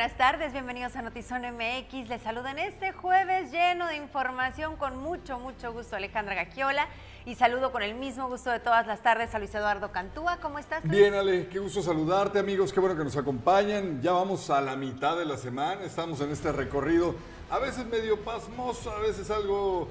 buenas 0.00 0.16
tardes, 0.16 0.52
bienvenidos 0.54 0.96
a 0.96 1.02
Notizón 1.02 1.42
MX. 1.42 2.08
Les 2.08 2.22
saludan 2.22 2.58
este 2.58 2.90
jueves 2.92 3.52
lleno 3.52 3.86
de 3.86 3.96
información 3.96 4.76
con 4.76 4.96
mucho, 4.96 5.38
mucho 5.38 5.74
gusto 5.74 5.94
Alejandra 5.94 6.34
Gaquiola 6.34 6.88
y 7.26 7.34
saludo 7.34 7.70
con 7.70 7.82
el 7.82 7.94
mismo 7.94 8.26
gusto 8.26 8.50
de 8.50 8.60
todas 8.60 8.86
las 8.86 9.02
tardes 9.02 9.34
a 9.34 9.38
Luis 9.38 9.54
Eduardo 9.54 9.92
Cantúa. 9.92 10.38
¿Cómo 10.38 10.58
estás? 10.58 10.82
Luis? 10.86 10.96
Bien, 10.96 11.12
Ale, 11.12 11.48
qué 11.48 11.58
gusto 11.58 11.82
saludarte 11.82 12.38
amigos, 12.38 12.72
qué 12.72 12.80
bueno 12.80 12.96
que 12.96 13.04
nos 13.04 13.14
acompañan. 13.18 14.00
Ya 14.00 14.12
vamos 14.12 14.48
a 14.48 14.62
la 14.62 14.74
mitad 14.74 15.18
de 15.18 15.26
la 15.26 15.36
semana, 15.36 15.84
estamos 15.84 16.18
en 16.22 16.30
este 16.30 16.50
recorrido, 16.50 17.14
a 17.50 17.58
veces 17.58 17.84
medio 17.84 18.24
pasmoso, 18.24 18.90
a 18.90 19.00
veces 19.00 19.30
algo, 19.30 19.86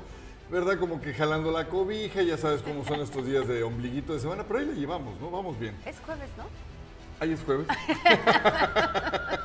¿verdad? 0.49 0.79
Como 0.79 0.99
que 1.01 1.13
jalando 1.13 1.51
la 1.51 1.67
cobija, 1.67 2.23
ya 2.23 2.35
sabes 2.35 2.63
cómo 2.63 2.83
son 2.83 2.99
estos 3.01 3.27
días 3.27 3.47
de 3.47 3.61
ombliguito 3.61 4.15
de 4.15 4.21
semana, 4.21 4.43
pero 4.47 4.57
ahí 4.57 4.65
le 4.65 4.73
llevamos, 4.73 5.21
¿no? 5.21 5.29
Vamos 5.29 5.59
bien. 5.59 5.77
Es 5.85 5.99
jueves, 6.03 6.31
¿no? 6.35 6.45
Ahí 7.19 7.31
es 7.33 7.43
jueves. 7.43 7.67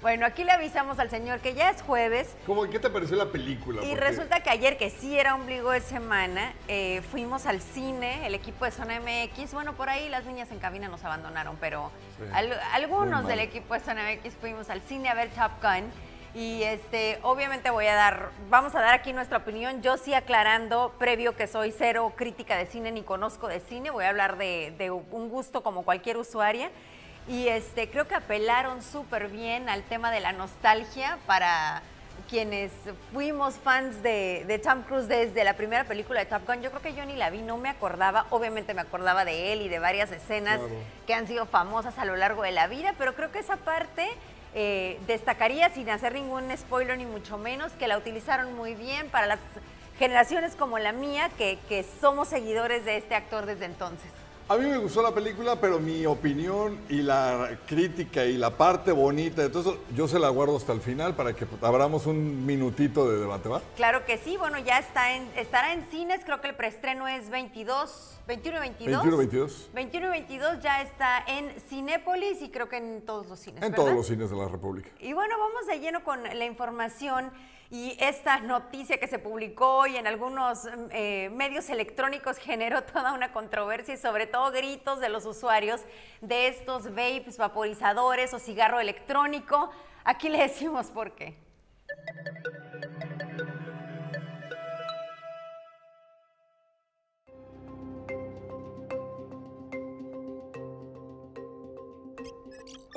Bueno, 0.00 0.24
aquí 0.24 0.44
le 0.44 0.52
avisamos 0.52 0.98
al 0.98 1.10
señor 1.10 1.40
que 1.40 1.52
ya 1.52 1.68
es 1.68 1.82
jueves. 1.82 2.34
¿Cómo, 2.46 2.62
¿Qué 2.70 2.78
te 2.78 2.88
pareció 2.88 3.16
la 3.16 3.26
película? 3.26 3.84
Y 3.84 3.94
resulta 3.96 4.40
que 4.40 4.48
ayer, 4.48 4.78
que 4.78 4.88
sí 4.88 5.18
era 5.18 5.34
ombligo 5.34 5.72
de 5.72 5.82
semana, 5.82 6.54
eh, 6.68 7.02
fuimos 7.10 7.44
al 7.44 7.60
cine, 7.60 8.26
el 8.26 8.34
equipo 8.34 8.64
de 8.64 8.70
Zona 8.70 8.98
MX. 8.98 9.52
Bueno, 9.52 9.74
por 9.74 9.90
ahí 9.90 10.08
las 10.08 10.24
niñas 10.24 10.50
en 10.52 10.58
cabina 10.58 10.88
nos 10.88 11.04
abandonaron, 11.04 11.58
pero 11.60 11.90
Sí, 12.16 12.24
al- 12.32 12.58
algunos 12.72 13.26
del 13.26 13.40
equipo 13.40 13.74
de 13.74 13.80
Zona 13.80 14.02
MX 14.10 14.34
fuimos 14.36 14.70
al 14.70 14.80
cine 14.80 15.10
a 15.10 15.14
ver 15.14 15.28
Top 15.30 15.52
Gun. 15.62 15.90
Y 16.32 16.62
este, 16.62 17.18
obviamente 17.22 17.70
voy 17.70 17.86
a 17.88 17.94
dar, 17.94 18.30
vamos 18.48 18.74
a 18.76 18.80
dar 18.80 18.94
aquí 18.94 19.12
nuestra 19.12 19.38
opinión. 19.38 19.82
Yo 19.82 19.98
sí 19.98 20.14
aclarando, 20.14 20.94
previo 20.96 21.34
que 21.36 21.46
soy 21.48 21.74
cero 21.76 22.12
crítica 22.16 22.56
de 22.56 22.66
cine 22.66 22.90
ni 22.92 23.02
conozco 23.02 23.48
de 23.48 23.58
cine, 23.58 23.90
voy 23.90 24.04
a 24.04 24.10
hablar 24.10 24.38
de, 24.38 24.72
de 24.78 24.92
un 24.92 25.28
gusto 25.28 25.62
como 25.64 25.82
cualquier 25.82 26.16
usuaria. 26.16 26.70
Y 27.28 27.48
este, 27.48 27.88
creo 27.90 28.08
que 28.08 28.14
apelaron 28.14 28.82
súper 28.82 29.28
bien 29.28 29.68
al 29.68 29.82
tema 29.84 30.10
de 30.10 30.20
la 30.20 30.32
nostalgia 30.32 31.18
para 31.26 31.82
quienes 32.28 32.70
fuimos 33.12 33.54
fans 33.54 34.02
de, 34.02 34.44
de 34.46 34.58
Tom 34.58 34.82
Cruise 34.82 35.08
desde 35.08 35.42
la 35.42 35.54
primera 35.54 35.84
película 35.84 36.20
de 36.20 36.26
Top 36.26 36.46
Gun. 36.46 36.60
Yo 36.62 36.70
creo 36.70 36.82
que 36.82 36.94
yo 36.94 37.04
ni 37.04 37.16
la 37.16 37.30
vi, 37.30 37.42
no 37.42 37.56
me 37.56 37.68
acordaba. 37.68 38.26
Obviamente 38.30 38.74
me 38.74 38.82
acordaba 38.82 39.24
de 39.24 39.52
él 39.52 39.62
y 39.62 39.68
de 39.68 39.78
varias 39.78 40.10
escenas 40.12 40.58
Claro. 40.58 40.74
que 41.06 41.14
han 41.14 41.26
sido 41.26 41.46
famosas 41.46 41.98
a 41.98 42.04
lo 42.04 42.16
largo 42.16 42.42
de 42.42 42.52
la 42.52 42.66
vida, 42.66 42.94
pero 42.98 43.14
creo 43.14 43.30
que 43.32 43.38
esa 43.40 43.56
parte 43.56 44.08
eh, 44.54 44.98
destacaría 45.06 45.70
sin 45.70 45.88
hacer 45.90 46.12
ningún 46.14 46.56
spoiler 46.56 46.98
ni 46.98 47.06
mucho 47.06 47.38
menos, 47.38 47.72
que 47.72 47.86
la 47.88 47.96
utilizaron 47.98 48.54
muy 48.54 48.74
bien 48.74 49.08
para 49.08 49.26
las 49.26 49.38
generaciones 49.98 50.56
como 50.56 50.78
la 50.78 50.92
mía, 50.92 51.30
que, 51.38 51.58
que 51.68 51.84
somos 52.00 52.28
seguidores 52.28 52.84
de 52.84 52.96
este 52.96 53.14
actor 53.14 53.46
desde 53.46 53.64
entonces. 53.66 54.10
A 54.50 54.56
mí 54.56 54.66
me 54.66 54.78
gustó 54.78 55.00
la 55.00 55.14
película, 55.14 55.60
pero 55.60 55.78
mi 55.78 56.04
opinión 56.06 56.76
y 56.88 57.02
la 57.02 57.56
crítica 57.68 58.24
y 58.24 58.36
la 58.36 58.50
parte 58.50 58.90
bonita 58.90 59.42
de 59.42 59.48
todo 59.48 59.60
eso, 59.60 59.78
yo 59.94 60.08
se 60.08 60.18
la 60.18 60.28
guardo 60.28 60.56
hasta 60.56 60.72
el 60.72 60.80
final 60.80 61.14
para 61.14 61.34
que 61.36 61.46
abramos 61.62 62.06
un 62.06 62.44
minutito 62.44 63.08
de 63.08 63.20
debate, 63.20 63.48
¿va? 63.48 63.62
Claro 63.76 64.04
que 64.04 64.18
sí, 64.18 64.36
bueno, 64.36 64.58
ya 64.58 64.80
está 64.80 65.14
en, 65.14 65.30
estará 65.36 65.72
en 65.72 65.84
cines, 65.88 66.22
creo 66.24 66.40
que 66.40 66.48
el 66.48 66.56
preestreno 66.56 67.06
es 67.06 67.30
22, 67.30 68.18
21 68.26 68.56
y 68.56 68.60
22. 68.60 68.90
21 69.04 69.16
22. 69.18 69.70
21 69.72 70.06
y 70.06 70.10
22 70.10 70.60
ya 70.60 70.82
está 70.82 71.22
en 71.28 71.52
Cinépolis 71.68 72.42
y 72.42 72.50
creo 72.50 72.68
que 72.68 72.78
en 72.78 73.02
todos 73.02 73.28
los 73.28 73.38
cines. 73.38 73.62
En 73.62 73.70
¿verdad? 73.70 73.84
todos 73.84 73.94
los 73.94 74.08
cines 74.08 74.30
de 74.30 74.36
la 74.36 74.48
República. 74.48 74.90
Y 74.98 75.12
bueno, 75.12 75.36
vamos 75.38 75.68
de 75.68 75.78
lleno 75.78 76.02
con 76.02 76.24
la 76.24 76.44
información 76.44 77.30
y 77.70 77.96
esta 78.00 78.40
noticia 78.40 78.98
que 78.98 79.06
se 79.06 79.20
publicó 79.20 79.76
hoy 79.78 79.96
en 79.96 80.08
algunos 80.08 80.64
mm, 80.64 80.68
eh, 80.90 81.30
medios 81.32 81.70
electrónicos 81.70 82.36
generó 82.38 82.82
toda 82.82 83.12
una 83.12 83.32
controversia 83.32 83.94
y 83.94 83.96
sobre 83.96 84.26
todo 84.26 84.50
gritos 84.50 85.00
de 85.00 85.08
los 85.08 85.24
usuarios 85.24 85.80
de 86.20 86.48
estos 86.48 86.90
vapes, 86.90 87.38
vaporizadores 87.38 88.34
o 88.34 88.38
cigarro 88.38 88.80
electrónico. 88.80 89.70
Aquí 90.04 90.28
le 90.28 90.38
decimos 90.38 90.88
por 90.88 91.12
qué. 91.14 91.36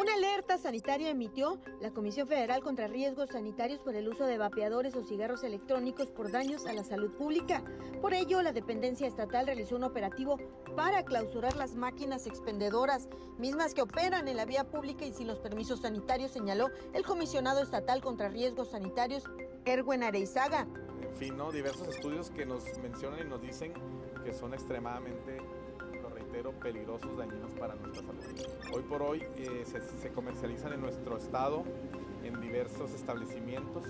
Una 0.04 0.16
alerta 0.16 0.58
sanitaria 0.58 1.10
emitió 1.12 1.62
la 1.80 1.92
Comisión 1.92 2.28
Federal 2.28 2.62
contra 2.62 2.88
Riesgos 2.88 3.30
Sanitarios 3.30 3.80
por 3.80 3.96
el 3.96 4.10
uso 4.10 4.26
de 4.26 4.38
vapeadores 4.38 4.94
o 4.98 5.04
cigarros 5.06 5.46
electrónicos 5.46 6.08
por 6.08 6.30
daños 6.30 6.66
a 6.66 6.74
la 6.74 6.84
salud 6.84 7.10
pública. 7.16 7.64
Por 8.02 8.14
ello, 8.14 8.42
la 8.42 8.52
dependencia 8.52 9.08
estatal 9.08 9.46
realizó 9.46 9.78
un 9.78 9.86
operativo 9.86 10.38
para 10.76 11.06
clausurar 11.06 11.56
las 11.56 11.76
máquinas 11.76 12.28
expendedoras, 12.28 13.08
mismas 13.38 13.74
que 13.74 13.82
operan 13.82 14.28
en 14.28 14.36
la 14.36 14.44
vía 14.44 14.66
pública 14.66 15.06
y 15.06 15.14
sin 15.14 15.28
los 15.28 15.40
permisos 15.40 15.80
sanitarios, 15.80 16.32
señaló 16.32 16.68
el 16.92 17.06
comisionado 17.06 17.64
estatal 17.64 18.02
contra 18.02 18.28
riesgos 18.28 18.72
sanitarios, 18.72 19.24
Erwin 19.64 20.04
Areizaga. 20.04 20.68
en 21.02 21.16
fin, 21.16 21.38
¿no? 21.38 21.50
diversos 21.50 21.88
estudios 21.88 22.30
que 22.30 22.46
nos 22.46 22.66
mencionan 22.80 23.26
y 23.26 23.30
nos 23.30 23.42
dicen 23.42 23.74
que 24.26 24.34
son 24.34 24.54
extremadamente, 24.54 25.38
reitero, 26.44 26.52
peligrosos, 26.60 27.18
dañinos 27.18 27.52
para 27.54 27.76
nuestra 27.76 28.04
salud. 28.06 28.24
Hoy 28.74 28.84
por 28.84 29.02
hoy 29.02 29.24
eh, 29.38 29.64
se, 29.66 29.82
se 29.82 30.10
comercializan 30.10 30.74
en 30.74 30.82
nuestro 30.82 31.18
estado 31.18 31.64
en 32.24 32.40
diversos 32.42 32.94
establecimientos, 32.94 33.84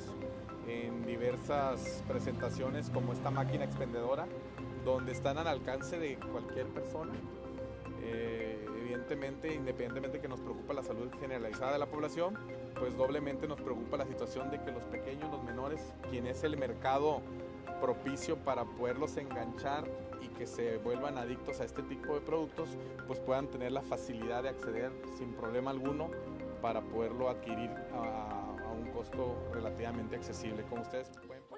en 0.67 1.05
diversas 1.05 2.03
presentaciones 2.07 2.89
como 2.89 3.13
esta 3.13 3.31
máquina 3.31 3.65
expendedora, 3.65 4.27
donde 4.85 5.11
están 5.11 5.37
al 5.37 5.47
alcance 5.47 5.97
de 5.97 6.17
cualquier 6.17 6.67
persona. 6.67 7.13
Eh, 8.01 8.65
evidentemente, 8.81 9.53
independientemente 9.53 10.19
que 10.19 10.27
nos 10.27 10.41
preocupa 10.41 10.73
la 10.73 10.83
salud 10.83 11.09
generalizada 11.19 11.73
de 11.73 11.79
la 11.79 11.87
población, 11.87 12.37
pues 12.79 12.97
doblemente 12.97 13.47
nos 13.47 13.61
preocupa 13.61 13.97
la 13.97 14.05
situación 14.05 14.51
de 14.51 14.61
que 14.61 14.71
los 14.71 14.83
pequeños, 14.85 15.31
los 15.31 15.43
menores, 15.43 15.93
quien 16.09 16.27
es 16.27 16.43
el 16.43 16.57
mercado 16.57 17.21
propicio 17.79 18.37
para 18.37 18.65
poderlos 18.65 19.17
enganchar 19.17 19.85
y 20.23 20.27
que 20.29 20.47
se 20.47 20.77
vuelvan 20.77 21.17
adictos 21.17 21.59
a 21.59 21.65
este 21.65 21.83
tipo 21.83 22.13
de 22.15 22.21
productos, 22.21 22.69
pues 23.07 23.19
puedan 23.19 23.47
tener 23.47 23.71
la 23.71 23.81
facilidad 23.81 24.43
de 24.43 24.49
acceder 24.49 24.91
sin 25.17 25.33
problema 25.33 25.71
alguno 25.71 26.09
para 26.61 26.81
poderlo 26.81 27.29
adquirir 27.29 27.69
a, 27.93 28.55
a 28.65 28.71
un 28.71 28.89
costo 28.91 29.35
relativamente 29.53 30.15
accesible. 30.15 30.63
Como 30.63 30.81
ustedes 30.81 31.11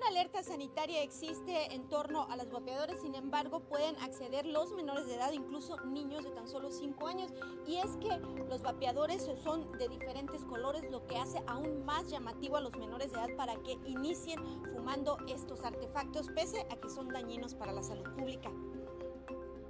Alerta 0.07 0.43
sanitaria 0.43 1.01
existe 1.01 1.73
en 1.73 1.89
torno 1.89 2.27
a 2.29 2.35
los 2.37 2.51
vapeadores, 2.51 3.01
sin 3.01 3.15
embargo 3.15 3.61
pueden 3.61 3.95
acceder 3.97 4.45
los 4.45 4.71
menores 4.71 5.07
de 5.07 5.15
edad, 5.15 5.31
incluso 5.31 5.77
niños 5.83 6.23
de 6.23 6.29
tan 6.29 6.47
solo 6.47 6.71
5 6.71 7.07
años. 7.07 7.33
Y 7.65 7.77
es 7.77 7.97
que 7.97 8.15
los 8.47 8.61
vapeadores 8.61 9.27
son 9.43 9.71
de 9.79 9.89
diferentes 9.89 10.45
colores, 10.45 10.83
lo 10.91 11.07
que 11.07 11.17
hace 11.17 11.41
aún 11.47 11.83
más 11.85 12.07
llamativo 12.07 12.55
a 12.55 12.61
los 12.61 12.77
menores 12.77 13.11
de 13.11 13.17
edad 13.17 13.35
para 13.35 13.55
que 13.63 13.73
inicien 13.85 14.39
fumando 14.73 15.17
estos 15.27 15.65
artefactos, 15.65 16.27
pese 16.35 16.67
a 16.69 16.75
que 16.75 16.89
son 16.89 17.09
dañinos 17.09 17.55
para 17.55 17.71
la 17.71 17.81
salud 17.81 18.05
pública. 18.15 18.51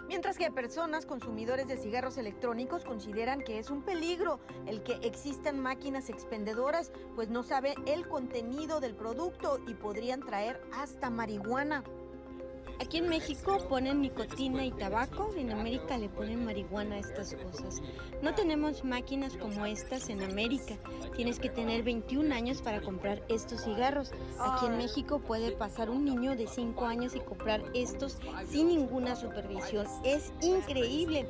Mientras 0.08 0.38
que 0.38 0.52
personas 0.52 1.06
consumidores 1.06 1.68
de 1.68 1.78
cigarros 1.78 2.18
electrónicos 2.18 2.86
consideran 2.86 3.42
que 3.42 3.58
es 3.58 3.72
un 3.72 3.82
peligro 3.82 4.40
el 4.68 4.84
que 4.84 4.94
existan 5.02 5.60
máquinas 5.60 6.10
expendedoras, 6.10 6.92
pues 7.16 7.30
no 7.30 7.42
sabe 7.42 7.74
el 7.88 8.08
contenido 8.08 8.80
del 8.80 8.96
producto 8.96 9.60
y 9.68 9.74
podrían 9.74 10.22
traer 10.22 10.62
hasta 10.74 11.10
marihuana. 11.10 11.84
Aquí 12.80 12.98
en 12.98 13.08
México 13.08 13.58
ponen 13.70 14.02
nicotina 14.02 14.66
y 14.66 14.72
tabaco, 14.72 15.34
en 15.38 15.52
América 15.52 15.98
le 15.98 16.10
ponen 16.10 16.44
marihuana 16.44 16.96
a 16.96 17.00
estas 17.00 17.34
cosas. 17.36 17.82
No 18.22 18.36
tenemos 18.36 18.84
máquinas 18.84 19.38
como 19.38 19.66
estas 19.66 20.10
en 20.10 20.22
América. 20.22 20.76
Tienes 21.16 21.40
que 21.40 21.50
tener 21.50 21.84
21 21.84 22.34
años 22.36 22.62
para 22.62 22.82
comprar 22.82 23.24
estos 23.30 23.64
cigarros. 23.64 24.12
Aquí 24.40 24.66
en 24.66 24.78
México 24.78 25.20
puede 25.20 25.52
pasar 25.52 25.90
un 25.90 26.04
niño 26.04 26.36
de 26.36 26.48
5 26.48 26.86
años 26.86 27.16
y 27.16 27.22
comprar 27.22 27.64
estos 27.74 28.18
sin 28.50 28.68
ninguna 28.68 29.16
supervisión. 29.16 29.88
Es 30.04 30.34
increíble. 30.42 31.26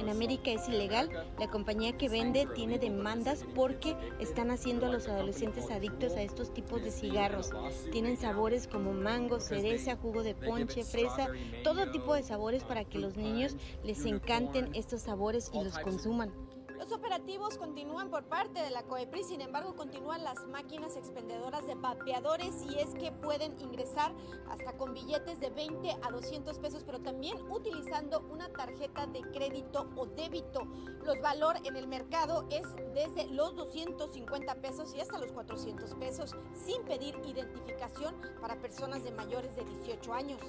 En 0.00 0.08
América 0.08 0.50
es 0.50 0.66
ilegal. 0.66 1.10
La 1.38 1.48
compañía 1.48 1.92
que 1.98 2.08
vende 2.08 2.46
tiene 2.54 2.78
demandas 2.78 3.44
porque 3.54 3.94
están 4.18 4.50
haciendo 4.50 4.86
a 4.86 4.88
los 4.88 5.06
adolescentes 5.08 5.70
adictos 5.70 6.14
a 6.14 6.22
estos 6.22 6.54
tipos 6.54 6.82
de 6.82 6.90
cigarros. 6.90 7.50
Tienen 7.92 8.16
sabores 8.16 8.66
como 8.66 8.94
mango, 8.94 9.40
cereza, 9.40 9.96
jugo 9.96 10.22
de 10.22 10.34
ponche, 10.34 10.84
fresa, 10.84 11.28
todo 11.62 11.90
tipo 11.90 12.14
de 12.14 12.22
sabores 12.22 12.64
para 12.64 12.86
que 12.86 12.98
los 12.98 13.18
niños 13.18 13.56
les 13.84 14.06
encanten 14.06 14.74
estos 14.74 15.02
sabores 15.02 15.50
y 15.52 15.62
los 15.62 15.78
consuman. 15.78 16.32
Los 16.80 16.92
operativos 16.92 17.58
continúan 17.58 18.08
por 18.08 18.24
parte 18.24 18.62
de 18.62 18.70
la 18.70 18.84
COEPRI, 18.84 19.22
sin 19.22 19.42
embargo 19.42 19.76
continúan 19.76 20.24
las 20.24 20.46
máquinas 20.46 20.96
expendedoras 20.96 21.66
de 21.66 21.74
vapeadores 21.74 22.54
y 22.62 22.78
es 22.78 22.94
que 22.94 23.12
pueden 23.12 23.54
ingresar 23.60 24.14
hasta 24.48 24.72
con 24.78 24.94
billetes 24.94 25.38
de 25.40 25.50
20 25.50 25.98
a 26.00 26.10
200 26.10 26.58
pesos, 26.58 26.82
pero 26.86 26.98
también 27.00 27.36
utilizando 27.50 28.20
una 28.30 28.48
tarjeta 28.48 29.06
de 29.06 29.20
crédito 29.20 29.90
o 29.94 30.06
débito. 30.06 30.62
Los 31.04 31.20
valor 31.20 31.56
en 31.64 31.76
el 31.76 31.86
mercado 31.86 32.46
es 32.48 32.66
desde 32.94 33.26
los 33.26 33.54
250 33.56 34.54
pesos 34.54 34.94
y 34.94 35.00
hasta 35.00 35.18
los 35.18 35.32
400 35.32 35.94
pesos 35.96 36.34
sin 36.54 36.82
pedir 36.84 37.14
identificación 37.26 38.16
para 38.40 38.58
personas 38.58 39.04
de 39.04 39.10
mayores 39.10 39.54
de 39.54 39.66
18 39.66 40.14
años. 40.14 40.40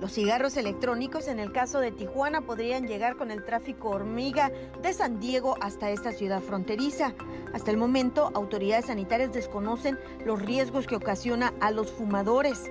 Los 0.00 0.12
cigarros 0.12 0.56
electrónicos 0.56 1.28
en 1.28 1.38
el 1.38 1.52
caso 1.52 1.78
de 1.78 1.92
Tijuana 1.92 2.40
podrían 2.40 2.86
llegar 2.86 3.16
con 3.16 3.30
el 3.30 3.44
tráfico 3.44 3.90
hormiga 3.90 4.50
de 4.80 4.94
San 4.94 5.20
Diego 5.20 5.56
hasta 5.60 5.90
esta 5.90 6.12
ciudad 6.12 6.40
fronteriza. 6.40 7.12
Hasta 7.52 7.70
el 7.70 7.76
momento, 7.76 8.30
autoridades 8.32 8.86
sanitarias 8.86 9.30
desconocen 9.30 9.98
los 10.24 10.40
riesgos 10.40 10.86
que 10.86 10.96
ocasiona 10.96 11.52
a 11.60 11.70
los 11.70 11.92
fumadores. 11.92 12.70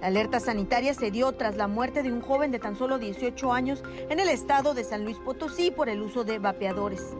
La 0.00 0.08
alerta 0.08 0.40
sanitaria 0.40 0.94
se 0.94 1.12
dio 1.12 1.30
tras 1.30 1.56
la 1.56 1.68
muerte 1.68 2.02
de 2.02 2.10
un 2.10 2.20
joven 2.20 2.50
de 2.50 2.58
tan 2.58 2.76
solo 2.76 2.98
18 2.98 3.52
años 3.52 3.84
en 4.10 4.18
el 4.18 4.28
estado 4.28 4.74
de 4.74 4.82
San 4.82 5.04
Luis 5.04 5.18
Potosí 5.18 5.70
por 5.70 5.88
el 5.88 6.02
uso 6.02 6.24
de 6.24 6.40
vapeadores. 6.40 7.14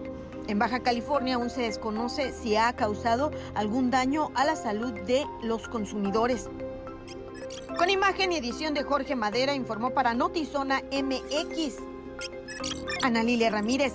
En 0.49 0.59
Baja 0.59 0.81
California 0.81 1.37
aún 1.37 1.49
se 1.49 1.63
desconoce 1.63 2.33
si 2.33 2.57
ha 2.57 2.73
causado 2.73 3.31
algún 3.55 3.93
daño 3.93 4.33
a 4.35 4.45
la 4.45 4.57
salud 4.57 4.93
de 5.07 5.25
los 5.45 5.69
consumidores. 5.69 6.49
Con 7.79 7.91
imagen 7.91 8.33
y 8.33 8.37
edición 8.37 8.75
de 8.75 8.83
Jorge 8.83 9.17
Madera 9.17 9.55
informó 9.55 9.91
para 9.91 10.15
Notizona 10.15 10.83
MX. 10.93 11.79
Ana 13.03 13.23
Lilia 13.23 13.51
Ramírez. 13.51 13.95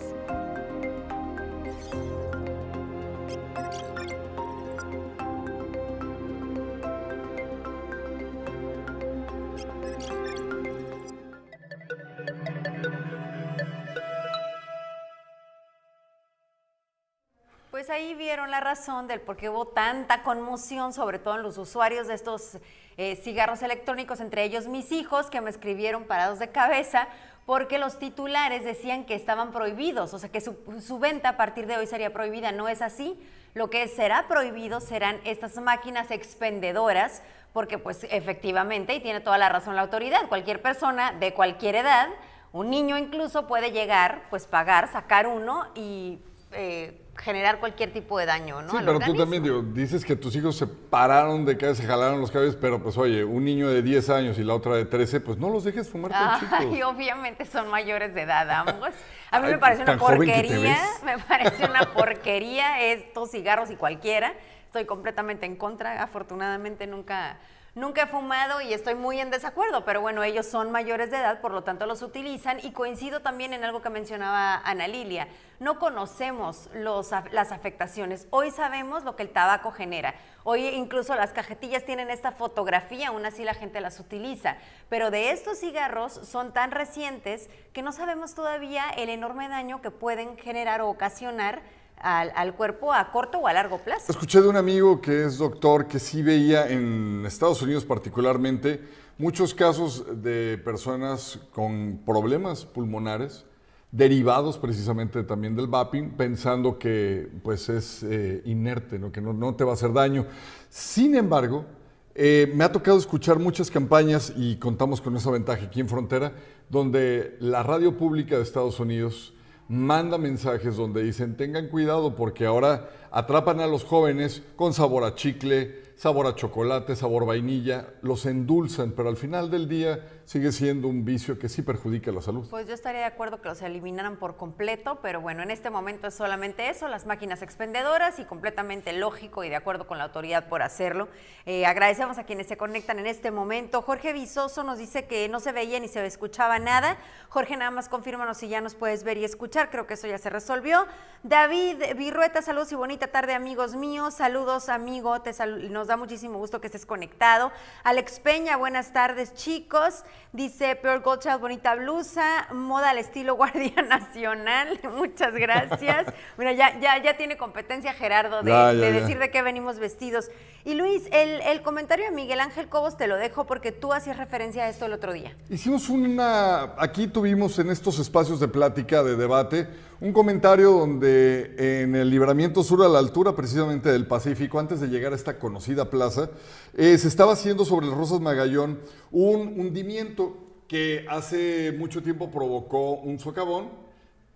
Pues 17.71 17.91
ahí 17.91 18.15
vieron 18.15 18.49
la 18.49 18.59
razón 18.59 19.07
del 19.07 19.21
por 19.21 19.37
qué 19.37 19.49
hubo 19.49 19.67
tanta 19.67 20.23
conmoción, 20.23 20.93
sobre 20.93 21.19
todo 21.19 21.35
en 21.35 21.43
los 21.43 21.57
usuarios 21.57 22.07
de 22.07 22.15
estos 22.15 22.57
eh, 22.97 23.15
cigarros 23.15 23.61
electrónicos, 23.61 24.19
entre 24.19 24.43
ellos 24.43 24.67
mis 24.67 24.91
hijos, 24.91 25.29
que 25.29 25.39
me 25.39 25.49
escribieron 25.49 26.05
parados 26.05 26.39
de 26.39 26.49
cabeza, 26.49 27.07
porque 27.45 27.77
los 27.77 27.99
titulares 27.99 28.65
decían 28.65 29.05
que 29.05 29.15
estaban 29.15 29.51
prohibidos, 29.51 30.13
o 30.13 30.19
sea 30.19 30.29
que 30.29 30.41
su, 30.41 30.57
su 30.85 30.99
venta 30.99 31.29
a 31.29 31.37
partir 31.37 31.65
de 31.67 31.77
hoy 31.77 31.87
sería 31.87 32.11
prohibida. 32.11 32.51
No 32.51 32.67
es 32.67 32.81
así. 32.81 33.17
Lo 33.53 33.69
que 33.69 33.87
será 33.87 34.27
prohibido 34.27 34.81
serán 34.81 35.19
estas 35.23 35.55
máquinas 35.57 36.11
expendedoras, 36.11 37.23
porque 37.53 37.77
pues 37.77 38.05
efectivamente, 38.11 38.93
y 38.93 38.99
tiene 38.99 39.19
toda 39.21 39.37
la 39.37 39.49
razón 39.49 39.75
la 39.75 39.81
autoridad, 39.81 40.27
cualquier 40.27 40.61
persona 40.61 41.11
de 41.13 41.33
cualquier 41.33 41.75
edad, 41.75 42.09
un 42.51 42.69
niño 42.69 42.97
incluso 42.97 43.47
puede 43.47 43.71
llegar, 43.71 44.23
pues 44.29 44.45
pagar, 44.47 44.91
sacar 44.91 45.27
uno 45.27 45.67
y... 45.75 46.19
Eh, 46.51 47.01
generar 47.17 47.59
cualquier 47.59 47.91
tipo 47.91 48.17
de 48.19 48.25
daño, 48.25 48.61
¿no? 48.61 48.71
Sí, 48.71 48.77
pero 48.85 48.99
tú 48.99 49.15
también 49.15 49.43
digo, 49.43 49.61
dices 49.61 50.05
que 50.05 50.15
tus 50.15 50.35
hijos 50.35 50.55
se 50.55 50.67
pararon 50.67 51.45
de 51.45 51.57
cabeza, 51.57 51.81
se 51.81 51.87
jalaron 51.87 52.21
los 52.21 52.31
cabellos, 52.31 52.55
pero 52.55 52.81
pues 52.81 52.97
oye, 52.97 53.23
un 53.23 53.43
niño 53.43 53.69
de 53.69 53.81
10 53.81 54.09
años 54.11 54.37
y 54.39 54.43
la 54.43 54.53
otra 54.53 54.75
de 54.75 54.85
13, 54.85 55.21
pues 55.21 55.37
no 55.37 55.49
los 55.49 55.63
dejes 55.63 55.89
fumar 55.89 56.11
tan 56.11 56.39
chicos. 56.39 56.59
obviamente 56.85 57.45
son 57.45 57.69
mayores 57.69 58.13
de 58.13 58.21
edad 58.21 58.49
ambos. 58.49 58.93
A 59.31 59.39
mí 59.39 59.47
Ay, 59.47 59.53
me 59.53 59.57
parece 59.57 59.83
una 59.83 59.97
porquería, 59.97 60.77
me 61.03 61.17
parece 61.17 61.65
una 61.65 61.91
porquería 61.93 62.81
estos 62.81 63.31
cigarros 63.31 63.71
y 63.71 63.75
cualquiera. 63.75 64.33
Estoy 64.65 64.85
completamente 64.85 65.45
en 65.45 65.55
contra, 65.55 66.03
afortunadamente 66.03 66.87
nunca 66.87 67.37
nunca 67.77 68.03
he 68.03 68.07
fumado 68.07 68.59
y 68.59 68.73
estoy 68.73 68.95
muy 68.95 69.19
en 69.19 69.29
desacuerdo, 69.29 69.85
pero 69.85 70.01
bueno, 70.01 70.23
ellos 70.23 70.47
son 70.47 70.71
mayores 70.71 71.11
de 71.11 71.17
edad, 71.17 71.41
por 71.41 71.51
lo 71.51 71.63
tanto 71.63 71.85
los 71.85 72.01
utilizan 72.01 72.59
y 72.63 72.71
coincido 72.71 73.21
también 73.21 73.53
en 73.53 73.63
algo 73.63 73.81
que 73.81 73.91
mencionaba 73.91 74.61
Ana 74.65 74.87
Lilia. 74.87 75.27
No 75.59 75.77
conocemos 75.79 76.69
los, 76.73 77.11
las 77.31 77.51
afectaciones. 77.51 78.27
Hoy 78.31 78.51
sabemos 78.51 79.03
lo 79.03 79.15
que 79.15 79.23
el 79.23 79.29
tabaco 79.29 79.71
genera. 79.71 80.15
Hoy 80.43 80.67
incluso 80.67 81.15
las 81.15 81.33
cajetillas 81.33 81.85
tienen 81.85 82.09
esta 82.09 82.31
fotografía, 82.31 83.09
aún 83.09 83.25
así 83.25 83.43
la 83.43 83.53
gente 83.53 83.79
las 83.79 83.99
utiliza. 83.99 84.57
Pero 84.89 85.11
de 85.11 85.31
estos 85.31 85.59
cigarros 85.59 86.13
son 86.13 86.53
tan 86.53 86.71
recientes 86.71 87.49
que 87.73 87.83
no 87.83 87.91
sabemos 87.91 88.33
todavía 88.33 88.89
el 88.89 89.09
enorme 89.09 89.49
daño 89.49 89.81
que 89.81 89.91
pueden 89.91 90.37
generar 90.37 90.81
o 90.81 90.89
ocasionar 90.89 91.61
al, 92.01 92.55
cuerpo 92.55 92.93
a 92.93 93.11
corto 93.11 93.39
o 93.39 93.47
a 93.47 93.53
largo 93.53 93.79
plazo. 93.79 94.11
Escuché 94.11 94.41
de 94.41 94.47
un 94.47 94.55
amigo 94.55 95.01
que 95.01 95.25
es 95.25 95.37
doctor 95.37 95.87
que 95.87 95.99
sí 95.99 96.21
veía 96.21 96.67
en 96.67 97.23
Estados 97.25 97.61
Unidos 97.61 97.85
particularmente 97.85 98.81
muchos 99.17 99.53
casos 99.53 100.05
de 100.21 100.57
personas 100.63 101.39
con 101.51 102.01
problemas 102.05 102.65
pulmonares 102.65 103.45
derivados 103.91 104.57
precisamente 104.57 105.23
también 105.23 105.55
del 105.55 105.67
vaping, 105.67 106.11
pensando 106.11 106.77
que 106.77 107.29
pues 107.41 107.69
es 107.69 108.03
eh, 108.03 108.41
inerte, 108.45 108.99
¿no? 108.99 109.11
que 109.11 109.21
no, 109.21 109.33
no 109.33 109.55
te 109.55 109.63
va 109.63 109.71
a 109.71 109.73
hacer 109.73 109.93
daño. 109.93 110.25
Sin 110.69 111.15
embargo, 111.15 111.65
eh, 112.13 112.51
me 112.55 112.63
ha 112.63 112.71
tocado 112.71 112.97
escuchar 112.97 113.39
muchas 113.39 113.71
campañas 113.71 114.33
y 114.35 114.57
contamos 114.57 115.01
con 115.01 115.15
esa 115.15 115.31
ventaja 115.31 115.65
aquí 115.65 115.79
en 115.79 115.87
Frontera, 115.87 116.33
donde 116.69 117.37
la 117.39 117.63
radio 117.63 117.95
pública 117.95 118.35
de 118.35 118.43
Estados 118.43 118.79
Unidos 118.79 119.33
manda 119.67 120.17
mensajes 120.17 120.77
donde 120.77 121.03
dicen 121.03 121.35
tengan 121.35 121.67
cuidado 121.67 122.15
porque 122.15 122.45
ahora 122.45 122.89
atrapan 123.11 123.59
a 123.59 123.67
los 123.67 123.83
jóvenes 123.83 124.43
con 124.55 124.73
sabor 124.73 125.03
a 125.03 125.15
chicle, 125.15 125.86
sabor 125.97 126.27
a 126.27 126.35
chocolate, 126.35 126.95
sabor 126.95 127.25
vainilla, 127.25 127.87
los 128.03 128.25
endulzan, 128.27 128.91
pero 128.91 129.09
al 129.09 129.17
final 129.17 129.49
del 129.49 129.67
día 129.67 130.21
sigue 130.25 130.51
siendo 130.51 130.87
un 130.87 131.03
vicio 131.03 131.39
que 131.39 131.49
sí 131.49 131.63
perjudica 131.63 132.11
la 132.11 132.21
salud. 132.21 132.47
Pues 132.51 132.67
yo 132.67 132.73
estaría 132.75 132.99
de 133.01 133.07
acuerdo 133.07 133.41
que 133.41 133.49
los 133.49 133.61
eliminaran 133.63 134.17
por 134.17 134.37
completo, 134.37 134.99
pero 135.01 135.21
bueno, 135.21 135.41
en 135.41 135.49
este 135.49 135.71
momento 135.71 136.05
es 136.07 136.13
solamente 136.13 136.69
eso, 136.69 136.87
las 136.87 137.07
máquinas 137.07 137.41
expendedoras 137.41 138.19
y 138.19 138.25
completamente 138.25 138.93
lógico 138.93 139.43
y 139.43 139.49
de 139.49 139.55
acuerdo 139.55 139.87
con 139.87 139.97
la 139.97 140.03
autoridad 140.03 140.47
por 140.49 140.61
hacerlo. 140.61 141.07
Eh, 141.47 141.65
agradecemos 141.65 142.19
a 142.19 142.25
quienes 142.25 142.45
se 142.45 142.57
conectan 142.57 142.99
en 142.99 143.07
este 143.07 143.31
momento. 143.31 143.81
Jorge 143.81 144.13
Vizoso 144.13 144.63
nos 144.63 144.77
dice 144.77 145.05
que 145.07 145.27
no 145.29 145.39
se 145.39 145.51
veía 145.51 145.79
ni 145.79 145.87
se 145.87 146.05
escuchaba 146.05 146.59
nada. 146.59 146.97
Jorge, 147.29 147.57
nada 147.57 147.71
más 147.71 147.89
confírmanos 147.89 148.37
si 148.37 148.49
ya 148.49 148.61
nos 148.61 148.75
puedes 148.75 149.03
ver 149.03 149.17
y 149.17 149.23
escuchar, 149.25 149.71
creo 149.71 149.87
que 149.87 149.95
eso 149.95 150.05
ya 150.07 150.19
se 150.19 150.29
resolvió. 150.29 150.85
David 151.23 151.77
Virrueta, 151.97 152.43
saludos 152.43 152.71
y 152.71 152.75
bonita 152.75 153.07
tarde, 153.07 153.33
amigos 153.33 153.75
míos. 153.75 154.13
Saludos, 154.13 154.69
amigo, 154.69 155.21
te 155.21 155.33
sal- 155.33 155.71
nos 155.71 155.86
da 155.87 155.97
muchísimo 155.97 156.37
gusto 156.37 156.61
que 156.61 156.67
estés 156.67 156.85
conectado. 156.85 157.51
Alex 157.83 158.19
Peña, 158.19 158.57
buenas 158.57 158.93
tardes, 158.93 159.33
chicos. 159.33 160.03
Dice 160.33 160.75
Peor 160.75 161.01
Goldchild, 161.01 161.39
bonita 161.39 161.75
blusa, 161.75 162.47
moda 162.53 162.91
al 162.91 162.97
estilo 162.97 163.35
Guardia 163.37 163.81
Nacional. 163.81 164.79
Muchas 164.95 165.33
gracias. 165.33 166.07
Mira, 166.37 166.53
ya, 166.53 166.79
ya, 166.79 167.01
ya 167.01 167.17
tiene 167.17 167.37
competencia 167.37 167.93
Gerardo 167.93 168.43
de, 168.43 168.51
Ya, 168.51 168.73
ya, 168.73 168.79
de 168.79 168.91
decir 168.91 169.17
de 169.19 169.31
qué 169.31 169.41
venimos 169.41 169.79
vestidos. 169.79 170.29
Y 170.65 170.75
Luis, 170.75 171.03
el, 171.11 171.41
el 171.41 171.61
comentario 171.61 172.05
de 172.05 172.11
Miguel 172.11 172.41
Ángel 172.41 172.67
Cobos 172.67 172.97
te 172.97 173.07
lo 173.07 173.15
dejo 173.15 173.45
porque 173.45 173.71
tú 173.71 173.93
hacías 173.93 174.17
referencia 174.17 174.65
a 174.65 174.69
esto 174.69 174.85
el 174.85 174.93
otro 174.93 175.13
día. 175.13 175.35
Hicimos 175.49 175.87
una, 175.89 176.73
aquí 176.77 177.07
tuvimos 177.07 177.57
en 177.59 177.69
estos 177.69 177.99
espacios 177.99 178.39
de 178.39 178.49
plática, 178.49 179.01
de 179.01 179.15
debate, 179.15 179.69
un 179.99 180.13
comentario 180.13 180.71
donde 180.71 181.83
en 181.83 181.95
el 181.95 182.09
libramiento 182.09 182.63
sur 182.63 182.83
a 182.83 182.87
la 182.87 182.99
altura 182.99 183.35
precisamente 183.35 183.91
del 183.91 184.05
Pacífico, 184.05 184.59
antes 184.59 184.79
de 184.79 184.87
llegar 184.87 185.13
a 185.13 185.15
esta 185.15 185.39
conocida 185.39 185.89
plaza, 185.89 186.29
eh, 186.75 186.97
se 186.97 187.07
estaba 187.07 187.33
haciendo 187.33 187.65
sobre 187.65 187.87
el 187.87 187.93
Rosas 187.93 188.19
Magallón 188.19 188.79
un 189.11 189.59
hundimiento 189.59 190.37
que 190.67 191.05
hace 191.09 191.73
mucho 191.77 192.03
tiempo 192.03 192.29
provocó 192.29 192.91
un 192.93 193.17
socavón 193.17 193.69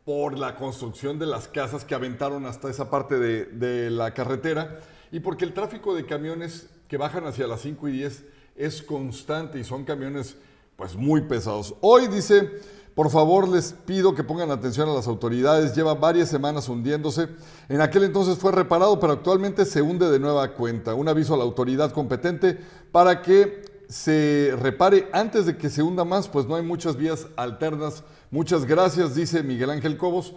por 0.04 0.38
la 0.38 0.56
construcción 0.56 1.20
de 1.20 1.28
las 1.28 1.48
casas 1.48 1.86
que 1.86 1.94
aventaron 1.94 2.46
hasta 2.48 2.70
esa 2.70 2.90
parte 2.90 3.20
de, 3.20 3.46
de 3.46 3.92
la 3.92 4.14
carretera 4.16 4.80
y 5.12 5.20
porque 5.20 5.46
el 5.46 5.54
tráfico 5.54 5.94
de 5.94 6.06
camiones 6.06 6.70
que 6.88 6.98
bajan 6.98 7.28
hacia 7.28 7.46
las 7.46 7.62
5 7.62 7.88
y 7.90 7.92
10 7.92 8.24
es 8.56 8.82
constante 8.82 9.60
y 9.60 9.64
son 9.64 9.84
camiones 9.84 10.38
pues 10.76 10.96
muy 10.96 11.22
pesados. 11.22 11.76
Hoy 11.82 12.08
dice, 12.08 12.50
por 12.96 13.10
favor 13.10 13.48
les 13.48 13.74
pido 13.74 14.14
que 14.14 14.24
pongan 14.24 14.52
atención 14.52 14.90
a 14.90 14.94
las 14.94 15.08
autoridades, 15.08 15.76
lleva 15.76 15.94
varias 15.94 16.30
semanas 16.30 16.68
hundiéndose. 16.68 17.30
En 17.70 17.82
aquel 17.82 18.04
entonces 18.04 18.38
fue 18.38 18.52
reparado, 18.52 19.00
pero 19.00 19.14
actualmente 19.14 19.66
se 19.66 19.82
hunde 19.82 20.10
de 20.10 20.20
nueva 20.20 20.54
cuenta. 20.54 20.94
Un 20.94 21.08
aviso 21.08 21.34
a 21.34 21.38
la 21.38 21.44
autoridad 21.44 21.92
competente 21.92 22.60
para 22.92 23.22
que 23.22 23.64
se 23.88 24.56
repare 24.60 25.10
antes 25.14 25.46
de 25.46 25.58
que 25.58 25.70
se 25.70 25.84
hunda 25.84 26.04
más, 26.04 26.28
pues 26.28 26.48
no 26.48 26.56
hay 26.56 26.64
muchas 26.64 26.96
vías 26.96 27.28
alternas. 27.36 28.04
Muchas 28.30 28.66
gracias, 28.66 29.16
dice 29.16 29.44
Miguel 29.44 29.70
Ángel 29.70 29.98
Cobos, 29.98 30.34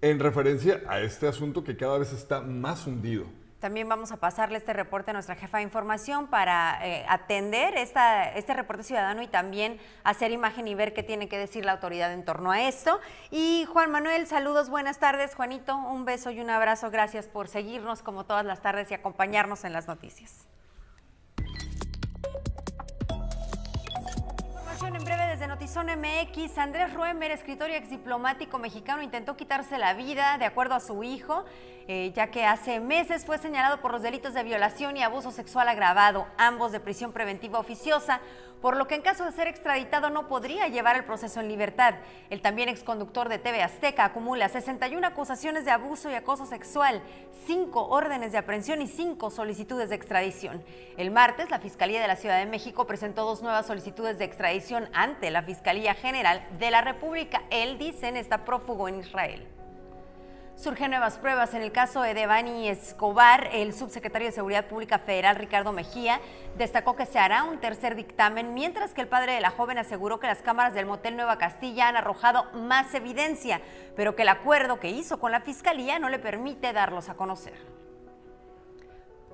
en 0.00 0.18
referencia 0.18 0.82
a 0.88 1.00
este 1.00 1.26
asunto 1.26 1.64
que 1.64 1.76
cada 1.76 1.98
vez 1.98 2.12
está 2.12 2.40
más 2.40 2.86
hundido. 2.86 3.24
También 3.64 3.88
vamos 3.88 4.12
a 4.12 4.18
pasarle 4.18 4.58
este 4.58 4.74
reporte 4.74 5.12
a 5.12 5.14
nuestra 5.14 5.36
jefa 5.36 5.56
de 5.56 5.62
información 5.62 6.26
para 6.26 6.86
eh, 6.86 7.06
atender 7.08 7.78
esta, 7.78 8.30
este 8.34 8.52
reporte 8.52 8.82
ciudadano 8.82 9.22
y 9.22 9.26
también 9.26 9.80
hacer 10.02 10.32
imagen 10.32 10.68
y 10.68 10.74
ver 10.74 10.92
qué 10.92 11.02
tiene 11.02 11.30
que 11.30 11.38
decir 11.38 11.64
la 11.64 11.72
autoridad 11.72 12.12
en 12.12 12.26
torno 12.26 12.52
a 12.52 12.60
esto. 12.60 13.00
Y 13.30 13.64
Juan 13.72 13.90
Manuel, 13.90 14.26
saludos, 14.26 14.68
buenas 14.68 14.98
tardes. 14.98 15.34
Juanito, 15.34 15.78
un 15.78 16.04
beso 16.04 16.30
y 16.30 16.40
un 16.40 16.50
abrazo. 16.50 16.90
Gracias 16.90 17.26
por 17.26 17.48
seguirnos 17.48 18.02
como 18.02 18.26
todas 18.26 18.44
las 18.44 18.60
tardes 18.60 18.90
y 18.90 18.94
acompañarnos 18.94 19.64
en 19.64 19.72
las 19.72 19.88
noticias. 19.88 20.46
Información 24.46 24.96
en 24.96 25.04
breve 25.04 25.23
desde 25.44 25.54
Notizón 25.54 25.86
MX, 25.88 26.56
Andrés 26.56 26.94
Ruemer, 26.94 27.30
escritor 27.30 27.68
y 27.68 27.74
ex 27.74 27.90
diplomático 27.90 28.58
mexicano, 28.58 29.02
intentó 29.02 29.36
quitarse 29.36 29.76
la 29.76 29.92
vida 29.92 30.38
de 30.38 30.46
acuerdo 30.46 30.74
a 30.74 30.80
su 30.80 31.02
hijo, 31.02 31.44
eh, 31.86 32.12
ya 32.14 32.30
que 32.30 32.46
hace 32.46 32.80
meses 32.80 33.26
fue 33.26 33.36
señalado 33.36 33.82
por 33.82 33.92
los 33.92 34.00
delitos 34.00 34.32
de 34.32 34.42
violación 34.42 34.96
y 34.96 35.02
abuso 35.02 35.30
sexual 35.32 35.68
agravado, 35.68 36.26
ambos 36.38 36.72
de 36.72 36.80
prisión 36.80 37.12
preventiva 37.12 37.58
oficiosa 37.58 38.20
por 38.64 38.78
lo 38.78 38.88
que 38.88 38.94
en 38.94 39.02
caso 39.02 39.26
de 39.26 39.32
ser 39.32 39.46
extraditado 39.46 40.08
no 40.08 40.26
podría 40.26 40.68
llevar 40.68 40.96
el 40.96 41.04
proceso 41.04 41.38
en 41.38 41.48
libertad. 41.48 41.96
El 42.30 42.40
también 42.40 42.70
exconductor 42.70 43.28
de 43.28 43.38
TV 43.38 43.62
Azteca 43.62 44.06
acumula 44.06 44.48
61 44.48 45.06
acusaciones 45.06 45.66
de 45.66 45.70
abuso 45.70 46.10
y 46.10 46.14
acoso 46.14 46.46
sexual, 46.46 47.02
5 47.46 47.88
órdenes 47.88 48.32
de 48.32 48.38
aprehensión 48.38 48.80
y 48.80 48.86
5 48.86 49.30
solicitudes 49.30 49.90
de 49.90 49.96
extradición. 49.96 50.64
El 50.96 51.10
martes, 51.10 51.50
la 51.50 51.58
Fiscalía 51.58 52.00
de 52.00 52.08
la 52.08 52.16
Ciudad 52.16 52.38
de 52.38 52.46
México 52.46 52.86
presentó 52.86 53.26
dos 53.26 53.42
nuevas 53.42 53.66
solicitudes 53.66 54.16
de 54.16 54.24
extradición 54.24 54.88
ante 54.94 55.30
la 55.30 55.42
Fiscalía 55.42 55.92
General 55.92 56.42
de 56.58 56.70
la 56.70 56.80
República. 56.80 57.42
Él, 57.50 57.76
dicen, 57.76 58.16
está 58.16 58.46
prófugo 58.46 58.88
en 58.88 59.00
Israel. 59.00 59.46
Surgen 60.56 60.92
nuevas 60.92 61.18
pruebas 61.18 61.52
en 61.52 61.62
el 61.62 61.72
caso 61.72 62.00
de 62.00 62.14
Devani 62.14 62.68
Escobar. 62.68 63.50
El 63.52 63.74
subsecretario 63.74 64.28
de 64.28 64.32
Seguridad 64.32 64.66
Pública 64.66 64.98
Federal, 64.98 65.34
Ricardo 65.34 65.72
Mejía, 65.72 66.20
destacó 66.56 66.94
que 66.94 67.06
se 67.06 67.18
hará 67.18 67.42
un 67.42 67.58
tercer 67.58 67.96
dictamen, 67.96 68.54
mientras 68.54 68.94
que 68.94 69.00
el 69.00 69.08
padre 69.08 69.32
de 69.32 69.40
la 69.40 69.50
joven 69.50 69.78
aseguró 69.78 70.20
que 70.20 70.28
las 70.28 70.42
cámaras 70.42 70.72
del 70.72 70.86
motel 70.86 71.16
Nueva 71.16 71.38
Castilla 71.38 71.88
han 71.88 71.96
arrojado 71.96 72.44
más 72.52 72.94
evidencia, 72.94 73.60
pero 73.96 74.14
que 74.14 74.22
el 74.22 74.28
acuerdo 74.28 74.78
que 74.78 74.90
hizo 74.90 75.18
con 75.18 75.32
la 75.32 75.40
Fiscalía 75.40 75.98
no 75.98 76.08
le 76.08 76.20
permite 76.20 76.72
darlos 76.72 77.08
a 77.08 77.14
conocer. 77.14 77.83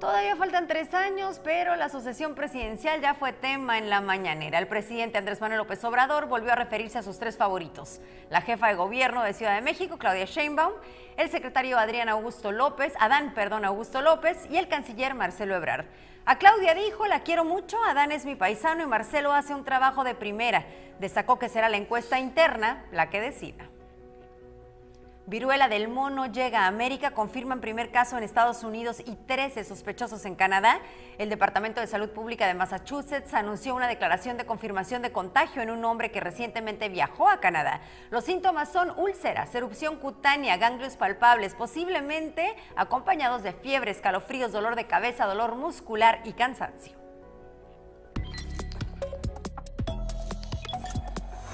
Todavía 0.01 0.35
faltan 0.35 0.67
tres 0.67 0.95
años, 0.95 1.43
pero 1.45 1.77
la 1.77 1.91
sucesión 1.91 2.35
presidencial 2.35 3.03
ya 3.03 3.13
fue 3.13 3.35
tema 3.35 3.77
en 3.77 3.91
la 3.91 4.01
mañanera. 4.01 4.59
El 4.59 4.67
presidente 4.67 5.19
Andrés 5.19 5.43
Manuel 5.43 5.59
López 5.59 5.85
Obrador 5.85 6.25
volvió 6.25 6.53
a 6.53 6.55
referirse 6.55 6.97
a 6.97 7.03
sus 7.03 7.19
tres 7.19 7.37
favoritos. 7.37 8.01
La 8.31 8.41
jefa 8.41 8.69
de 8.69 8.77
gobierno 8.77 9.23
de 9.23 9.35
Ciudad 9.35 9.55
de 9.55 9.61
México, 9.61 9.99
Claudia 9.99 10.25
Sheinbaum, 10.25 10.73
el 11.19 11.29
secretario 11.29 11.79
Adrián 11.79 12.09
Augusto 12.09 12.51
López, 12.51 12.95
Adán, 12.99 13.35
perdón, 13.35 13.67
Augusto 13.67 14.01
López 14.01 14.39
y 14.49 14.57
el 14.57 14.69
canciller 14.69 15.13
Marcelo 15.13 15.55
Ebrard. 15.55 15.85
A 16.25 16.39
Claudia 16.39 16.73
dijo, 16.73 17.07
la 17.07 17.21
quiero 17.21 17.45
mucho, 17.45 17.77
Adán 17.85 18.11
es 18.11 18.25
mi 18.25 18.37
paisano 18.37 18.83
y 18.83 18.87
Marcelo 18.87 19.35
hace 19.35 19.55
un 19.55 19.67
trabajo 19.67 20.03
de 20.03 20.15
primera. 20.15 20.65
Destacó 20.99 21.39
que 21.39 21.51
será 21.51 21.69
la 21.69 21.77
encuesta 21.77 22.19
interna 22.19 22.87
la 22.91 23.11
que 23.11 23.21
decida. 23.21 23.69
Viruela 25.31 25.69
del 25.69 25.87
mono 25.87 26.27
llega 26.27 26.63
a 26.63 26.67
América, 26.67 27.13
confirman 27.13 27.61
primer 27.61 27.93
caso 27.93 28.19
en 28.19 28.25
Estados 28.25 28.65
Unidos 28.65 29.01
y 29.07 29.15
13 29.15 29.63
sospechosos 29.63 30.25
en 30.25 30.35
Canadá. 30.35 30.81
El 31.19 31.31
Departamento 31.31 31.81
de 31.81 31.87
Salud 31.87 32.09
Pública 32.09 32.49
de 32.49 32.55
Massachusetts 32.55 33.33
anunció 33.33 33.77
una 33.77 33.87
declaración 33.87 34.37
de 34.37 34.45
confirmación 34.45 35.03
de 35.03 35.13
contagio 35.13 35.63
en 35.63 35.71
un 35.71 35.85
hombre 35.85 36.11
que 36.11 36.19
recientemente 36.19 36.89
viajó 36.89 37.29
a 37.29 37.39
Canadá. 37.39 37.81
Los 38.11 38.25
síntomas 38.25 38.73
son 38.73 38.91
úlceras, 38.99 39.55
erupción 39.55 39.99
cutánea, 39.99 40.57
ganglios 40.57 40.97
palpables, 40.97 41.55
posiblemente 41.55 42.57
acompañados 42.75 43.45
de 43.45 43.53
fiebre, 43.53 43.93
escalofríos, 43.93 44.51
dolor 44.51 44.75
de 44.75 44.89
cabeza, 44.89 45.27
dolor 45.27 45.55
muscular 45.55 46.23
y 46.25 46.33
cansancio. 46.33 47.00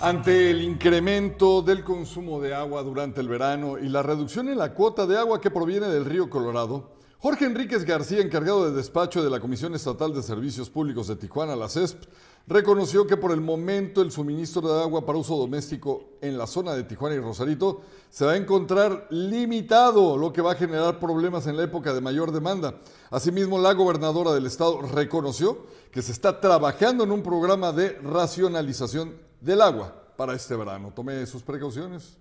Ante 0.02 0.50
el 0.50 0.62
incremento 0.62 1.62
del 1.62 1.82
consumo 1.82 2.38
de 2.38 2.54
agua 2.54 2.82
durante 2.82 3.22
el 3.22 3.28
verano 3.28 3.78
y 3.78 3.88
la 3.88 4.02
reducción 4.02 4.48
en 4.50 4.58
la 4.58 4.74
cuota 4.74 5.06
de 5.06 5.18
agua 5.18 5.40
que 5.40 5.50
proviene 5.50 5.88
del 5.88 6.04
río 6.04 6.28
Colorado, 6.28 6.90
Jorge 7.18 7.46
Enríquez 7.46 7.84
García, 7.84 8.20
encargado 8.20 8.66
de 8.66 8.76
despacho 8.76 9.24
de 9.24 9.30
la 9.30 9.40
Comisión 9.40 9.74
Estatal 9.74 10.12
de 10.12 10.22
Servicios 10.22 10.68
Públicos 10.68 11.08
de 11.08 11.16
Tijuana, 11.16 11.56
la 11.56 11.70
CESP, 11.70 12.04
reconoció 12.46 13.06
que 13.06 13.16
por 13.16 13.32
el 13.32 13.40
momento 13.40 14.02
el 14.02 14.12
suministro 14.12 14.60
de 14.60 14.82
agua 14.82 15.06
para 15.06 15.18
uso 15.18 15.34
doméstico 15.34 16.10
en 16.20 16.36
la 16.36 16.46
zona 16.46 16.74
de 16.74 16.84
Tijuana 16.84 17.16
y 17.16 17.20
Rosarito 17.20 17.80
se 18.10 18.26
va 18.26 18.32
a 18.32 18.36
encontrar 18.36 19.06
limitado, 19.08 20.18
lo 20.18 20.30
que 20.30 20.42
va 20.42 20.52
a 20.52 20.56
generar 20.56 21.00
problemas 21.00 21.46
en 21.46 21.56
la 21.56 21.64
época 21.64 21.94
de 21.94 22.02
mayor 22.02 22.32
demanda. 22.32 22.80
Asimismo, 23.10 23.58
la 23.58 23.72
gobernadora 23.72 24.32
del 24.32 24.44
estado 24.44 24.82
reconoció 24.82 25.64
que 25.90 26.02
se 26.02 26.12
está 26.12 26.38
trabajando 26.38 27.02
en 27.02 27.12
un 27.12 27.22
programa 27.22 27.72
de 27.72 27.98
racionalización 28.02 29.25
del 29.40 29.60
agua 29.62 29.94
para 30.16 30.34
este 30.34 30.54
verano. 30.56 30.92
Tome 30.94 31.24
sus 31.26 31.42
precauciones. 31.42 32.18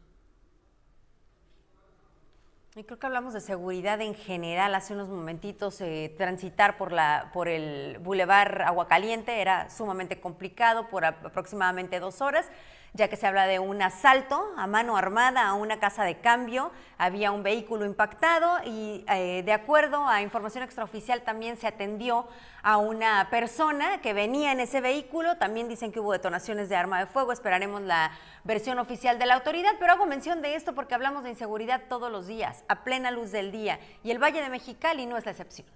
Y 2.77 2.84
creo 2.84 3.00
que 3.00 3.05
hablamos 3.07 3.34
de 3.34 3.39
seguridad 3.39 4.01
en 4.01 4.15
general. 4.15 4.75
Hace 4.75 4.93
unos 4.93 5.07
momentitos 5.07 5.79
eh, 5.79 6.13
transitar 6.17 6.75
por, 6.75 6.91
la, 6.91 7.31
por 7.34 7.48
el 7.48 8.00
bulevar 8.00 8.63
Aguacaliente 8.63 9.39
era 9.39 9.69
sumamente 9.69 10.19
complicado 10.19 10.89
por 10.89 11.05
aproximadamente 11.05 12.01
dos 12.01 12.19
horas 12.19 12.45
ya 12.94 13.08
que 13.08 13.15
se 13.15 13.27
habla 13.27 13.48
de 13.48 13.60
un 13.60 13.82
asalto 13.82 14.54
a 14.58 14.68
mano 14.68 14.98
armada 14.98 15.48
a 15.48 15.54
una 15.54 15.80
casa 15.80 16.04
de 16.04 16.20
cambio. 16.20 16.72
Había 16.98 17.32
un 17.32 17.44
vehículo 17.44 17.86
impactado 17.86 18.60
y 18.65 19.04
eh, 19.10 19.44
de 19.44 19.54
acuerdo 19.54 20.08
a 20.08 20.22
información 20.22 20.63
extraoficial 20.63 21.22
también 21.24 21.58
se 21.58 21.68
atendió 21.68 22.27
a 22.63 22.77
una 22.77 23.30
persona 23.30 24.01
que 24.01 24.13
venía 24.13 24.51
en 24.51 24.60
ese 24.60 24.82
vehículo. 24.82 25.38
También 25.38 25.68
dicen 25.68 25.92
que 25.92 26.00
hubo 26.00 26.13
detonaciones 26.13 26.70
de 26.70 26.75
arma 26.75 27.00
de 27.00 27.06
fuego. 27.06 27.32
Esperaremos 27.32 27.82
la 27.82 28.12
versión 28.44 28.80
oficial 28.80 29.20
de 29.20 29.25
la 29.25 29.36
autoridad, 29.36 29.74
pero 29.80 29.92
hago 29.94 30.06
mención 30.06 30.42
de 30.42 30.56
esto 30.56 30.74
porque 30.74 30.96
hablamos 30.96 31.24
de 31.24 31.32
inseguridad 31.32 31.84
todos 31.89 32.12
los 32.12 32.27
días, 32.27 32.63
a 32.68 32.84
plena 32.84 33.12
luz 33.12 33.32
del 33.32 33.51
día, 33.51 33.80
y 34.04 34.12
el 34.12 34.22
Valle 34.22 34.42
de 34.42 34.50
Mexicali 34.50 35.06
no 35.06 35.18
es 35.18 35.25
la 35.25 35.32
excepción. 35.32 35.68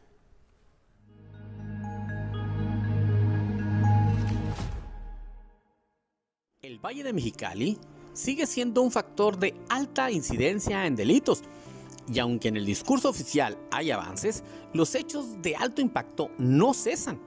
El 6.62 6.78
Valle 6.78 7.06
de 7.06 7.14
Mexicali 7.14 7.78
sigue 8.12 8.46
siendo 8.46 8.82
un 8.82 8.92
factor 8.92 9.40
de 9.40 9.56
alta 9.70 10.12
incidencia 10.12 10.86
en 10.86 10.98
delitos. 10.98 11.42
Y 12.14 12.20
aunque 12.20 12.50
en 12.50 12.58
el 12.58 12.66
discurso 12.66 13.08
oficial 13.08 13.58
hay 13.72 13.92
avances, 13.92 14.44
los 14.74 14.94
hechos 14.94 15.42
de 15.42 15.56
alto 15.56 15.80
impacto 15.80 16.32
no 16.38 16.74
cesan 16.74 17.18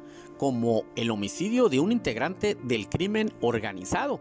como 0.43 0.83
el 0.97 1.13
homicidio 1.13 1.69
de 1.69 1.79
un 1.79 1.93
integrante 1.93 2.57
del 2.65 2.89
crimen 2.89 3.33
organizado. 3.43 4.19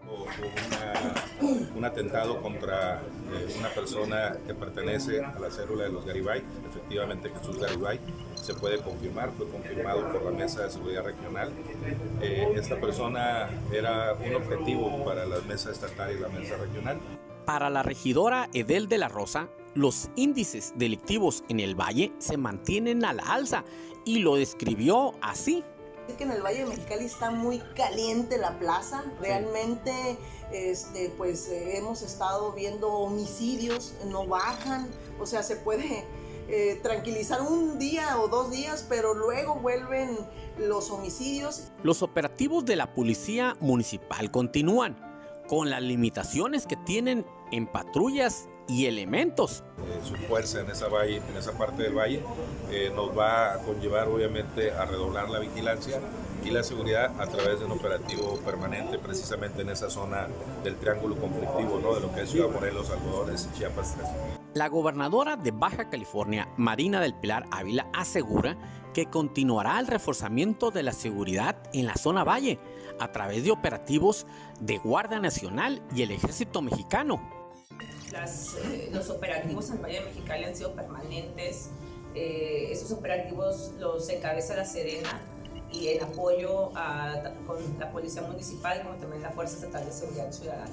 un 1.75 1.83
atentado 1.83 2.39
contra 2.43 3.01
eh, 3.01 3.55
una 3.57 3.69
persona 3.69 4.37
que 4.45 4.53
pertenece 4.53 5.23
a 5.23 5.39
la 5.39 5.49
célula 5.49 5.85
de 5.85 5.89
los 5.89 6.05
Garibay, 6.05 6.43
efectivamente 6.69 7.31
Jesús 7.39 7.57
Garibay, 7.57 7.99
se 8.35 8.53
puede 8.53 8.77
confirmar, 8.77 9.31
fue 9.35 9.49
confirmado 9.49 10.11
por 10.11 10.23
la 10.23 10.29
Mesa 10.29 10.61
de 10.61 10.69
Seguridad 10.69 11.05
Regional. 11.05 11.49
Eh, 12.21 12.53
esta 12.55 12.79
persona 12.79 13.49
era 13.73 14.13
un 14.13 14.35
objetivo 14.35 15.03
para 15.03 15.25
la 15.25 15.39
Mesa 15.47 15.71
Estatal 15.71 16.15
y 16.15 16.19
la 16.19 16.27
Mesa 16.27 16.55
Regional. 16.55 16.99
Para 17.47 17.71
la 17.71 17.81
regidora 17.81 18.47
Edel 18.53 18.87
de 18.87 18.99
la 18.99 19.09
Rosa, 19.09 19.49
los 19.73 20.11
índices 20.15 20.73
delictivos 20.75 21.43
en 21.49 21.59
el 21.59 21.73
valle 21.73 22.11
se 22.19 22.37
mantienen 22.37 23.05
a 23.05 23.13
la 23.13 23.23
alza 23.23 23.63
y 24.05 24.19
lo 24.19 24.35
describió 24.35 25.15
así 25.23 25.63
que 26.17 26.23
en 26.23 26.31
el 26.31 26.41
Valle 26.41 26.59
de 26.59 26.65
Mexicali 26.65 27.05
está 27.05 27.31
muy 27.31 27.59
caliente 27.75 28.37
la 28.37 28.57
plaza. 28.59 29.03
Realmente, 29.19 30.17
este, 30.51 31.09
pues 31.17 31.47
eh, 31.47 31.77
hemos 31.77 32.01
estado 32.01 32.51
viendo 32.51 32.89
homicidios, 32.89 33.93
no 34.07 34.27
bajan. 34.27 34.89
O 35.19 35.25
sea, 35.25 35.43
se 35.43 35.55
puede 35.55 36.05
eh, 36.47 36.79
tranquilizar 36.83 37.41
un 37.41 37.79
día 37.79 38.19
o 38.19 38.27
dos 38.27 38.51
días, 38.51 38.85
pero 38.89 39.13
luego 39.13 39.55
vuelven 39.55 40.17
los 40.57 40.91
homicidios. 40.91 41.71
Los 41.83 42.01
operativos 42.01 42.65
de 42.65 42.75
la 42.75 42.93
policía 42.93 43.55
municipal 43.59 44.31
continúan 44.31 44.97
con 45.47 45.69
las 45.69 45.81
limitaciones 45.81 46.67
que 46.67 46.77
tienen 46.77 47.25
en 47.51 47.67
patrullas 47.67 48.47
y 48.67 48.85
elementos. 48.85 49.63
Eh, 49.79 49.99
su 50.03 50.15
fuerza 50.15 50.61
en 50.61 50.69
esa, 50.69 50.87
valle, 50.87 51.17
en 51.17 51.37
esa 51.37 51.57
parte 51.57 51.83
del 51.83 51.97
valle 51.97 52.21
eh, 52.71 52.91
nos 52.95 53.17
va 53.17 53.53
a 53.53 53.57
conllevar 53.59 54.07
obviamente 54.07 54.71
a 54.71 54.85
redoblar 54.85 55.29
la 55.29 55.39
vigilancia 55.39 55.99
y 56.43 56.49
la 56.49 56.63
seguridad 56.63 57.19
a 57.19 57.27
través 57.27 57.59
de 57.59 57.65
un 57.65 57.71
operativo 57.71 58.37
permanente 58.45 58.97
precisamente 58.97 59.61
en 59.61 59.69
esa 59.69 59.89
zona 59.89 60.27
del 60.63 60.75
triángulo 60.77 61.15
conflictivo 61.15 61.79
¿no? 61.81 61.93
de 61.93 62.01
lo 62.01 62.13
que 62.13 62.21
es 62.21 62.31
Ciudad 62.31 62.49
Morelos, 62.49 62.89
Algodones 62.89 63.47
y 63.51 63.59
Chiapas 63.59 63.95
3. 63.95 64.09
La 64.55 64.67
gobernadora 64.67 65.37
de 65.37 65.51
Baja 65.51 65.89
California, 65.89 66.49
Marina 66.57 66.99
del 66.99 67.13
Pilar 67.13 67.45
Ávila, 67.51 67.87
asegura 67.93 68.57
que 68.93 69.05
continuará 69.05 69.79
el 69.79 69.87
reforzamiento 69.87 70.71
de 70.71 70.83
la 70.83 70.91
seguridad 70.91 71.57
en 71.73 71.85
la 71.85 71.95
zona 71.95 72.23
valle 72.23 72.59
a 72.99 73.11
través 73.11 73.43
de 73.43 73.51
operativos 73.51 74.25
de 74.59 74.77
Guardia 74.77 75.19
Nacional 75.19 75.81
y 75.95 76.01
el 76.01 76.11
Ejército 76.11 76.61
Mexicano 76.61 77.40
eh, 78.13 78.89
los 78.91 79.09
operativos 79.09 79.69
en 79.69 79.81
Valle 79.81 79.99
de 79.99 80.05
Mexicali 80.05 80.45
han 80.45 80.55
sido 80.55 80.73
permanentes. 80.73 81.69
Eh, 82.13 82.67
esos 82.71 82.91
operativos 82.91 83.71
los 83.79 84.09
encabeza 84.09 84.55
la 84.55 84.65
Serena 84.65 85.21
y 85.71 85.87
en 85.87 86.03
apoyo 86.03 86.71
con 87.47 87.79
la 87.79 87.89
Policía 87.91 88.21
Municipal 88.23 88.81
como 88.83 88.95
también 88.95 89.21
la 89.21 89.31
Fuerza 89.31 89.55
Estatal 89.55 89.85
de 89.85 89.91
Seguridad 89.93 90.31
Ciudadana. 90.31 90.71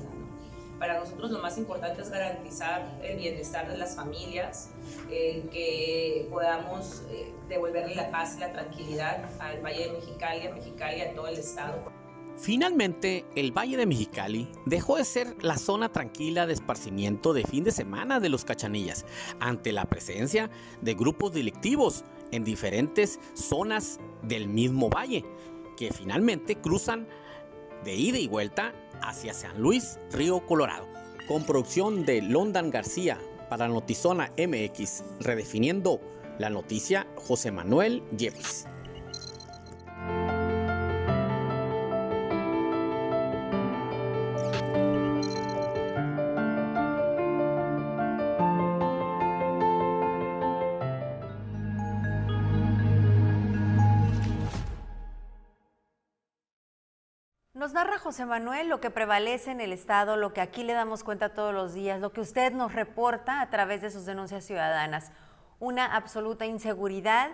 Para 0.81 1.01
nosotros 1.01 1.31
lo 1.31 1.41
más 1.41 1.59
importante 1.59 2.03
es 2.03 2.11
garantizar 2.11 2.99
el 3.03 3.17
bienestar 3.17 3.69
de 3.69 3.77
las 3.77 3.97
familias, 3.97 4.71
el 5.11 5.49
que 5.51 6.29
podamos 6.31 7.03
eh, 7.11 7.33
devolverle 7.49 7.97
la 7.97 8.11
paz 8.11 8.37
y 8.37 8.41
la 8.41 8.53
tranquilidad 8.53 9.29
al 9.41 9.61
Valle 9.61 9.89
de 9.89 9.93
Mexicali, 9.95 10.47
a 10.47 10.55
Mexicali, 10.55 11.01
a 11.01 11.15
todo 11.15 11.27
el 11.29 11.39
Estado. 11.39 11.98
Finalmente, 12.39 13.25
el 13.35 13.51
Valle 13.51 13.77
de 13.77 13.87
Mexicali 13.87 14.49
dejó 14.65 14.97
de 14.97 15.05
ser 15.05 15.37
la 15.43 15.59
zona 15.59 15.91
tranquila 15.91 16.47
de 16.47 16.53
esparcimiento 16.53 17.33
de 17.33 17.43
fin 17.43 17.65
de 17.65 17.73
semana 17.73 18.21
de 18.21 18.29
los 18.29 18.45
cachanillas 18.45 19.05
ante 19.41 19.73
la 19.73 19.87
presencia 19.87 20.49
de 20.81 20.95
grupos 20.95 21.33
delictivos 21.33 22.05
en 22.31 22.45
diferentes 22.45 23.19
zonas 23.35 23.99
del 24.23 24.47
mismo 24.47 24.89
valle, 24.89 25.25
que 25.77 25.93
finalmente 25.93 26.55
cruzan 26.55 27.09
de 27.85 27.97
ida 27.97 28.19
y 28.19 28.29
vuelta 28.29 28.73
hacia 29.03 29.35
San 29.35 29.61
Luis, 29.61 29.99
Río 30.13 30.47
Colorado. 30.47 30.87
Con 31.27 31.45
producción 31.45 32.05
de 32.05 32.23
Londan 32.23 32.71
García 32.71 33.19
para 33.51 33.67
Notizona 33.67 34.33
MX, 34.39 35.03
redefiniendo 35.21 36.01
la 36.39 36.51
noticia 36.51 37.09
José 37.17 37.51
Manuel 37.51 38.03
Yepes. 38.17 38.67
José 58.09 58.25
Manuel 58.25 58.71
lo 58.71 58.81
que 58.81 58.89
prevalece 58.89 59.51
en 59.51 59.61
el 59.61 59.71
Estado, 59.71 60.17
lo 60.17 60.33
que 60.33 60.41
aquí 60.41 60.63
le 60.65 60.73
damos 60.73 61.05
cuenta 61.05 61.35
todos 61.35 61.53
los 61.53 61.75
días, 61.75 62.01
lo 62.01 62.11
que 62.11 62.23
usted 62.23 62.55
nos 62.55 62.73
reporta 62.73 63.43
a 63.43 63.51
través 63.51 63.83
de 63.83 63.91
sus 63.91 64.07
denuncias 64.07 64.47
ciudadanas. 64.47 65.13
Una 65.61 65.85
absoluta 65.95 66.47
inseguridad, 66.47 67.29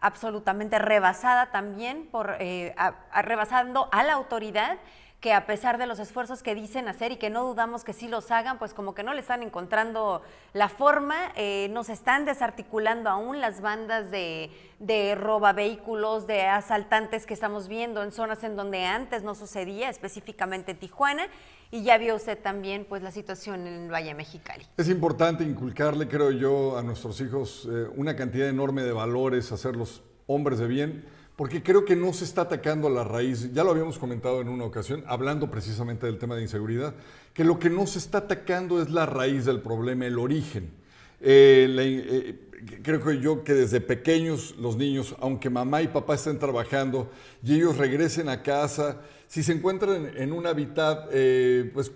absolutamente 0.00 0.78
rebasada 0.78 1.50
también, 1.50 2.08
por, 2.10 2.36
eh, 2.40 2.74
a- 2.76 3.22
rebasando 3.22 3.88
a 3.90 4.02
la 4.02 4.12
autoridad 4.12 4.76
que 5.20 5.32
a 5.32 5.46
pesar 5.46 5.78
de 5.78 5.86
los 5.86 5.98
esfuerzos 5.98 6.44
que 6.44 6.54
dicen 6.54 6.86
hacer 6.86 7.10
y 7.10 7.16
que 7.16 7.28
no 7.28 7.44
dudamos 7.44 7.82
que 7.82 7.92
sí 7.92 8.06
los 8.06 8.30
hagan, 8.30 8.58
pues 8.58 8.72
como 8.72 8.94
que 8.94 9.02
no 9.02 9.14
le 9.14 9.20
están 9.20 9.42
encontrando 9.42 10.22
la 10.52 10.68
forma, 10.68 11.32
eh, 11.34 11.68
nos 11.72 11.88
están 11.88 12.24
desarticulando 12.24 13.10
aún 13.10 13.40
las 13.40 13.60
bandas 13.60 14.12
de, 14.12 14.50
de 14.78 15.16
roba 15.16 15.52
vehículos, 15.52 16.28
de 16.28 16.42
asaltantes 16.42 17.26
que 17.26 17.34
estamos 17.34 17.66
viendo 17.66 18.04
en 18.04 18.12
zonas 18.12 18.44
en 18.44 18.54
donde 18.54 18.84
antes 18.84 19.24
no 19.24 19.34
sucedía, 19.34 19.90
específicamente 19.90 20.70
en 20.70 20.78
Tijuana, 20.78 21.26
y 21.72 21.82
ya 21.82 21.98
vio 21.98 22.14
usted 22.14 22.38
también 22.38 22.86
pues 22.88 23.02
la 23.02 23.10
situación 23.10 23.66
en 23.66 23.84
el 23.84 23.92
Valle 23.92 24.14
Mexicali. 24.14 24.64
Es 24.76 24.88
importante 24.88 25.42
inculcarle, 25.42 26.06
creo 26.06 26.30
yo, 26.30 26.78
a 26.78 26.82
nuestros 26.84 27.20
hijos 27.20 27.68
eh, 27.68 27.88
una 27.96 28.14
cantidad 28.14 28.48
enorme 28.48 28.84
de 28.84 28.92
valores, 28.92 29.50
hacerlos 29.50 30.04
hombres 30.28 30.60
de 30.60 30.68
bien, 30.68 31.17
porque 31.38 31.62
creo 31.62 31.84
que 31.84 31.94
no 31.94 32.12
se 32.12 32.24
está 32.24 32.42
atacando 32.42 32.88
a 32.88 32.90
la 32.90 33.04
raíz. 33.04 33.52
Ya 33.52 33.62
lo 33.62 33.70
habíamos 33.70 33.96
comentado 33.96 34.40
en 34.40 34.48
una 34.48 34.64
ocasión, 34.64 35.04
hablando 35.06 35.48
precisamente 35.48 36.04
del 36.04 36.18
tema 36.18 36.34
de 36.34 36.42
inseguridad, 36.42 36.96
que 37.32 37.44
lo 37.44 37.60
que 37.60 37.70
no 37.70 37.86
se 37.86 38.00
está 38.00 38.18
atacando 38.18 38.82
es 38.82 38.90
la 38.90 39.06
raíz 39.06 39.44
del 39.44 39.60
problema, 39.60 40.04
el 40.06 40.18
origen. 40.18 40.72
Eh, 41.20 41.76
eh, 41.78 42.80
creo 42.82 43.00
que 43.00 43.20
yo 43.20 43.44
que 43.44 43.54
desde 43.54 43.80
pequeños 43.80 44.56
los 44.58 44.76
niños, 44.76 45.14
aunque 45.20 45.48
mamá 45.48 45.80
y 45.80 45.86
papá 45.86 46.16
estén 46.16 46.40
trabajando 46.40 47.08
y 47.40 47.54
ellos 47.54 47.76
regresen 47.76 48.28
a 48.28 48.42
casa, 48.42 49.00
si 49.28 49.44
se 49.44 49.52
encuentran 49.52 50.10
en 50.16 50.32
un 50.32 50.44
hábitat, 50.44 51.08
eh, 51.12 51.70
pues 51.72 51.92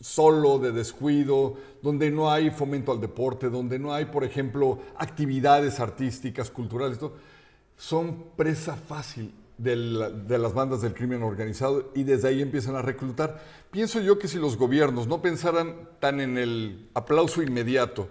solo, 0.00 0.60
de 0.60 0.70
descuido, 0.70 1.56
donde 1.82 2.12
no 2.12 2.30
hay 2.30 2.50
fomento 2.50 2.92
al 2.92 3.00
deporte, 3.00 3.50
donde 3.50 3.76
no 3.76 3.92
hay, 3.92 4.04
por 4.04 4.22
ejemplo, 4.22 4.78
actividades 4.96 5.80
artísticas, 5.80 6.48
culturales, 6.48 7.00
todo, 7.00 7.14
son 7.76 8.24
presa 8.36 8.76
fácil 8.76 9.34
de, 9.58 9.76
la- 9.76 10.10
de 10.10 10.38
las 10.38 10.52
bandas 10.54 10.82
del 10.82 10.94
crimen 10.94 11.22
organizado 11.22 11.90
y 11.94 12.02
desde 12.04 12.28
ahí 12.28 12.42
empiezan 12.42 12.76
a 12.76 12.82
reclutar. 12.82 13.42
Pienso 13.70 14.00
yo 14.00 14.18
que 14.18 14.28
si 14.28 14.38
los 14.38 14.56
gobiernos 14.56 15.06
no 15.06 15.22
pensaran 15.22 15.88
tan 16.00 16.20
en 16.20 16.38
el 16.38 16.88
aplauso 16.94 17.42
inmediato 17.42 18.08